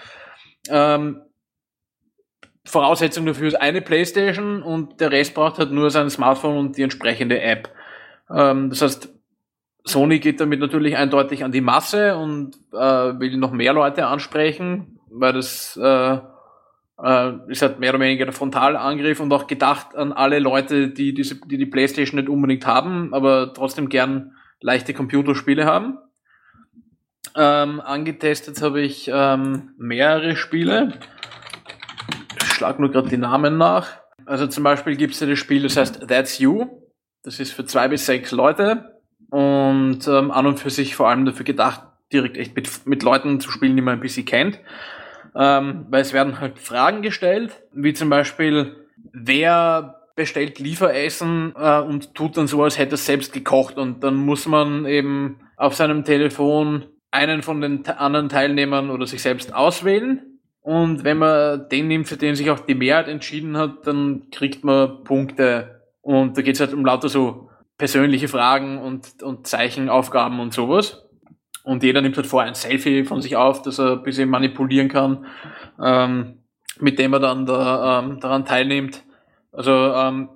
Ähm, 0.68 1.22
Voraussetzung 2.64 3.26
dafür 3.26 3.48
ist 3.48 3.60
eine 3.60 3.80
Playstation 3.80 4.62
und 4.62 5.00
der 5.00 5.10
Rest 5.10 5.34
braucht 5.34 5.58
halt 5.58 5.72
nur 5.72 5.90
sein 5.90 6.10
Smartphone 6.10 6.56
und 6.56 6.76
die 6.76 6.82
entsprechende 6.82 7.40
App. 7.40 7.70
Ähm, 8.30 8.70
das 8.70 8.82
heißt, 8.82 9.08
Sony 9.84 10.20
geht 10.20 10.40
damit 10.40 10.60
natürlich 10.60 10.96
eindeutig 10.96 11.42
an 11.42 11.50
die 11.50 11.60
Masse 11.60 12.16
und 12.16 12.54
äh, 12.72 12.76
will 12.76 13.36
noch 13.36 13.50
mehr 13.50 13.72
Leute 13.72 14.06
ansprechen, 14.06 15.00
weil 15.10 15.32
das 15.32 15.76
äh, 15.82 16.18
äh, 17.02 17.32
ist 17.48 17.62
halt 17.62 17.80
mehr 17.80 17.90
oder 17.90 18.00
weniger 18.00 18.26
der 18.26 18.34
Frontalangriff 18.34 19.18
und 19.18 19.32
auch 19.32 19.48
gedacht 19.48 19.96
an 19.96 20.12
alle 20.12 20.38
Leute, 20.38 20.88
die 20.88 21.14
diese, 21.14 21.40
die, 21.46 21.58
die 21.58 21.66
Playstation 21.66 22.20
nicht 22.20 22.28
unbedingt 22.28 22.64
haben, 22.64 23.12
aber 23.12 23.52
trotzdem 23.54 23.88
gern 23.88 24.36
leichte 24.60 24.94
Computerspiele 24.94 25.64
haben. 25.64 25.98
Ähm, 27.34 27.80
angetestet 27.80 28.60
habe 28.62 28.82
ich 28.82 29.10
ähm, 29.12 29.70
mehrere 29.78 30.36
Spiele 30.36 30.92
schlag 32.62 32.78
nur 32.78 32.92
gerade 32.92 33.08
die 33.08 33.16
Namen 33.16 33.58
nach. 33.58 33.88
Also 34.24 34.46
zum 34.46 34.62
Beispiel 34.62 34.94
gibt 34.94 35.14
es 35.14 35.20
ja 35.20 35.26
das 35.26 35.40
Spiel, 35.40 35.64
das 35.64 35.76
heißt 35.76 36.06
That's 36.06 36.38
You. 36.38 36.66
Das 37.24 37.40
ist 37.40 37.52
für 37.52 37.64
zwei 37.64 37.88
bis 37.88 38.06
sechs 38.06 38.30
Leute 38.30 39.00
und 39.30 40.06
ähm, 40.06 40.30
an 40.30 40.46
und 40.46 40.60
für 40.60 40.70
sich 40.70 40.94
vor 40.94 41.08
allem 41.08 41.24
dafür 41.24 41.44
gedacht, 41.44 41.82
direkt 42.12 42.36
echt 42.36 42.54
mit, 42.54 42.86
mit 42.86 43.02
Leuten 43.02 43.40
zu 43.40 43.50
spielen, 43.50 43.74
die 43.74 43.82
man 43.82 43.94
ein 43.94 44.00
bisschen 44.00 44.26
kennt. 44.26 44.60
Ähm, 45.34 45.86
weil 45.90 46.02
es 46.02 46.12
werden 46.12 46.38
halt 46.38 46.60
Fragen 46.60 47.02
gestellt, 47.02 47.62
wie 47.72 47.94
zum 47.94 48.10
Beispiel, 48.10 48.76
wer 49.12 50.02
bestellt 50.14 50.60
Lieferessen 50.60 51.54
äh, 51.56 51.80
und 51.80 52.14
tut 52.14 52.36
dann 52.36 52.46
so, 52.46 52.62
als 52.62 52.78
hätte 52.78 52.94
er 52.94 52.98
selbst 52.98 53.32
gekocht 53.32 53.76
und 53.76 54.04
dann 54.04 54.14
muss 54.14 54.46
man 54.46 54.86
eben 54.86 55.40
auf 55.56 55.74
seinem 55.74 56.04
Telefon 56.04 56.84
einen 57.10 57.42
von 57.42 57.60
den 57.60 57.84
anderen 57.88 58.28
Teilnehmern 58.28 58.90
oder 58.90 59.06
sich 59.06 59.20
selbst 59.20 59.52
auswählen 59.52 60.31
und 60.62 61.02
wenn 61.02 61.18
man 61.18 61.68
den 61.68 61.88
nimmt, 61.88 62.08
für 62.08 62.16
den 62.16 62.36
sich 62.36 62.50
auch 62.50 62.60
die 62.60 62.76
Mehrheit 62.76 63.08
entschieden 63.08 63.56
hat, 63.56 63.86
dann 63.86 64.30
kriegt 64.30 64.62
man 64.62 65.02
Punkte. 65.02 65.82
Und 66.00 66.38
da 66.38 66.42
geht 66.42 66.54
es 66.54 66.60
halt 66.60 66.72
um 66.72 66.84
lauter 66.84 67.08
so 67.08 67.50
persönliche 67.78 68.28
Fragen 68.28 68.78
und, 68.78 69.22
und 69.24 69.46
Zeichenaufgaben 69.46 70.38
und 70.38 70.54
sowas. 70.54 71.04
Und 71.64 71.82
jeder 71.82 72.00
nimmt 72.00 72.16
halt 72.16 72.26
vorher 72.26 72.48
ein 72.48 72.54
Selfie 72.54 73.04
von 73.04 73.20
sich 73.20 73.36
auf, 73.36 73.62
dass 73.62 73.78
er 73.78 73.92
ein 73.92 74.02
bisschen 74.04 74.28
manipulieren 74.28 74.88
kann, 74.88 75.26
ähm, 75.82 76.38
mit 76.78 76.98
dem 76.98 77.12
er 77.12 77.20
dann 77.20 77.44
da, 77.44 78.00
ähm, 78.00 78.20
daran 78.20 78.44
teilnimmt. 78.44 79.02
Also 79.50 79.72
ähm, 79.72 80.28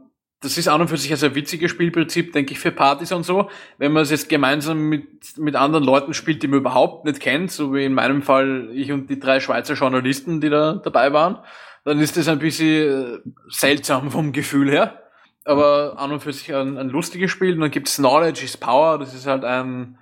das 0.46 0.56
ist 0.56 0.68
an 0.68 0.80
und 0.80 0.88
für 0.88 0.96
sich 0.96 1.11
ein 1.11 1.16
sehr 1.16 1.35
witziges 1.35 1.72
Spielprinzip, 1.72 2.32
denke 2.32 2.52
ich, 2.52 2.61
für 2.61 2.70
Partys 2.70 3.11
und 3.11 3.24
so. 3.24 3.50
Wenn 3.78 3.92
man 3.92 4.04
es 4.04 4.11
jetzt 4.11 4.28
gemeinsam 4.28 4.88
mit, 4.88 5.37
mit 5.38 5.56
anderen 5.56 5.85
Leuten 5.85 6.14
spielt, 6.14 6.42
die 6.42 6.46
man 6.46 6.61
überhaupt 6.61 7.04
nicht 7.04 7.18
kennt, 7.18 7.50
so 7.50 7.74
wie 7.74 7.85
in 7.85 7.94
meinem 7.94 8.22
Fall 8.22 8.70
ich 8.72 8.92
und 8.92 9.11
die 9.11 9.18
drei 9.18 9.40
Schweizer 9.40 9.74
Journalisten, 9.74 10.40
die 10.40 10.48
da 10.48 10.74
dabei 10.74 11.12
waren, 11.12 11.38
dann 11.82 11.98
ist 11.98 12.16
das 12.16 12.28
ein 12.28 12.38
bisschen 12.38 13.24
äh, 13.26 13.30
seltsam 13.48 14.12
vom 14.12 14.32
Gefühl 14.32 14.70
her. 14.70 15.02
Aber 15.44 15.98
an 15.98 16.12
und 16.12 16.20
für 16.20 16.32
sich 16.32 16.54
ein, 16.54 16.78
ein 16.78 16.90
lustiges 16.90 17.32
Spiel. 17.32 17.54
Und 17.54 17.61
dann 17.61 17.70
gibt 17.72 17.88
es 17.88 17.96
Knowledge 17.96 18.44
is 18.44 18.56
Power, 18.56 18.98
das 18.98 19.14
ist 19.14 19.26
halt 19.26 19.44
ein 19.44 19.98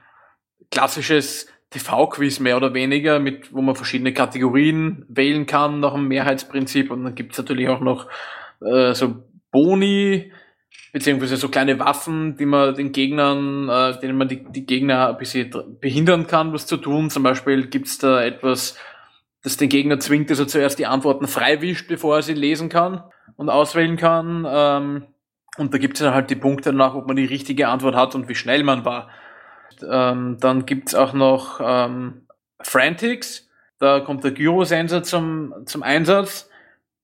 klassisches 0.70 1.46
TV-Quiz 1.70 2.38
mehr 2.38 2.58
oder 2.58 2.74
weniger, 2.74 3.18
mit, 3.18 3.52
wo 3.54 3.62
man 3.62 3.76
verschiedene 3.76 4.12
Kategorien 4.12 5.06
wählen 5.08 5.46
kann 5.46 5.80
nach 5.80 5.94
dem 5.94 6.06
Mehrheitsprinzip. 6.08 6.90
Und 6.90 7.04
dann 7.04 7.14
gibt 7.14 7.32
es 7.32 7.38
natürlich 7.38 7.68
auch 7.68 7.80
noch 7.80 8.08
äh, 8.60 8.94
so 8.94 9.22
Boni, 9.54 10.32
beziehungsweise 10.92 11.36
so 11.36 11.48
kleine 11.48 11.78
Waffen, 11.78 12.36
die 12.36 12.44
man 12.44 12.74
den 12.74 12.90
Gegnern, 12.90 13.68
äh, 13.68 13.98
denen 14.00 14.18
man 14.18 14.26
die, 14.26 14.44
die 14.50 14.66
Gegner 14.66 15.10
ein 15.10 15.16
bisschen 15.16 15.78
behindern 15.80 16.26
kann, 16.26 16.52
was 16.52 16.66
zu 16.66 16.76
tun. 16.76 17.08
Zum 17.08 17.22
Beispiel 17.22 17.68
gibt's 17.68 17.98
da 17.98 18.20
etwas, 18.20 18.76
das 19.44 19.56
den 19.56 19.68
Gegner 19.68 20.00
zwingt, 20.00 20.28
dass 20.28 20.40
er 20.40 20.48
zuerst 20.48 20.80
die 20.80 20.86
Antworten 20.86 21.28
freiwischt, 21.28 21.86
bevor 21.86 22.16
er 22.16 22.22
sie 22.22 22.34
lesen 22.34 22.68
kann 22.68 23.04
und 23.36 23.48
auswählen 23.48 23.96
kann. 23.96 24.44
Ähm, 24.48 25.06
und 25.56 25.72
da 25.72 25.78
gibt's 25.78 26.00
dann 26.00 26.14
halt 26.14 26.30
die 26.30 26.36
Punkte 26.36 26.72
danach, 26.72 26.96
ob 26.96 27.06
man 27.06 27.14
die 27.14 27.24
richtige 27.24 27.68
Antwort 27.68 27.94
hat 27.94 28.16
und 28.16 28.28
wie 28.28 28.34
schnell 28.34 28.64
man 28.64 28.84
war. 28.84 29.08
Ähm, 29.88 30.38
dann 30.40 30.66
gibt's 30.66 30.96
auch 30.96 31.12
noch 31.12 31.60
ähm, 31.62 32.26
Frantics. 32.60 33.48
Da 33.78 34.00
kommt 34.00 34.24
der 34.24 34.32
Gyrosensor 34.32 35.04
zum, 35.04 35.54
zum 35.66 35.84
Einsatz. 35.84 36.50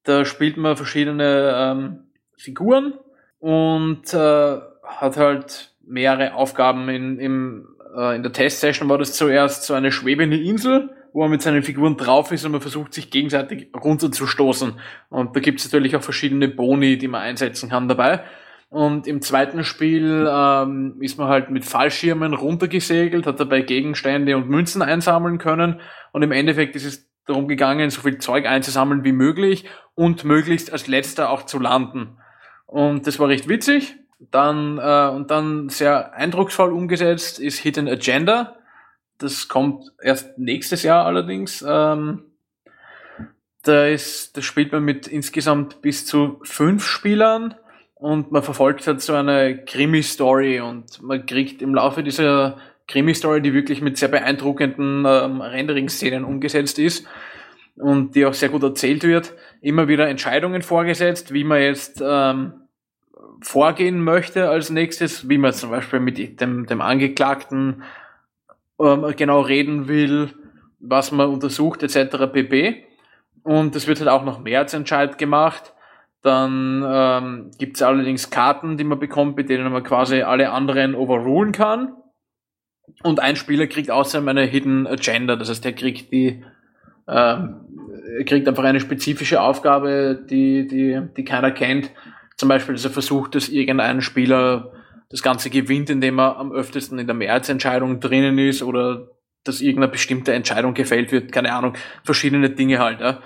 Da 0.03 0.25
spielt 0.25 0.57
man 0.57 0.77
verschiedene 0.77 1.55
ähm, 1.57 2.10
Figuren 2.41 2.95
und 3.39 4.15
äh, 4.15 4.59
hat 4.83 5.17
halt 5.17 5.73
mehrere 5.85 6.35
Aufgaben 6.35 6.89
in, 6.89 7.19
im, 7.19 7.69
äh, 7.97 8.17
in 8.17 8.23
der 8.23 8.33
Testsession 8.33 8.89
war 8.89 8.99
das 8.99 9.13
zuerst 9.13 9.65
so 9.65 9.75
eine 9.75 9.93
schwebende 9.93 10.39
Insel, 10.39 10.91
wo 11.13 11.21
man 11.21 11.31
mit 11.31 11.43
seinen 11.43 11.63
Figuren 11.63 11.97
drauf 11.97 12.33
ist 12.33 12.45
und 12.45 12.53
man 12.53 12.61
versucht 12.61 12.95
sich 12.95 13.11
gegenseitig 13.11 13.69
runterzustoßen. 13.75 14.75
Und 15.11 15.37
da 15.37 15.41
gibt 15.41 15.61
es 15.61 15.67
natürlich 15.67 15.97
auch 15.97 16.03
verschiedene 16.03 16.49
Boni, 16.49 16.97
die 16.97 17.09
man 17.09 17.23
einsetzen 17.23 17.69
kann 17.69 17.89
dabei. 17.89 18.23
Und 18.71 19.09
im 19.09 19.21
zweiten 19.21 19.65
Spiel 19.65 20.29
ähm, 20.31 20.97
ist 21.01 21.19
man 21.19 21.27
halt 21.27 21.51
mit 21.51 21.65
Fallschirmen 21.65 22.35
runtergesegelt, 22.35 23.27
hat 23.27 23.41
dabei 23.41 23.63
Gegenstände 23.63 24.37
und 24.37 24.49
Münzen 24.49 24.81
einsammeln 24.81 25.39
können. 25.39 25.81
Und 26.13 26.23
im 26.23 26.31
Endeffekt 26.31 26.77
ist 26.77 26.85
es 26.85 27.11
darum 27.27 27.49
gegangen, 27.49 27.91
so 27.91 28.01
viel 28.01 28.19
Zeug 28.19 28.47
einzusammeln 28.47 29.03
wie 29.03 29.13
möglich 29.13 29.65
und 29.97 30.25
möglichst 30.25 30.73
als 30.73 30.87
letzter 30.87 31.31
auch 31.31 31.47
zu 31.47 31.59
landen. 31.59 32.17
Und 32.71 33.09
das 33.09 33.19
war 33.19 33.29
recht 33.29 33.49
witzig. 33.49 33.97
Dann, 34.31 34.79
äh, 34.79 35.09
und 35.13 35.31
dann 35.31 35.71
sehr 35.71 36.15
eindrucksvoll 36.15 36.73
umgesetzt 36.73 37.41
ist 37.41 37.59
Hidden 37.59 37.89
Agenda. 37.89 38.57
Das 39.19 39.49
kommt 39.49 39.93
erst 40.01 40.39
nächstes 40.39 40.85
Jahr 40.85 41.05
allerdings. 41.05 41.65
Ähm, 41.67 42.23
da 43.65 43.87
ist, 43.87 44.37
das 44.37 44.45
spielt 44.45 44.71
man 44.71 44.85
mit 44.85 45.09
insgesamt 45.09 45.83
bis 45.83 46.07
zu 46.07 46.41
fünf 46.45 46.85
Spielern 46.85 47.57
und 47.95 48.31
man 48.31 48.43
verfolgt 48.43 48.87
halt 48.87 49.01
so 49.01 49.15
eine 49.15 49.65
Krimi-Story 49.65 50.61
und 50.61 51.03
man 51.03 51.27
kriegt 51.27 51.61
im 51.63 51.75
Laufe 51.75 52.05
dieser 52.05 52.57
Krimi-Story, 52.87 53.43
die 53.43 53.53
wirklich 53.53 53.81
mit 53.81 53.99
sehr 53.99 54.09
beeindruckenden 54.09 55.05
ähm, 55.07 55.41
Rendering-Szenen 55.41 56.25
umgesetzt 56.25 56.79
ist 56.79 57.07
und 57.77 58.15
die 58.15 58.25
auch 58.27 58.35
sehr 58.35 58.49
gut 58.49 58.63
erzählt 58.63 59.03
wird, 59.03 59.35
immer 59.61 59.89
wieder 59.89 60.09
Entscheidungen 60.09 60.63
vorgesetzt, 60.63 61.35
wie 61.35 61.45
man 61.45 61.61
jetzt 61.61 62.01
ähm, 62.03 62.60
vorgehen 63.43 64.03
möchte 64.03 64.49
als 64.49 64.71
nächstes, 64.71 65.29
wie 65.29 65.39
man 65.39 65.53
zum 65.53 65.71
Beispiel 65.71 66.01
mit 66.01 66.41
dem, 66.41 66.67
dem 66.67 66.81
Angeklagten 66.81 67.83
ähm, 68.81 69.07
genau 69.17 69.41
reden 69.41 69.89
will, 69.89 70.31
was 70.79 71.13
man 71.13 71.29
untersucht 71.29 71.83
etc. 71.83 72.33
pp. 72.33 72.85
Und 73.43 73.75
es 73.77 73.87
wird 73.87 74.01
halt 74.01 74.11
auch 74.11 74.25
noch 74.25 74.41
Mehrheitsentscheid 74.41 75.19
gemacht. 75.19 75.75
Dann 76.23 76.85
ähm, 76.87 77.51
gibt 77.59 77.77
es 77.77 77.83
allerdings 77.83 78.31
Karten, 78.31 78.77
die 78.77 78.85
man 78.85 78.99
bekommt, 78.99 79.37
mit 79.37 79.49
denen 79.49 79.73
man 79.73 79.83
quasi 79.83 80.23
alle 80.23 80.51
anderen 80.51 80.95
overrulen 80.95 81.53
kann. 81.53 81.95
Und 83.03 83.21
ein 83.21 83.37
Spieler 83.37 83.67
kriegt 83.67 83.91
außerdem 83.91 84.29
eine 84.29 84.43
Hidden 84.43 84.87
Agenda, 84.87 85.37
das 85.37 85.49
heißt, 85.49 85.65
er 85.65 85.73
kriegt 85.73 86.13
die, 86.13 86.45
ähm, 87.09 87.61
kriegt 88.27 88.47
einfach 88.47 88.65
eine 88.65 88.81
spezifische 88.81 89.41
Aufgabe, 89.41 90.23
die, 90.29 90.67
die, 90.67 91.01
die 91.17 91.25
keiner 91.25 91.53
kennt, 91.53 91.91
zum 92.41 92.49
Beispiel, 92.49 92.75
dass 92.75 92.85
er 92.85 92.91
versucht, 92.91 93.35
dass 93.35 93.49
irgendein 93.49 94.01
Spieler 94.01 94.73
das 95.11 95.23
Ganze 95.23 95.51
gewinnt, 95.51 95.91
indem 95.91 96.19
er 96.19 96.39
am 96.39 96.53
öftesten 96.53 96.99
in 96.99 97.07
der 97.07 97.15
Mehrheitsentscheidung 97.15 98.01
drinnen 98.01 98.39
ist 98.39 98.63
oder 98.63 99.09
dass 99.45 99.61
irgendeine 99.61 99.93
bestimmte 99.93 100.33
Entscheidung 100.33 100.75
gefällt 100.75 101.13
wird, 101.13 101.33
keine 101.33 101.53
Ahnung, 101.53 101.75
verschiedene 102.03 102.51
Dinge 102.51 102.79
halt, 102.79 103.01
ja. 103.01 103.21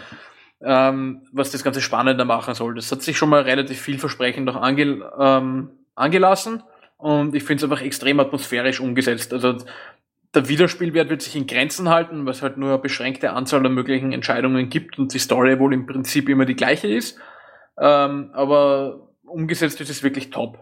ähm, 0.63 1.23
was 1.33 1.51
das 1.51 1.65
Ganze 1.65 1.81
spannender 1.81 2.25
machen 2.25 2.55
soll. 2.55 2.75
Das 2.75 2.91
hat 2.91 3.03
sich 3.03 3.17
schon 3.17 3.29
mal 3.29 3.43
relativ 3.43 3.81
vielversprechend 3.81 4.47
noch 4.47 4.57
ange, 4.57 5.11
ähm, 5.19 5.71
angelassen 5.95 6.63
und 6.97 7.35
ich 7.35 7.45
finde 7.45 7.65
es 7.65 7.71
einfach 7.71 7.85
extrem 7.85 8.21
atmosphärisch 8.21 8.81
umgesetzt. 8.81 9.33
Also 9.33 9.59
der 10.35 10.49
Wiederspielwert 10.49 11.11
wird 11.11 11.23
sich 11.23 11.37
in 11.37 11.47
Grenzen 11.47 11.89
halten, 11.89 12.25
weil 12.27 12.33
es 12.33 12.43
halt 12.43 12.57
nur 12.57 12.71
eine 12.71 12.79
beschränkte 12.79 13.33
Anzahl 13.33 13.65
an 13.65 13.75
möglichen 13.75 14.13
Entscheidungen 14.13 14.69
gibt 14.69 14.99
und 14.99 15.15
die 15.15 15.19
Story 15.19 15.59
wohl 15.59 15.73
im 15.73 15.87
Prinzip 15.87 16.29
immer 16.29 16.45
die 16.45 16.57
gleiche 16.57 16.89
ist. 16.89 17.19
Ähm, 17.79 18.31
aber 18.33 19.09
umgesetzt 19.25 19.81
ist 19.81 19.91
es 19.91 20.03
wirklich 20.03 20.31
top. 20.31 20.59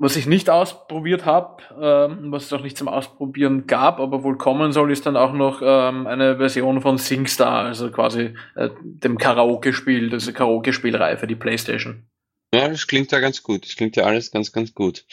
was 0.00 0.16
ich 0.16 0.26
nicht 0.26 0.48
ausprobiert 0.48 1.26
habe, 1.26 1.62
ähm, 1.78 2.32
was 2.32 2.46
es 2.46 2.52
auch 2.54 2.62
nicht 2.62 2.78
zum 2.78 2.88
Ausprobieren 2.88 3.66
gab, 3.66 4.00
aber 4.00 4.22
wohl 4.22 4.38
kommen 4.38 4.72
soll, 4.72 4.90
ist 4.90 5.04
dann 5.04 5.14
auch 5.14 5.34
noch 5.34 5.60
ähm, 5.62 6.06
eine 6.06 6.38
Version 6.38 6.80
von 6.80 6.96
SingStar, 6.96 7.66
also 7.66 7.90
quasi 7.90 8.34
äh, 8.56 8.70
dem 8.82 9.18
Karaoke-Spiel, 9.18 10.08
das 10.08 10.32
Karaoke-Spielreihe 10.32 11.18
für 11.18 11.26
die 11.26 11.34
Playstation. 11.34 12.06
Ja, 12.52 12.66
das 12.68 12.86
klingt 12.86 13.12
ja 13.12 13.20
ganz 13.20 13.42
gut. 13.42 13.66
Das 13.66 13.76
klingt 13.76 13.94
ja 13.94 14.04
alles 14.04 14.30
ganz, 14.30 14.52
ganz 14.52 14.72
gut. 14.74 15.04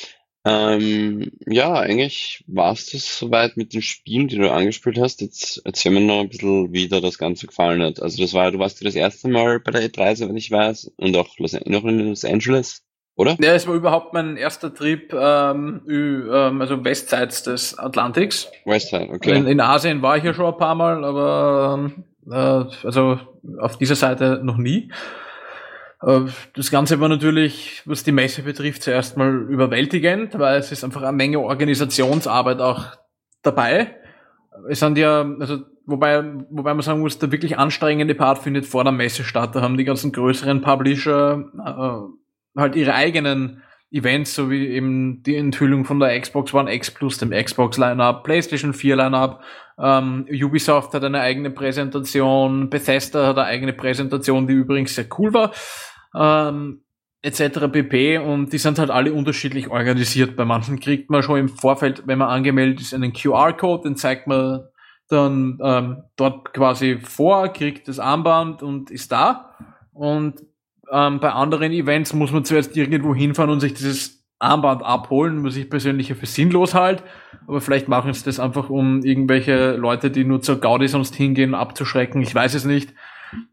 Ähm, 0.46 1.32
ja, 1.46 1.74
eigentlich 1.74 2.44
war 2.48 2.72
es 2.72 2.92
das 2.92 3.20
soweit 3.20 3.58
mit 3.58 3.74
den 3.74 3.82
Spielen, 3.82 4.28
die 4.28 4.38
du 4.38 4.50
angespielt 4.52 4.98
hast. 5.00 5.22
Jetzt 5.22 5.62
erzähl 5.66 5.92
mir 5.92 6.02
noch 6.02 6.22
ein 6.22 6.30
bisschen, 6.30 6.72
wie 6.72 6.88
dir 6.88 7.02
das 7.02 7.18
Ganze 7.18 7.48
gefallen 7.48 7.82
hat. 7.82 8.02
Also 8.02 8.22
das 8.22 8.34
war, 8.34 8.52
du 8.52 8.60
warst 8.60 8.80
ja 8.80 8.86
das 8.86 8.96
erste 8.96 9.28
Mal 9.28 9.60
bei 9.60 9.72
der 9.72 9.90
E3, 9.90 10.28
wenn 10.28 10.38
ich 10.38 10.50
weiß, 10.50 10.94
und 10.96 11.18
auch 11.18 11.38
Los, 11.38 11.54
noch 11.66 11.84
in 11.84 12.00
Los 12.00 12.24
Angeles 12.24 12.84
oder? 13.18 13.36
Ja, 13.40 13.54
es 13.54 13.68
war 13.68 13.74
überhaupt 13.74 14.14
mein 14.14 14.38
erster 14.38 14.74
Trip, 14.74 15.12
ähm, 15.12 15.82
ähm, 15.90 16.62
also 16.62 16.86
westseits 16.86 17.44
des 17.44 17.78
Atlantiks. 17.78 18.50
Westside, 18.64 19.10
okay. 19.12 19.36
In, 19.36 19.48
in, 19.48 19.60
Asien 19.60 20.02
war 20.04 20.18
ich 20.18 20.24
ja 20.24 20.34
schon 20.34 20.46
ein 20.46 20.58
paar 20.58 20.76
Mal, 20.76 21.04
aber 21.04 21.92
äh, 22.30 22.86
also 22.86 23.20
auf 23.60 23.78
dieser 23.78 23.96
Seite 23.96 24.40
noch 24.44 24.58
nie. 24.58 24.92
Äh, 26.02 26.22
das 26.56 26.72
Ganze 26.72 27.00
war 27.00 27.10
natürlich, 27.10 27.82
was 27.86 28.04
die 28.04 28.12
Messe 28.12 28.44
betrifft, 28.44 28.84
zuerst 28.84 29.18
mal 29.18 29.34
überwältigend, 29.50 30.38
weil 30.38 30.60
es 30.60 30.72
ist 30.72 30.84
einfach 30.84 31.04
eine 31.04 31.16
Menge 31.16 31.40
Organisationsarbeit 31.40 32.60
auch 32.60 32.98
dabei. 33.42 33.96
Es 34.70 34.80
sind 34.80 34.98
ja, 34.98 35.22
also 35.40 35.60
wobei, 35.86 36.24
wobei 36.50 36.74
man 36.74 36.82
sagen 36.82 37.00
muss, 37.00 37.20
der 37.20 37.32
wirklich 37.32 37.58
anstrengende 37.58 38.16
Part 38.16 38.40
findet 38.40 38.66
vor 38.66 38.84
der 38.84 38.94
Messe 38.94 39.24
statt. 39.24 39.56
Da 39.56 39.62
haben 39.62 39.78
die 39.78 39.84
ganzen 39.84 40.12
größeren 40.12 40.62
Publisher 40.62 41.46
äh, 41.66 42.60
halt 42.60 42.76
ihre 42.76 42.94
eigenen 42.94 43.62
Events, 43.92 44.36
so 44.36 44.50
wie 44.50 44.68
eben 44.68 45.24
die 45.24 45.36
Enthüllung 45.36 45.86
von 45.86 46.00
der 46.00 46.20
Xbox 46.20 46.54
One 46.54 46.74
X 46.74 46.92
Plus, 46.92 47.18
dem 47.18 47.32
Xbox 47.32 47.78
Lineup, 47.78 48.24
PlayStation 48.24 48.74
4 48.74 48.96
Lineup, 48.98 49.42
ähm, 49.80 50.26
Ubisoft 50.30 50.94
hat 50.94 51.04
eine 51.04 51.22
eigene 51.22 51.52
Präsentation, 51.52 52.70
Bethesda 52.70 53.28
hat 53.28 53.38
eine 53.38 53.48
eigene 53.48 53.74
Präsentation, 53.74 54.48
die 54.48 54.54
übrigens 54.54 54.96
sehr 54.96 55.06
cool 55.18 55.34
war, 55.34 55.52
ähm, 56.16 56.82
etc. 57.22 57.72
pp. 57.72 58.18
Und 58.18 58.52
die 58.52 58.58
sind 58.58 58.80
halt 58.80 58.90
alle 58.90 59.14
unterschiedlich 59.14 59.70
organisiert. 59.70 60.36
Bei 60.36 60.46
manchen 60.46 60.80
kriegt 60.80 61.10
man 61.10 61.24
schon 61.24 61.40
im 61.40 61.50
Vorfeld, 61.50 62.04
wenn 62.08 62.18
man 62.18 62.30
angemeldet 62.30 62.82
ist, 62.82 62.94
einen 62.94 63.14
QR-Code, 63.14 63.84
den 63.84 63.96
zeigt 63.96 64.28
man 64.28 64.68
dann 65.10 65.60
ähm, 65.62 66.04
dort 66.18 66.54
quasi 66.54 67.00
vor, 67.02 67.48
kriegt 67.50 67.88
das 67.88 68.00
Armband 68.00 68.62
und 68.62 68.92
ist 68.92 69.12
da. 69.12 69.56
Und 69.94 70.44
ähm, 70.92 71.20
bei 71.20 71.32
anderen 71.32 71.72
Events 71.72 72.14
muss 72.14 72.32
man 72.32 72.46
zuerst 72.46 72.76
irgendwo 72.76 73.14
hinfahren 73.14 73.52
und 73.52 73.60
sich 73.60 73.74
dieses 73.74 74.26
Armband 74.40 74.84
abholen, 74.84 75.44
was 75.44 75.56
ich 75.56 75.70
persönlich 75.70 76.14
für 76.14 76.26
sinnlos 76.26 76.74
halt. 76.74 77.04
Aber 77.48 77.62
vielleicht 77.62 77.88
machen 77.88 78.14
sie 78.14 78.24
das 78.24 78.40
einfach, 78.40 78.70
um 78.70 79.04
irgendwelche 79.04 79.76
Leute, 79.76 80.12
die 80.12 80.24
nur 80.24 80.42
zur 80.42 80.60
Gaudi 80.60 80.88
sonst 80.88 81.16
hingehen, 81.16 81.56
abzuschrecken. 81.56 82.22
Ich 82.22 82.34
weiß 82.34 82.54
es 82.54 82.66
nicht. 82.66 82.94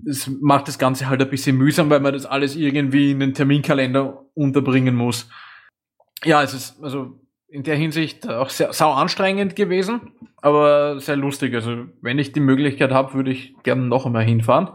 Es 0.07 0.31
macht 0.41 0.69
das 0.69 0.79
Ganze 0.79 1.09
halt 1.09 1.23
ein 1.23 1.31
bisschen 1.31 1.57
mühsam, 1.57 1.91
weil 1.91 2.01
man 2.01 2.13
das 2.13 2.27
alles 2.27 2.55
irgendwie 2.55 3.13
in 3.13 3.21
den 3.21 3.35
Terminkalender 3.35 4.25
unterbringen 4.35 4.95
muss. 4.95 5.29
Ja, 6.23 6.43
es 6.43 6.55
ist 6.55 6.83
also 6.83 7.19
in 7.49 7.63
der 7.63 7.77
Hinsicht 7.77 8.29
auch 8.29 8.51
sehr 8.51 8.73
sau 8.73 8.93
anstrengend 8.93 9.57
gewesen, 9.57 10.13
aber 10.43 11.01
sehr 11.01 11.17
lustig. 11.17 11.55
Also 11.55 11.87
wenn 12.03 12.19
ich 12.19 12.33
die 12.33 12.41
Möglichkeit 12.41 12.93
habe, 12.93 13.15
würde 13.15 13.31
ich 13.31 13.55
gerne 13.63 13.83
noch 13.83 14.07
einmal 14.07 14.25
hinfahren. 14.25 14.71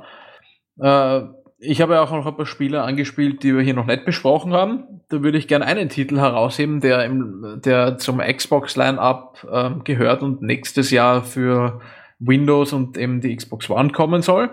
Äh, 0.80 1.22
ich 1.60 1.82
habe 1.82 1.95
ja 1.95 2.01
auch 2.01 2.12
noch 2.12 2.26
ein 2.26 2.36
paar 2.36 2.45
Spiele 2.45 2.82
angespielt, 2.82 3.43
die 3.43 3.53
wir 3.53 3.62
hier 3.62 3.74
noch 3.74 3.86
nicht 3.86 4.05
besprochen 4.05 4.53
haben. 4.53 5.01
Da 5.10 5.22
würde 5.24 5.38
ich 5.38 5.47
gerne 5.47 5.66
einen 5.66 5.89
Titel 5.89 6.18
herausheben, 6.18 6.80
der, 6.80 7.03
im, 7.03 7.60
der 7.64 7.97
zum 7.97 8.20
Xbox 8.20 8.76
Line-Up 8.76 9.47
äh, 9.51 9.72
gehört 9.84 10.24
und 10.24 10.41
nächstes 10.41 10.89
Jahr 10.91 11.22
für 11.24 11.82
Windows 12.20 12.72
und 12.74 12.97
eben 12.97 13.20
die 13.22 13.36
Xbox 13.36 13.70
One 13.70 13.91
kommen 13.91 14.22
soll. 14.22 14.49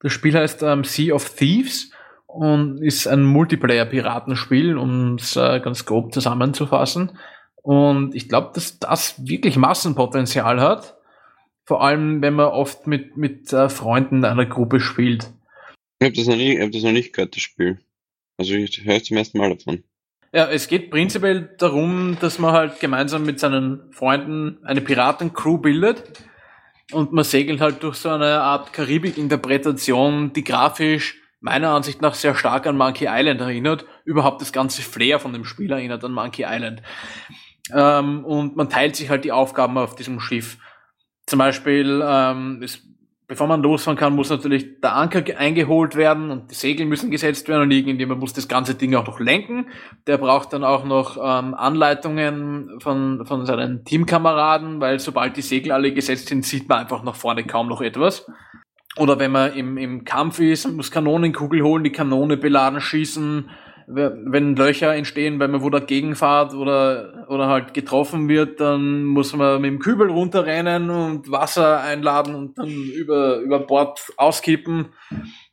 Das 0.00 0.12
Spiel 0.12 0.34
heißt 0.34 0.62
ähm, 0.62 0.84
Sea 0.84 1.14
of 1.14 1.34
Thieves 1.34 1.90
und 2.26 2.82
ist 2.82 3.06
ein 3.06 3.24
Multiplayer-Piratenspiel, 3.24 4.76
um 4.76 5.14
es 5.14 5.36
äh, 5.36 5.60
ganz 5.60 5.86
grob 5.86 6.12
zusammenzufassen. 6.12 7.18
Und 7.62 8.14
ich 8.14 8.28
glaube, 8.28 8.50
dass 8.54 8.78
das 8.78 9.26
wirklich 9.26 9.56
Massenpotenzial 9.56 10.60
hat. 10.60 10.96
Vor 11.64 11.82
allem, 11.82 12.22
wenn 12.22 12.34
man 12.34 12.46
oft 12.46 12.86
mit, 12.86 13.16
mit 13.16 13.52
äh, 13.52 13.68
Freunden 13.70 14.24
einer 14.24 14.46
Gruppe 14.46 14.80
spielt. 14.80 15.30
Ich 15.98 16.04
habe 16.04 16.16
das, 16.16 16.26
noch 16.26 16.36
nie, 16.36 16.54
ich 16.54 16.62
hab 16.62 16.72
das 16.72 16.82
noch 16.82 16.92
nicht 16.92 17.12
gehört, 17.12 17.34
das 17.34 17.42
Spiel. 17.42 17.78
Also 18.38 18.54
ich 18.54 18.84
höre 18.84 19.02
zum 19.02 19.16
ersten 19.16 19.38
Mal 19.38 19.56
davon. 19.56 19.82
Ja, 20.32 20.48
es 20.48 20.68
geht 20.68 20.90
prinzipiell 20.90 21.54
darum, 21.58 22.18
dass 22.20 22.38
man 22.38 22.52
halt 22.52 22.80
gemeinsam 22.80 23.24
mit 23.24 23.40
seinen 23.40 23.92
Freunden 23.92 24.58
eine 24.64 24.82
Piratencrew 24.82 25.58
bildet 25.58 26.24
und 26.92 27.12
man 27.12 27.24
segelt 27.24 27.60
halt 27.60 27.82
durch 27.82 27.96
so 27.96 28.10
eine 28.10 28.40
Art 28.40 28.72
Karibik-Interpretation, 28.72 30.32
die 30.32 30.44
grafisch 30.44 31.16
meiner 31.40 31.70
Ansicht 31.70 32.02
nach 32.02 32.14
sehr 32.14 32.34
stark 32.34 32.66
an 32.66 32.76
Monkey 32.76 33.06
Island 33.08 33.40
erinnert, 33.40 33.86
überhaupt 34.04 34.40
das 34.40 34.52
ganze 34.52 34.82
Flair 34.82 35.18
von 35.18 35.32
dem 35.32 35.44
Spiel 35.44 35.70
erinnert 35.70 36.04
an 36.04 36.12
Monkey 36.12 36.44
Island. 36.46 36.82
Ähm, 37.72 38.24
und 38.24 38.56
man 38.56 38.70
teilt 38.70 38.96
sich 38.96 39.10
halt 39.10 39.24
die 39.24 39.32
Aufgaben 39.32 39.76
auf 39.78 39.94
diesem 39.94 40.20
Schiff. 40.20 40.58
Zum 41.26 41.38
Beispiel, 41.38 42.02
ähm, 42.06 42.62
es 42.62 42.85
bevor 43.28 43.46
man 43.46 43.62
losfahren 43.62 43.98
kann, 43.98 44.14
muss 44.14 44.30
natürlich 44.30 44.80
der 44.80 44.94
Anker 44.94 45.22
eingeholt 45.36 45.96
werden 45.96 46.30
und 46.30 46.50
die 46.50 46.54
Segel 46.54 46.86
müssen 46.86 47.10
gesetzt 47.10 47.48
werden 47.48 47.62
und 47.62 47.70
irgendjemand 47.70 48.20
muss 48.20 48.32
das 48.32 48.48
ganze 48.48 48.74
Ding 48.74 48.94
auch 48.94 49.06
noch 49.06 49.18
lenken. 49.18 49.66
Der 50.06 50.18
braucht 50.18 50.52
dann 50.52 50.64
auch 50.64 50.84
noch 50.84 51.16
ähm, 51.16 51.54
Anleitungen 51.54 52.78
von, 52.80 53.26
von 53.26 53.46
seinen 53.46 53.84
Teamkameraden, 53.84 54.80
weil 54.80 55.00
sobald 55.00 55.36
die 55.36 55.42
Segel 55.42 55.72
alle 55.72 55.92
gesetzt 55.92 56.28
sind, 56.28 56.44
sieht 56.44 56.68
man 56.68 56.78
einfach 56.78 57.02
nach 57.02 57.16
vorne 57.16 57.44
kaum 57.44 57.68
noch 57.68 57.80
etwas. 57.80 58.26
Oder 58.96 59.18
wenn 59.18 59.32
man 59.32 59.52
im, 59.52 59.76
im 59.76 60.04
Kampf 60.04 60.38
ist, 60.38 60.70
muss 60.72 60.90
Kanonenkugel 60.90 61.62
holen, 61.62 61.84
die 61.84 61.92
Kanone 61.92 62.36
beladen, 62.36 62.80
schießen, 62.80 63.50
wenn 63.88 64.56
Löcher 64.56 64.94
entstehen, 64.94 65.38
weil 65.38 65.48
man 65.48 65.62
wo 65.62 65.70
dagegen 65.70 66.16
fährt 66.16 66.54
oder, 66.54 67.26
oder 67.28 67.46
halt 67.46 67.72
getroffen 67.72 68.28
wird, 68.28 68.60
dann 68.60 69.04
muss 69.04 69.34
man 69.34 69.60
mit 69.60 69.70
dem 69.70 69.78
Kübel 69.78 70.10
runterrennen 70.10 70.90
und 70.90 71.30
Wasser 71.30 71.80
einladen 71.82 72.34
und 72.34 72.58
dann 72.58 72.68
über, 72.68 73.36
über 73.36 73.60
Bord 73.60 74.00
auskippen, 74.16 74.86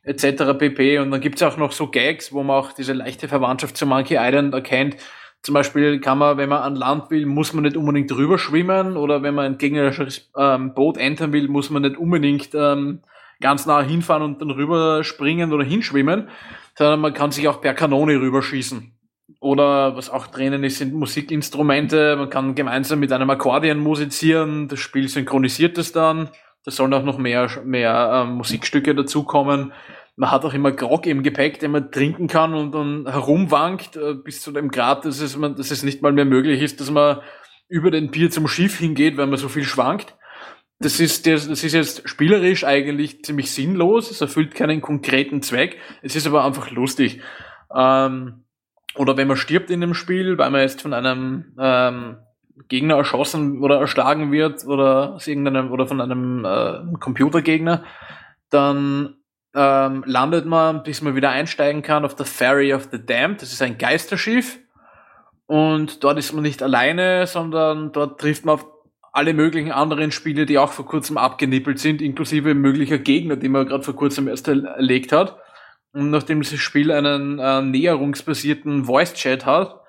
etc. 0.02 0.58
pp. 0.58 0.98
Und 0.98 1.12
dann 1.12 1.20
gibt's 1.20 1.42
auch 1.42 1.56
noch 1.56 1.70
so 1.70 1.88
Gags, 1.88 2.32
wo 2.32 2.42
man 2.42 2.56
auch 2.56 2.72
diese 2.72 2.92
leichte 2.92 3.28
Verwandtschaft 3.28 3.76
zu 3.76 3.86
Monkey 3.86 4.16
Island 4.18 4.52
erkennt. 4.52 4.96
Zum 5.42 5.52
Beispiel 5.52 6.00
kann 6.00 6.18
man, 6.18 6.36
wenn 6.36 6.48
man 6.48 6.62
an 6.62 6.74
Land 6.74 7.10
will, 7.10 7.26
muss 7.26 7.52
man 7.52 7.64
nicht 7.64 7.76
unbedingt 7.76 8.10
drüber 8.10 8.38
schwimmen 8.38 8.96
oder 8.96 9.22
wenn 9.22 9.34
man 9.34 9.44
ein 9.44 9.58
gegnerisches 9.58 10.30
ähm, 10.36 10.74
Boot 10.74 10.96
entern 10.96 11.32
will, 11.32 11.48
muss 11.48 11.70
man 11.70 11.82
nicht 11.82 11.98
unbedingt 11.98 12.48
ähm, 12.54 13.00
ganz 13.40 13.66
nah 13.66 13.82
hinfahren 13.82 14.22
und 14.22 14.40
dann 14.40 14.50
rüber 14.50 15.04
springen 15.04 15.52
oder 15.52 15.62
hinschwimmen, 15.62 16.28
sondern 16.76 17.00
man 17.00 17.14
kann 17.14 17.30
sich 17.30 17.48
auch 17.48 17.60
per 17.60 17.74
Kanone 17.74 18.20
rüberschießen. 18.20 18.92
Oder 19.40 19.96
was 19.96 20.10
auch 20.10 20.26
drinnen 20.26 20.64
ist, 20.64 20.78
sind 20.78 20.94
Musikinstrumente. 20.94 22.16
Man 22.16 22.30
kann 22.30 22.54
gemeinsam 22.54 23.00
mit 23.00 23.12
einem 23.12 23.30
Akkordeon 23.30 23.78
musizieren. 23.78 24.68
Das 24.68 24.80
Spiel 24.80 25.08
synchronisiert 25.08 25.78
es 25.78 25.92
dann. 25.92 26.30
Da 26.64 26.70
sollen 26.70 26.94
auch 26.94 27.04
noch 27.04 27.18
mehr, 27.18 27.50
mehr 27.64 28.24
ähm, 28.24 28.36
Musikstücke 28.36 28.94
dazukommen. 28.94 29.72
Man 30.16 30.30
hat 30.30 30.44
auch 30.44 30.54
immer 30.54 30.72
Grog 30.72 31.06
im 31.06 31.22
Gepäck, 31.22 31.58
den 31.58 31.72
man 31.72 31.90
trinken 31.90 32.26
kann 32.26 32.54
und 32.54 32.72
dann 32.72 33.06
herumwankt 33.06 33.96
äh, 33.96 34.14
bis 34.14 34.40
zu 34.40 34.52
dem 34.52 34.70
Grad, 34.70 35.04
dass 35.04 35.20
es, 35.20 35.36
man, 35.36 35.56
dass 35.56 35.70
es 35.70 35.82
nicht 35.82 36.02
mal 36.02 36.12
mehr 36.12 36.24
möglich 36.24 36.62
ist, 36.62 36.80
dass 36.80 36.90
man 36.90 37.20
über 37.68 37.90
den 37.90 38.10
Bier 38.10 38.30
zum 38.30 38.46
Schiff 38.46 38.78
hingeht, 38.78 39.16
weil 39.16 39.26
man 39.26 39.38
so 39.38 39.48
viel 39.48 39.64
schwankt. 39.64 40.14
Das 40.84 41.00
ist, 41.00 41.26
das 41.26 41.46
ist 41.46 41.72
jetzt 41.72 42.06
spielerisch 42.06 42.62
eigentlich 42.62 43.24
ziemlich 43.24 43.50
sinnlos. 43.50 44.10
Es 44.10 44.20
erfüllt 44.20 44.54
keinen 44.54 44.82
konkreten 44.82 45.40
Zweck. 45.40 45.78
Es 46.02 46.14
ist 46.14 46.26
aber 46.26 46.44
einfach 46.44 46.70
lustig. 46.70 47.22
Ähm, 47.74 48.44
oder 48.94 49.16
wenn 49.16 49.26
man 49.26 49.38
stirbt 49.38 49.70
in 49.70 49.80
dem 49.80 49.94
Spiel, 49.94 50.36
weil 50.36 50.50
man 50.50 50.60
jetzt 50.60 50.82
von 50.82 50.92
einem 50.92 51.54
ähm, 51.58 52.18
Gegner 52.68 52.96
erschossen 52.96 53.62
oder 53.62 53.80
erschlagen 53.80 54.30
wird 54.30 54.66
oder 54.66 55.14
aus 55.14 55.26
irgendeinem 55.26 55.72
oder 55.72 55.86
von 55.86 56.02
einem 56.02 56.44
äh, 56.44 56.98
Computergegner, 57.00 57.82
dann 58.50 59.16
ähm, 59.54 60.04
landet 60.06 60.44
man, 60.44 60.82
bis 60.82 61.00
man 61.00 61.16
wieder 61.16 61.30
einsteigen 61.30 61.80
kann, 61.80 62.04
auf 62.04 62.14
der 62.14 62.26
Ferry 62.26 62.74
of 62.74 62.88
the 62.92 63.02
Damned. 63.02 63.40
Das 63.40 63.54
ist 63.54 63.62
ein 63.62 63.78
Geisterschiff. 63.78 64.58
Und 65.46 66.04
dort 66.04 66.18
ist 66.18 66.34
man 66.34 66.42
nicht 66.42 66.62
alleine, 66.62 67.26
sondern 67.26 67.90
dort 67.92 68.20
trifft 68.20 68.44
man 68.44 68.56
auf 68.56 68.73
alle 69.14 69.32
möglichen 69.32 69.70
anderen 69.70 70.10
Spiele, 70.10 70.44
die 70.44 70.58
auch 70.58 70.72
vor 70.72 70.86
kurzem 70.86 71.18
abgenippelt 71.18 71.78
sind, 71.78 72.02
inklusive 72.02 72.52
möglicher 72.52 72.98
Gegner, 72.98 73.36
die 73.36 73.48
man 73.48 73.64
gerade 73.64 73.84
vor 73.84 73.94
kurzem 73.94 74.26
erst 74.26 74.48
erlegt 74.48 75.12
hat. 75.12 75.38
Und 75.92 76.10
nachdem 76.10 76.42
das 76.42 76.52
Spiel 76.54 76.90
einen 76.90 77.38
äh, 77.38 77.62
näherungsbasierten 77.62 78.86
Voice-Chat 78.86 79.46
hat, 79.46 79.80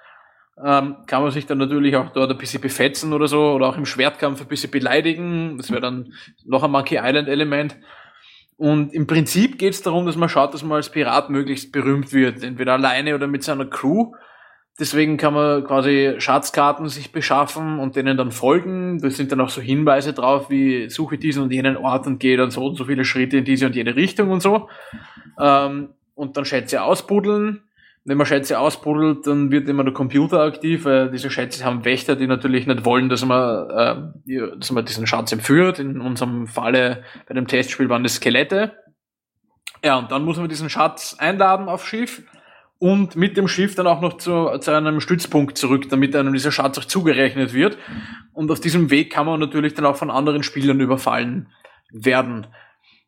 ähm, 0.64 0.98
kann 1.08 1.24
man 1.24 1.32
sich 1.32 1.48
dann 1.48 1.58
natürlich 1.58 1.96
auch 1.96 2.14
dort 2.14 2.30
ein 2.30 2.38
bisschen 2.38 2.62
befetzen 2.62 3.14
oder 3.14 3.28
so, 3.28 3.54
oder 3.54 3.66
auch 3.66 3.78
im 3.78 3.88
Schwertkampf 3.88 4.42
ein 4.42 4.48
bisschen 4.48 4.70
beleidigen. 4.70 5.58
Das 5.58 5.72
wäre 5.72 5.82
dann 5.82 6.14
noch 6.46 6.62
ein 6.62 6.70
Monkey 6.70 7.00
Island-Element. 7.02 7.78
Und 8.58 8.94
im 8.94 9.08
Prinzip 9.08 9.58
geht 9.58 9.74
es 9.74 9.82
darum, 9.82 10.06
dass 10.06 10.18
man 10.18 10.30
schaut, 10.30 10.54
dass 10.54 10.62
man 10.62 10.78
als 10.78 10.92
Pirat 10.92 11.32
möglichst 11.32 11.72
berühmt 11.72 12.14
wird, 12.14 12.44
entweder 12.44 12.74
alleine 12.74 13.16
oder 13.16 13.26
mit 13.26 13.44
seiner 13.44 13.66
Crew. 13.66 14.12
Deswegen 14.78 15.16
kann 15.16 15.34
man 15.34 15.64
quasi 15.64 16.16
Schatzkarten 16.18 16.90
sich 16.90 17.14
beschaffen 17.14 17.80
und 17.80 17.96
denen 17.96 18.18
dann 18.18 18.32
folgen. 18.32 19.00
Da 19.00 19.10
sind 19.10 19.32
dann 19.32 19.40
auch 19.40 19.50
so 19.50 19.62
Hinweise 19.62 20.12
drauf, 20.12 20.50
wie 20.50 20.90
suche 20.90 21.18
diesen 21.18 21.44
und 21.44 21.54
jenen 21.54 21.78
Ort 21.78 22.08
und 22.08 22.20
gehe 22.20 22.36
dann 22.36 22.52
so 22.52 22.66
und 22.66 22.76
so 22.76 22.84
viele 22.84 23.06
Schritte 23.06 23.38
in 23.38 23.46
diese 23.46 23.68
und 23.68 23.76
jene 23.76 23.96
Richtung 23.96 24.32
und 24.32 24.42
so. 24.42 24.68
Ähm, 25.40 25.90
und 26.14 26.36
dann 26.36 26.44
Schätze 26.44 26.84
ausbuddeln. 26.84 27.62
Wenn 28.04 28.18
man 28.18 28.28
Schätze 28.28 28.60
ausbuddelt, 28.60 29.26
dann 29.26 29.50
wird 29.50 29.68
immer 29.70 29.86
der 29.86 29.94
Computer 29.94 30.42
aktiv, 30.42 30.84
weil 30.84 31.10
diese 31.10 31.32
Schätze 31.32 31.64
haben 31.64 31.86
Wächter, 31.86 32.18
die 32.18 32.28
natürlich 32.28 32.68
nicht 32.68 32.84
wollen, 32.84 33.08
dass 33.08 33.24
man, 33.24 33.70
äh, 34.28 34.58
dass 34.58 34.72
man 34.72 34.86
diesen 34.86 35.08
Schatz 35.08 35.32
entführt. 35.32 35.80
In 35.80 36.02
unserem 36.02 36.48
Falle 36.48 37.04
bei 37.28 37.34
dem 37.34 37.48
Testspiel 37.48 37.90
waren 37.90 38.04
das 38.04 38.16
Skelette. 38.16 38.74
Ja, 39.84 39.98
und 39.98 40.12
dann 40.12 40.26
muss 40.26 40.38
man 40.38 40.50
diesen 40.50 40.70
Schatz 40.70 41.16
einladen 41.18 41.70
aufs 41.70 41.86
Schiff 41.86 42.24
und 42.80 43.16
mit 43.16 43.38
dem 43.38 43.48
Schiff 43.48 43.76
dann 43.76 43.88
auch 43.88 44.02
noch 44.02 44.18
zu, 44.18 44.58
zu 44.60 44.72
einem 44.72 45.00
Stützpunkt 45.00 45.58
zurück, 45.58 45.90
damit 45.90 46.16
einem 46.16 46.34
dieser 46.34 46.52
Schatz 46.52 46.78
auch 46.78 46.86
zugerechnet 46.86 47.54
wird. 47.54 47.78
Und 48.34 48.52
auf 48.52 48.60
diesem 48.60 48.90
Weg 48.90 49.12
kann 49.12 49.26
man 49.26 49.40
natürlich 49.40 49.74
dann 49.74 49.86
auch 49.86 49.96
von 49.96 50.12
anderen 50.12 50.44
Spielern 50.44 50.80
überfallen 50.80 51.48
werden. 51.92 52.48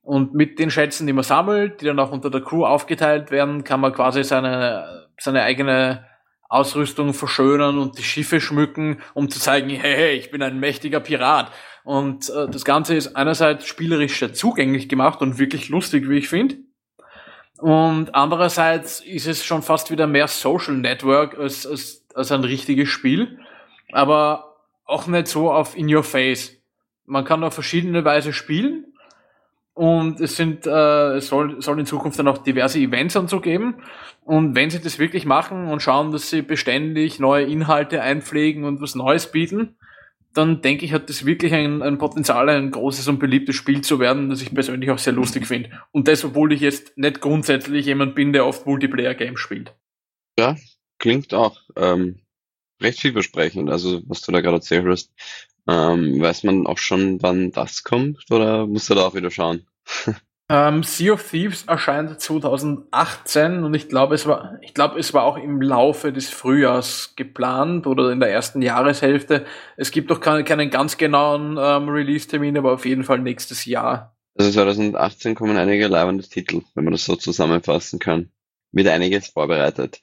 Und 0.02 0.34
mit 0.34 0.58
den 0.58 0.72
Schätzen, 0.72 1.06
die 1.06 1.12
man 1.12 1.26
sammelt, 1.26 1.82
die 1.82 1.86
dann 1.86 2.00
auch 2.00 2.12
unter 2.12 2.30
der 2.30 2.42
Crew 2.42 2.66
aufgeteilt 2.66 3.30
werden, 3.30 3.66
kann 3.66 3.82
man 3.82 3.92
quasi 3.92 4.24
seine, 4.24 5.08
seine 5.20 5.44
eigene 5.44 6.06
Ausrüstung 6.48 7.14
verschönern 7.14 7.78
und 7.78 7.98
die 7.98 8.04
Schiffe 8.04 8.40
schmücken, 8.40 9.02
um 9.14 9.30
zu 9.30 9.40
zeigen, 9.40 9.70
hey, 9.70 9.96
hey, 9.96 10.16
ich 10.16 10.32
bin 10.32 10.42
ein 10.42 10.62
mächtiger 10.62 11.02
Pirat. 11.02 11.52
Und 11.84 12.30
äh, 12.30 12.50
das 12.50 12.64
Ganze 12.64 12.96
ist 12.96 13.18
einerseits 13.18 13.68
spielerisch 13.68 14.18
sehr 14.20 14.34
zugänglich 14.34 14.88
gemacht 14.88 15.22
und 15.22 15.40
wirklich 15.40 15.68
lustig, 15.68 16.08
wie 16.08 16.20
ich 16.20 16.30
finde. 16.30 16.56
Und 17.58 18.14
andererseits 18.14 19.00
ist 19.02 19.28
es 19.28 19.44
schon 19.44 19.64
fast 19.64 19.90
wieder 19.90 20.08
mehr 20.08 20.28
Social 20.28 20.76
Network 20.76 21.38
als, 21.38 21.66
als, 21.66 22.06
als 22.14 22.32
ein 22.32 22.44
richtiges 22.44 22.90
Spiel. 22.90 23.40
Aber 23.92 24.56
auch 24.86 25.08
nicht 25.08 25.28
so 25.28 25.52
auf 25.52 25.78
in 25.78 25.94
your 25.94 26.04
face. 26.04 26.54
Man 27.06 27.26
kann 27.26 27.44
auf 27.44 27.54
verschiedene 27.54 28.06
Weise 28.06 28.34
spielen. 28.34 28.86
Und 29.74 30.20
es 30.22 30.36
sind, 30.36 30.66
äh, 30.66 31.18
es 31.18 31.28
soll, 31.28 31.62
soll 31.62 31.80
in 31.80 31.86
Zukunft 31.86 32.18
dann 32.18 32.28
auch 32.28 32.40
diverse 32.40 32.80
Events 32.80 33.16
und 33.16 33.30
so 33.30 33.40
geben. 33.40 33.76
Und 34.26 34.56
wenn 34.56 34.72
sie 34.72 34.82
das 34.82 34.98
wirklich 34.98 35.26
machen 35.26 35.68
und 35.68 35.84
schauen, 35.84 36.12
dass 36.12 36.32
sie 36.32 36.42
beständig 36.42 37.20
neue 37.20 37.46
Inhalte 37.46 38.02
einpflegen 38.02 38.64
und 38.64 38.82
was 38.82 38.96
Neues 38.96 39.32
bieten, 39.32 39.78
dann 40.38 40.62
denke 40.62 40.86
ich, 40.86 40.94
hat 40.94 41.10
das 41.10 41.26
wirklich 41.26 41.54
ein, 41.54 41.82
ein 41.82 41.98
Potenzial, 41.98 42.50
ein 42.50 42.72
großes 42.72 43.08
und 43.08 43.20
beliebtes 43.20 43.56
Spiel 43.56 43.82
zu 43.82 44.00
werden, 44.00 44.30
das 44.30 44.42
ich 44.42 44.54
persönlich 44.54 44.92
auch 44.92 45.00
sehr 45.00 45.14
lustig 45.14 45.48
finde. 45.48 45.72
Und 45.92 46.08
das, 46.08 46.24
obwohl 46.24 46.54
ich 46.54 46.62
jetzt 46.62 46.98
nicht 46.98 47.22
grundsätzlich 47.22 47.86
jemand 47.86 48.16
bin, 48.16 48.34
der 48.34 48.46
oft 48.46 48.66
Multiplayer-Games 48.66 49.40
spielt. 49.40 49.74
Ja, 50.38 50.56
klingt 51.00 51.34
auch 51.34 51.60
ähm, 51.76 52.20
recht 52.82 53.00
vielversprechend, 53.00 53.70
also 53.70 54.02
was 54.08 54.22
du 54.22 54.32
da 54.32 54.42
gerade 54.42 54.58
erzählt 54.58 54.86
hast. 54.86 55.12
Ähm, 55.68 56.22
weiß 56.22 56.44
man 56.44 56.68
auch 56.68 56.78
schon, 56.78 57.22
wann 57.22 57.52
das 57.52 57.84
kommt 57.84 58.32
oder 58.32 58.68
musst 58.68 58.90
du 58.90 58.96
da 58.96 59.08
auch 59.08 59.16
wieder 59.16 59.32
schauen? 59.32 59.66
Ähm, 60.50 60.84
sea 60.84 61.12
of 61.12 61.30
Thieves 61.30 61.66
erscheint 61.66 62.22
2018 62.22 63.66
und 63.66 63.74
ich 63.74 63.90
glaube, 63.90 64.16
es 64.16 64.26
war, 64.26 64.58
ich 64.62 64.74
glaube, 64.74 64.98
es 64.98 65.14
war 65.14 65.24
auch 65.24 65.36
im 65.36 65.62
Laufe 65.62 66.14
des 66.14 66.30
Frühjahrs 66.30 67.16
geplant 67.18 67.86
oder 67.86 68.12
in 68.12 68.22
der 68.22 68.30
ersten 68.30 68.62
Jahreshälfte. 68.62 69.46
Es 69.76 69.92
gibt 69.92 70.10
doch 70.10 70.22
keinen, 70.22 70.46
keinen 70.46 70.70
ganz 70.70 70.98
genauen 70.98 71.58
ähm, 71.60 71.90
Release-Termin, 71.90 72.58
aber 72.58 72.74
auf 72.74 72.86
jeden 72.86 73.04
Fall 73.04 73.20
nächstes 73.20 73.66
Jahr. 73.66 74.16
Also 74.36 74.52
2018 74.52 75.36
kommen 75.36 75.58
einige 75.58 75.88
leibende 75.88 76.24
Titel, 76.24 76.62
wenn 76.76 76.86
man 76.86 76.94
das 76.94 77.04
so 77.04 77.18
zusammenfassen 77.18 78.00
kann. 78.00 78.30
Mit 78.72 78.88
einiges 78.88 79.28
vorbereitet. 79.28 80.00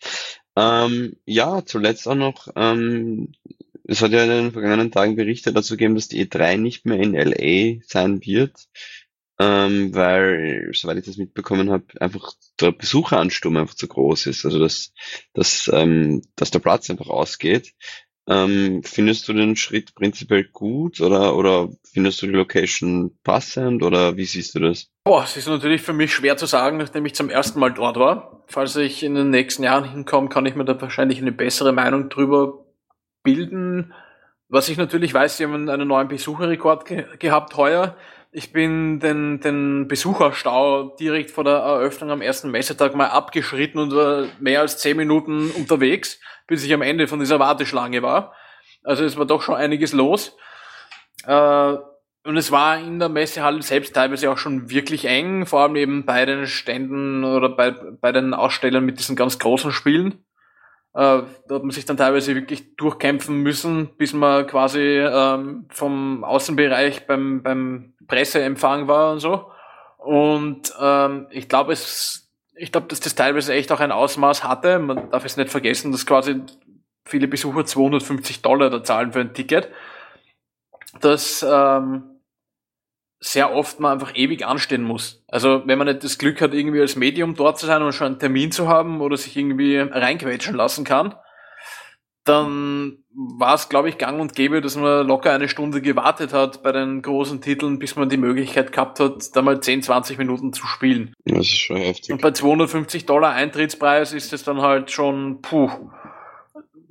Ähm, 0.57 1.16
ja, 1.24 1.64
zuletzt 1.64 2.07
auch 2.07 2.14
noch, 2.14 2.49
ähm, 2.55 3.32
es 3.86 4.03
hat 4.03 4.12
ja 4.12 4.24
in 4.24 4.30
den 4.30 4.53
vergangenen 4.53 4.90
Tagen 4.90 5.16
Berichte 5.16 5.53
dazu 5.55 5.74
gegeben, 5.74 5.95
dass 5.95 6.09
die 6.09 6.26
E3 6.26 6.59
nicht 6.59 6.84
mehr 6.84 6.99
in 6.99 7.14
LA 7.14 7.80
sein 7.86 8.20
wird 8.24 8.68
ähm, 9.39 9.95
weil, 9.95 10.70
soweit 10.72 10.99
ich 10.99 11.07
das 11.07 11.16
mitbekommen 11.16 11.70
habe, 11.70 11.85
einfach 12.01 12.32
der 12.61 12.72
Besucheransturm 12.72 13.57
einfach 13.57 13.74
zu 13.74 13.89
groß 13.89 14.26
ist. 14.26 14.45
Also 14.45 14.59
dass, 14.59 14.93
dass, 15.32 15.70
ähm, 15.72 16.22
dass 16.37 16.51
der 16.51 16.61
Platz 16.61 16.91
einfach 16.91 17.09
ausgeht. 17.09 17.74
Ähm, 18.26 18.82
findest 18.82 19.28
du 19.28 19.35
den 19.35 19.55
Schritt 19.55 19.95
prinzipiell 19.95 20.45
gut 20.45 21.01
oder, 21.03 21.37
oder 21.37 21.68
findest 21.93 22.22
du 22.22 22.26
die 22.26 22.32
Location 22.32 23.18
passend 23.22 23.82
oder 23.82 24.16
wie 24.16 24.24
siehst 24.24 24.55
du 24.55 24.61
das? 24.61 24.89
Boah, 25.05 25.24
es 25.24 25.37
ist 25.37 25.47
natürlich 25.47 25.82
für 25.82 25.93
mich 25.93 26.14
schwer 26.14 26.39
zu 26.39 26.47
sagen, 26.47 26.78
nachdem 26.78 27.05
ich 27.05 27.14
zum 27.14 27.28
ersten 27.28 27.61
Mal 27.61 27.74
dort 27.74 27.99
war. 27.99 28.43
Falls 28.47 28.76
ich 28.76 29.03
in 29.03 29.14
den 29.14 29.28
nächsten 29.28 29.62
Jahren 29.62 29.91
hinkomme, 29.91 30.30
kann 30.30 30.47
ich 30.47 30.55
mir 30.55 30.64
da 30.64 30.80
wahrscheinlich 30.80 31.18
eine 31.18 31.32
bessere 31.32 31.72
Meinung 31.72 32.09
drüber 32.09 32.64
bilden. 33.22 33.93
Was 34.49 34.70
ich 34.70 34.78
natürlich 34.78 35.12
weiß, 35.12 35.37
sie 35.37 35.45
haben 35.45 35.68
einen 35.68 35.89
neuen 35.89 36.09
Besucherrekord 36.09 36.87
ge 36.87 37.05
gehabt 37.18 37.57
heuer. 37.57 37.97
Ich 38.37 38.53
bin 38.53 38.99
den, 38.99 39.39
den 39.39 39.87
Besucherstau 39.87 40.97
direkt 40.99 41.30
vor 41.30 41.45
der 41.45 41.55
Eröffnung 41.55 42.11
am 42.11 42.20
ersten 42.20 42.51
Messetag 42.51 42.97
mal 42.97 43.07
abgeschritten 43.07 43.78
und 43.78 43.95
war 43.95 44.26
mehr 44.41 44.61
als 44.61 44.78
zehn 44.78 44.97
Minuten 44.97 45.53
unterwegs, 45.53 46.18
bis 46.49 46.64
ich 46.64 46.74
am 46.74 46.82
Ende 46.82 47.07
von 47.07 47.20
dieser 47.20 47.39
Warteschlange 47.39 48.03
war. 48.03 48.35
Also 48.82 49.05
es 49.05 49.16
war 49.16 49.24
doch 49.24 49.41
schon 49.41 49.55
einiges 49.55 49.93
los. 49.93 50.37
Äh, 51.28 51.76
und 52.24 52.37
es 52.37 52.51
war 52.51 52.76
in 52.76 52.99
der 52.99 53.09
Messehalle 53.09 53.62
selbst 53.62 53.95
teilweise 53.95 54.28
auch 54.32 54.39
schon 54.39 54.68
wirklich 54.68 55.05
eng, 55.05 55.47
vor 55.47 55.61
allem 55.61 55.76
eben 55.76 56.05
bei 56.05 56.26
den 56.26 56.49
Ständen 56.49 57.22
oder 57.22 57.51
bei, 57.51 57.70
bei 57.70 58.11
den 58.11 58.35
Ausstellern 58.35 58.85
mit 58.85 58.99
diesen 58.99 59.14
ganz 59.14 59.39
großen 59.39 59.70
Spielen. 59.70 60.24
Äh, 60.95 61.22
da 61.49 61.55
hat 61.55 61.62
man 61.62 61.70
sich 61.70 61.87
dann 61.87 61.97
teilweise 61.97 62.35
wirklich 62.35 62.74
durchkämpfen 62.74 63.37
müssen, 63.43 63.97
bis 63.97 64.12
man 64.12 64.47
quasi 64.49 64.80
ähm, 64.80 65.66
vom 65.68 66.24
Außenbereich 66.24 67.07
beim, 67.07 67.43
beim 67.43 67.93
Presseempfang 68.07 68.88
war 68.88 69.12
und 69.12 69.20
so. 69.20 69.50
Und 69.98 70.72
ähm, 70.80 71.26
ich 71.30 71.48
glaube, 71.48 71.72
es, 71.72 72.30
ich 72.57 72.72
glaube, 72.72 72.88
dass 72.88 73.00
das 73.00 73.14
teilweise 73.14 73.55
echt 73.55 73.72
auch 73.72 73.80
ein 73.80 73.92
Ausmaß 73.92 74.44
hatte. 74.44 74.78
Man 74.78 75.11
darf 75.11 75.24
es 75.24 75.36
nicht 75.36 75.50
vergessen, 75.50 75.92
dass 75.92 76.07
quasi 76.07 76.42
viele 77.05 77.28
Besucher 77.28 77.64
250 77.64 78.42
Dollar 78.42 78.70
da 78.70 78.82
zahlen 78.82 79.12
für 79.12 79.20
ein 79.20 79.34
Ticket. 79.34 79.70
Dass 81.00 81.44
ähm, 81.48 82.14
sehr 83.20 83.55
oft 83.55 83.80
man 83.80 83.92
einfach 83.92 84.14
ewig 84.14 84.46
anstehen 84.46 84.82
muss. 84.82 85.24
Also 85.28 85.62
wenn 85.66 85.78
man 85.78 85.86
nicht 85.86 86.05
das 86.05 86.18
Glück 86.18 86.42
hat, 86.42 86.52
irgendwie 86.52 86.80
als 86.80 86.96
Medium 86.96 87.34
dort 87.34 87.59
zu 87.59 87.64
sein 87.64 87.82
und 87.82 87.94
schon 87.94 88.09
einen 88.09 88.18
Termin 88.18 88.52
zu 88.52 88.68
haben 88.68 89.00
oder 89.00 89.16
sich 89.16 89.36
irgendwie 89.36 89.78
reinquetschen 89.78 90.55
lassen 90.55 90.84
kann, 90.84 91.14
dann 92.24 93.03
war 93.14 93.54
es, 93.54 93.68
glaube 93.68 93.88
ich, 93.88 93.98
gang 93.98 94.20
und 94.20 94.34
gäbe, 94.34 94.60
dass 94.60 94.76
man 94.76 95.06
locker 95.06 95.32
eine 95.32 95.48
Stunde 95.48 95.80
gewartet 95.80 96.32
hat 96.32 96.62
bei 96.62 96.72
den 96.72 97.00
großen 97.00 97.40
Titeln, 97.40 97.78
bis 97.78 97.96
man 97.96 98.08
die 98.08 98.16
Möglichkeit 98.16 98.72
gehabt 98.72 98.98
hat, 99.00 99.34
da 99.34 99.42
mal 99.42 99.60
10, 99.60 99.82
20 99.82 100.18
Minuten 100.18 100.52
zu 100.52 100.66
spielen. 100.66 101.14
Das 101.24 101.38
ist 101.38 101.58
schon 101.58 101.76
heftig. 101.76 102.12
Und 102.12 102.22
bei 102.22 102.32
250 102.32 103.06
Dollar 103.06 103.32
Eintrittspreis 103.32 104.12
ist 104.12 104.32
es 104.32 104.42
dann 104.42 104.60
halt 104.60 104.90
schon, 104.90 105.40
puh, 105.42 105.70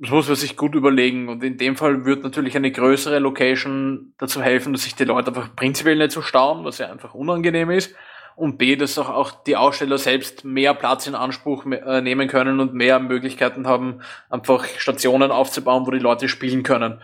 das 0.00 0.10
muss 0.10 0.28
man 0.28 0.36
sich 0.36 0.56
gut 0.56 0.74
überlegen. 0.74 1.28
Und 1.28 1.44
in 1.44 1.58
dem 1.58 1.76
Fall 1.76 2.04
wird 2.04 2.22
natürlich 2.22 2.56
eine 2.56 2.72
größere 2.72 3.18
Location 3.18 4.14
dazu 4.18 4.42
helfen, 4.42 4.72
dass 4.72 4.84
sich 4.84 4.94
die 4.94 5.04
Leute 5.04 5.28
einfach 5.28 5.54
prinzipiell 5.54 5.96
nicht 5.96 6.12
so 6.12 6.22
stauen, 6.22 6.64
was 6.64 6.78
ja 6.78 6.90
einfach 6.90 7.14
unangenehm 7.14 7.70
ist 7.70 7.94
und 8.36 8.58
B, 8.58 8.76
dass 8.76 8.98
auch, 8.98 9.08
auch 9.08 9.30
die 9.44 9.56
Aussteller 9.56 9.98
selbst 9.98 10.44
mehr 10.44 10.74
Platz 10.74 11.06
in 11.06 11.14
Anspruch 11.14 11.64
äh, 11.66 12.00
nehmen 12.00 12.28
können 12.28 12.60
und 12.60 12.74
mehr 12.74 12.98
Möglichkeiten 12.98 13.66
haben, 13.66 14.00
einfach 14.28 14.64
Stationen 14.78 15.30
aufzubauen, 15.30 15.86
wo 15.86 15.90
die 15.90 15.98
Leute 15.98 16.28
spielen 16.28 16.62
können. 16.62 17.00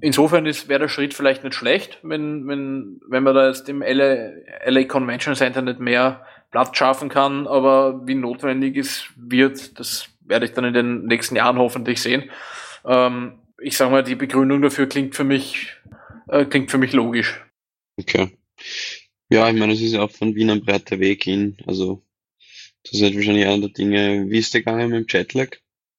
Insofern 0.00 0.44
wäre 0.44 0.80
der 0.80 0.88
Schritt 0.88 1.14
vielleicht 1.14 1.42
nicht 1.42 1.54
schlecht, 1.54 1.98
wenn, 2.02 2.46
wenn, 2.46 3.00
wenn 3.08 3.22
man 3.22 3.34
da 3.34 3.48
jetzt 3.48 3.68
im 3.68 3.82
LA, 3.82 4.30
LA 4.64 4.84
Convention 4.84 5.34
Center 5.34 5.62
nicht 5.62 5.80
mehr 5.80 6.24
Platz 6.50 6.76
schaffen 6.76 7.08
kann, 7.08 7.46
aber 7.46 8.06
wie 8.06 8.14
notwendig 8.14 8.76
es 8.76 9.06
wird, 9.16 9.78
das 9.78 10.08
werde 10.20 10.46
ich 10.46 10.52
dann 10.52 10.64
in 10.64 10.74
den 10.74 11.04
nächsten 11.06 11.36
Jahren 11.36 11.58
hoffentlich 11.58 12.00
sehen. 12.00 12.30
Ähm, 12.84 13.40
ich 13.60 13.76
sage 13.76 13.90
mal, 13.90 14.04
die 14.04 14.14
Begründung 14.14 14.62
dafür 14.62 14.88
klingt 14.88 15.16
für 15.16 15.24
mich, 15.24 15.76
äh, 16.28 16.44
klingt 16.44 16.70
für 16.70 16.78
mich 16.78 16.92
logisch. 16.92 17.44
Okay. 17.98 18.38
Ja, 19.30 19.48
ich 19.48 19.56
meine, 19.56 19.74
es 19.74 19.80
ist 19.80 19.92
ja 19.92 20.02
auch 20.02 20.10
von 20.10 20.34
Wien 20.34 20.50
ein 20.50 20.64
breiter 20.64 21.00
Weg 21.00 21.24
hin. 21.24 21.56
Also, 21.66 22.02
das 22.82 22.94
ist 22.94 23.02
halt 23.02 23.14
wahrscheinlich 23.14 23.46
einer 23.46 23.60
der 23.60 23.68
Dinge. 23.70 24.26
Wie 24.28 24.38
ist 24.38 24.54
der 24.54 24.62
gegangen 24.62 24.90
mit 24.90 24.98
dem 24.98 25.06
Jetlag? 25.08 25.56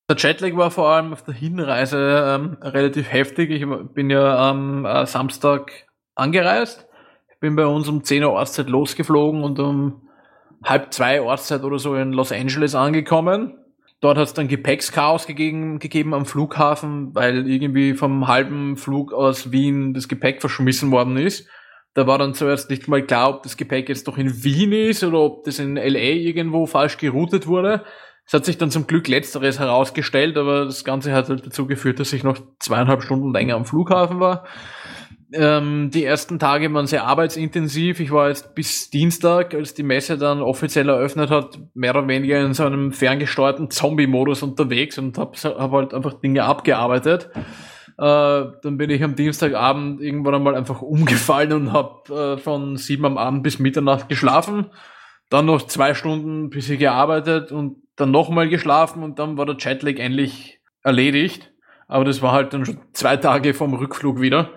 Der 0.09 0.17
Jetlag 0.17 0.55
war 0.55 0.71
vor 0.71 0.89
allem 0.89 1.13
auf 1.13 1.23
der 1.23 1.35
Hinreise 1.35 2.23
ähm, 2.25 2.57
relativ 2.61 3.11
heftig. 3.11 3.51
Ich 3.51 3.65
bin 3.93 4.09
ja 4.09 4.49
am 4.49 4.85
äh, 4.85 5.05
Samstag 5.05 5.87
angereist. 6.15 6.87
Ich 7.31 7.39
bin 7.39 7.55
bei 7.55 7.67
uns 7.67 7.87
um 7.87 8.03
10 8.03 8.23
Uhr 8.23 8.31
Ortszeit 8.31 8.67
losgeflogen 8.67 9.43
und 9.43 9.59
um 9.59 10.09
halb 10.63 10.91
zwei 10.93 11.21
Ortszeit 11.21 11.63
oder 11.63 11.77
so 11.77 11.95
in 11.95 12.11
Los 12.11 12.31
Angeles 12.31 12.73
angekommen. 12.73 13.55
Dort 14.01 14.17
hat 14.17 14.27
es 14.27 14.33
dann 14.33 14.47
Gepäckschaos 14.47 15.27
gegeben, 15.27 15.77
gegeben 15.79 16.13
am 16.13 16.25
Flughafen, 16.25 17.13
weil 17.13 17.47
irgendwie 17.47 17.93
vom 17.93 18.27
halben 18.27 18.77
Flug 18.77 19.13
aus 19.13 19.51
Wien 19.51 19.93
das 19.93 20.07
Gepäck 20.07 20.41
verschmissen 20.41 20.89
worden 20.89 21.17
ist. 21.17 21.47
Da 21.99 22.07
war 22.07 22.17
dann 22.17 22.33
zuerst 22.33 22.69
nicht 22.69 22.87
mal 22.87 23.05
klar, 23.05 23.29
ob 23.29 23.43
das 23.43 23.57
Gepäck 23.57 23.89
jetzt 23.89 24.07
doch 24.07 24.17
in 24.17 24.41
Wien 24.45 24.71
ist 24.71 25.03
oder 25.03 25.19
ob 25.19 25.43
das 25.43 25.59
in 25.59 25.75
LA 25.75 25.99
irgendwo 25.99 26.65
falsch 26.65 26.97
geroutet 26.97 27.45
wurde. 27.45 27.83
Es 28.25 28.31
hat 28.31 28.45
sich 28.45 28.57
dann 28.57 28.71
zum 28.71 28.87
Glück 28.87 29.09
letzteres 29.09 29.59
herausgestellt, 29.59 30.37
aber 30.37 30.63
das 30.63 30.85
Ganze 30.85 31.11
hat 31.11 31.27
halt 31.27 31.45
dazu 31.45 31.67
geführt, 31.67 31.99
dass 31.99 32.13
ich 32.13 32.23
noch 32.23 32.37
zweieinhalb 32.59 33.03
Stunden 33.03 33.33
länger 33.33 33.55
am 33.55 33.65
Flughafen 33.65 34.21
war. 34.21 34.45
Ähm, 35.33 35.91
die 35.93 36.05
ersten 36.05 36.39
Tage 36.39 36.73
waren 36.73 36.87
sehr 36.87 37.03
arbeitsintensiv. 37.03 37.99
Ich 37.99 38.11
war 38.11 38.29
jetzt 38.29 38.55
bis 38.55 38.89
Dienstag, 38.89 39.53
als 39.53 39.73
die 39.73 39.83
Messe 39.83 40.17
dann 40.17 40.41
offiziell 40.41 40.87
eröffnet 40.87 41.29
hat, 41.31 41.59
mehr 41.73 41.93
oder 41.93 42.07
weniger 42.07 42.39
in 42.39 42.53
so 42.53 42.63
einem 42.63 42.93
ferngesteuerten 42.93 43.71
Zombie-Modus 43.71 44.41
unterwegs 44.41 44.97
und 44.97 45.17
habe 45.17 45.37
hab 45.37 45.71
halt 45.73 45.93
einfach 45.93 46.13
Dinge 46.13 46.45
abgearbeitet. 46.45 47.29
Äh, 47.99 48.53
dann 48.61 48.77
bin 48.77 48.89
ich 48.91 49.03
am 49.03 49.15
Dienstagabend 49.15 49.99
irgendwann 49.99 50.35
einmal 50.35 50.55
einfach 50.55 50.81
umgefallen 50.81 51.51
und 51.51 51.73
habe 51.73 52.35
äh, 52.35 52.37
von 52.37 52.77
sieben 52.77 53.03
am 53.03 53.17
Abend 53.17 53.43
bis 53.43 53.59
Mitternacht 53.59 54.07
geschlafen. 54.07 54.67
Dann 55.29 55.45
noch 55.45 55.63
zwei 55.67 55.93
Stunden 55.93 56.49
bis 56.49 56.69
ich 56.69 56.79
gearbeitet 56.79 57.51
und 57.51 57.83
dann 57.97 58.11
nochmal 58.11 58.47
geschlafen 58.47 59.03
und 59.03 59.19
dann 59.19 59.37
war 59.37 59.45
der 59.45 59.57
Jetlag 59.59 59.97
endlich 59.97 60.61
erledigt. 60.81 61.51
Aber 61.89 62.05
das 62.05 62.21
war 62.21 62.31
halt 62.31 62.53
dann 62.53 62.65
schon 62.65 62.79
zwei 62.93 63.17
Tage 63.17 63.53
vom 63.53 63.73
Rückflug 63.73 64.21
wieder. 64.21 64.49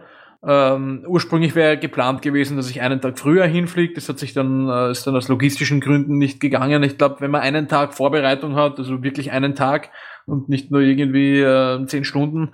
Ähm, 0.47 1.05
ursprünglich 1.09 1.57
wäre 1.57 1.79
geplant 1.79 2.23
gewesen, 2.23 2.57
dass 2.57 2.71
ich 2.71 2.81
einen 2.81 3.01
Tag 3.01 3.19
früher 3.19 3.47
hinfliege. 3.47 3.95
Das 3.95 4.09
hat 4.09 4.21
sich 4.21 4.35
dann, 4.35 4.69
äh, 4.69 4.93
ist 4.93 5.05
dann 5.05 5.17
aus 5.17 5.27
logistischen 5.27 5.81
Gründen 5.81 6.17
nicht 6.19 6.39
gegangen. 6.39 6.85
Ich 6.85 6.97
glaube, 6.97 7.17
wenn 7.19 7.33
man 7.33 7.41
einen 7.41 7.67
Tag 7.67 7.95
Vorbereitung 7.95 8.55
hat, 8.55 8.79
also 8.79 9.03
wirklich 9.03 9.33
einen 9.33 9.57
Tag 9.57 9.91
und 10.27 10.49
nicht 10.49 10.71
nur 10.71 10.81
irgendwie 10.81 11.41
äh, 11.41 11.85
zehn 11.87 12.05
Stunden, 12.05 12.53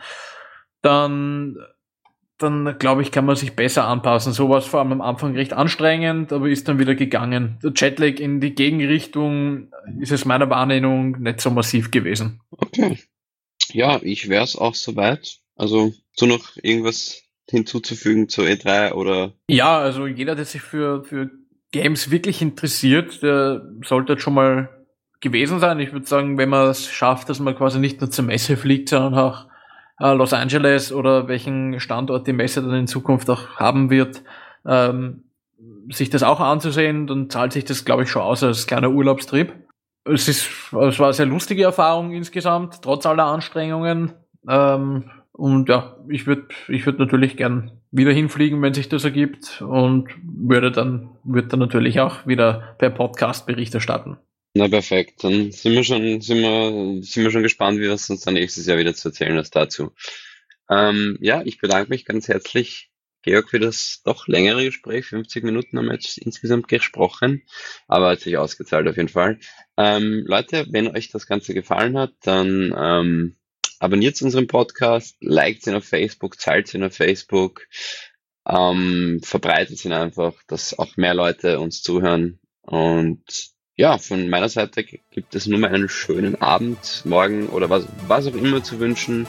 dann, 0.83 1.57
dann 2.39 2.79
glaube 2.79 3.03
ich, 3.03 3.11
kann 3.11 3.27
man 3.27 3.37
sich 3.37 3.55
besser 3.55 3.87
anpassen. 3.87 4.33
So 4.33 4.49
war 4.49 4.59
es 4.59 4.67
vor 4.67 4.81
allem 4.81 4.93
am 4.93 5.01
Anfang 5.01 5.35
recht 5.35 5.53
anstrengend, 5.53 6.33
aber 6.33 6.49
ist 6.49 6.69
dann 6.69 6.79
wieder 6.79 6.95
gegangen. 6.95 7.59
Der 7.63 7.73
Jetlag 7.75 8.21
in 8.21 8.41
die 8.41 8.55
Gegenrichtung 8.55 9.71
ist 10.01 10.13
es 10.13 10.25
meiner 10.25 10.49
Wahrnehmung 10.51 11.21
nicht 11.21 11.41
so 11.41 11.51
massiv 11.51 11.91
gewesen. 11.91 12.41
Okay. 12.51 12.99
Ja, 13.73 14.01
ich 14.03 14.29
wäre 14.29 14.45
es 14.45 14.57
auch 14.57 14.75
soweit. 14.75 15.39
Also, 15.57 15.93
so 16.13 16.27
noch 16.27 16.57
irgendwas 16.63 17.23
hinzuzufügen 17.51 18.29
zur 18.29 18.45
E3 18.47 18.93
oder? 18.93 19.33
Ja, 19.49 19.79
also 19.79 20.07
jeder, 20.07 20.35
der 20.35 20.45
sich 20.45 20.61
für, 20.61 21.05
für 21.05 21.31
Games 21.73 22.11
wirklich 22.11 22.43
interessiert, 22.43 23.23
der 23.23 23.63
sollte 23.85 24.15
jetzt 24.15 24.23
schon 24.23 24.35
mal 24.35 24.69
gewesen 25.21 25.59
sein. 25.59 25.81
Ich 25.81 25.93
würde 25.93 26.07
sagen, 26.07 26.39
wenn 26.39 26.49
man 26.49 26.69
es 26.69 26.87
schafft, 26.87 27.29
dass 27.29 27.41
man 27.41 27.57
quasi 27.57 27.79
nicht 27.79 28.01
nur 28.01 28.11
zur 28.11 28.25
Messe 28.25 28.57
fliegt, 28.57 28.91
sondern 28.91 29.15
auch 29.15 29.47
äh, 30.01 30.13
Los 30.13 30.33
Angeles 30.33 30.93
oder 30.93 31.29
welchen 31.29 31.81
Standort 31.81 32.27
die 32.27 32.33
Messe 32.33 32.63
dann 32.63 32.75
in 32.75 32.87
Zukunft 32.87 33.29
auch 33.31 33.57
haben 33.57 33.91
wird, 33.91 34.23
ähm, 34.67 35.25
sich 35.91 36.11
das 36.11 36.23
auch 36.23 36.41
anzusehen, 36.41 37.07
dann 37.07 37.31
zahlt 37.31 37.53
sich 37.53 37.65
das, 37.65 37.85
glaube 37.85 38.05
ich, 38.05 38.11
schon 38.11 38.23
aus 38.23 38.43
als 38.43 38.67
kleiner 38.67 38.91
Urlaubstrip. 38.91 39.53
Es 40.05 40.29
ist, 40.29 40.49
es 40.49 40.99
war 40.99 41.07
eine 41.07 41.13
sehr 41.13 41.27
lustige 41.27 41.65
Erfahrung 41.65 42.13
insgesamt, 42.13 42.83
trotz 42.83 43.07
aller 43.07 43.27
Anstrengungen. 43.27 44.13
Ähm, 44.49 45.11
und 45.33 45.69
ja, 45.69 45.97
ich 46.09 46.27
würde 46.27 46.49
ich 46.69 46.85
würd 46.85 46.99
natürlich 46.99 47.37
gern 47.37 47.71
wieder 47.91 48.13
hinfliegen, 48.13 48.61
wenn 48.61 48.75
sich 48.75 48.89
das 48.89 49.05
ergibt 49.05 49.63
und 49.63 50.09
würde 50.23 50.73
dann, 50.73 51.11
würde 51.25 51.49
dann 51.49 51.61
natürlich 51.61 52.01
auch 52.01 52.27
wieder 52.27 52.75
per 52.79 52.91
Podcast 52.91 53.47
Bericht 53.47 53.75
erstatten. 53.75 54.19
Na 54.59 54.67
perfekt, 54.67 55.23
dann 55.23 55.53
sind 55.53 55.73
wir 55.75 55.85
schon, 55.85 56.21
sind 56.21 56.41
wir, 56.41 57.01
sind 57.05 57.23
wir 57.23 57.31
schon 57.31 57.45
gespannt, 57.45 57.79
wie 57.79 57.89
was 57.89 58.11
uns 58.11 58.23
dann 58.23 58.35
nächstes 58.35 58.67
Jahr 58.67 58.77
wieder 58.77 58.93
zu 58.93 59.11
erzählen 59.11 59.39
hast 59.39 59.55
dazu. 59.55 59.93
Ähm, 60.69 61.17
ja, 61.21 61.43
ich 61.45 61.61
bedanke 61.61 61.91
mich 61.91 62.05
ganz 62.05 62.27
herzlich, 62.27 62.91
Georg, 63.23 63.51
für 63.51 63.61
das 63.61 64.03
doch 64.05 64.27
längere 64.27 64.65
Gespräch. 64.65 65.07
50 65.07 65.45
Minuten 65.45 65.79
haben 65.79 65.87
wir 65.87 65.93
jetzt 65.93 66.19
insgesamt 66.19 66.67
gesprochen, 66.67 67.45
aber 67.87 68.09
hat 68.09 68.19
sich 68.19 68.37
ausgezahlt 68.37 68.89
auf 68.89 68.97
jeden 68.97 69.09
Fall. 69.09 69.39
Ähm, 69.77 70.25
Leute, 70.27 70.67
wenn 70.71 70.89
euch 70.89 71.09
das 71.09 71.29
Ganze 71.29 71.55
gefallen 71.55 71.97
hat, 71.97 72.15
dann 72.23 72.75
ähm, 72.77 73.37
abonniert 73.79 74.21
unseren 74.23 74.49
Podcast, 74.49 75.19
liked 75.21 75.69
ihn 75.69 75.77
auf 75.77 75.85
Facebook, 75.85 76.37
teilt 76.37 76.75
ihn 76.75 76.83
auf 76.83 76.97
Facebook, 76.97 77.69
ähm, 78.45 79.21
verbreitet 79.23 79.85
ihn 79.85 79.93
einfach, 79.93 80.35
dass 80.49 80.77
auch 80.77 80.97
mehr 80.97 81.15
Leute 81.15 81.61
uns 81.61 81.81
zuhören. 81.81 82.41
Und 82.63 83.57
ja, 83.79 83.97
von 83.97 84.29
meiner 84.29 84.49
Seite 84.49 84.83
gibt 84.83 85.35
es 85.35 85.47
nur 85.47 85.61
mal 85.61 85.73
einen 85.73 85.89
schönen 85.89 86.43
Abend, 86.43 87.03
morgen 87.05 87.47
oder 87.49 87.71
was, 87.71 87.87
was 88.09 88.27
auch 88.27 88.35
immer 88.35 88.63
zu 88.63 88.81
wünschen. 88.81 89.27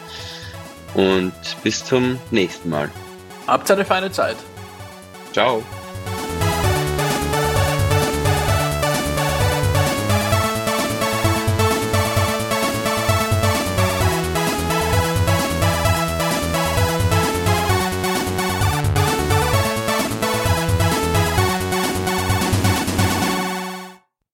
Und 0.96 1.34
bis 1.64 1.86
zum 1.86 2.18
nächsten 2.32 2.70
Mal. 2.70 2.90
Habt 3.46 3.70
eine 3.70 3.86
feine 3.86 4.12
Zeit. 4.12 4.38
Ciao. 5.34 5.64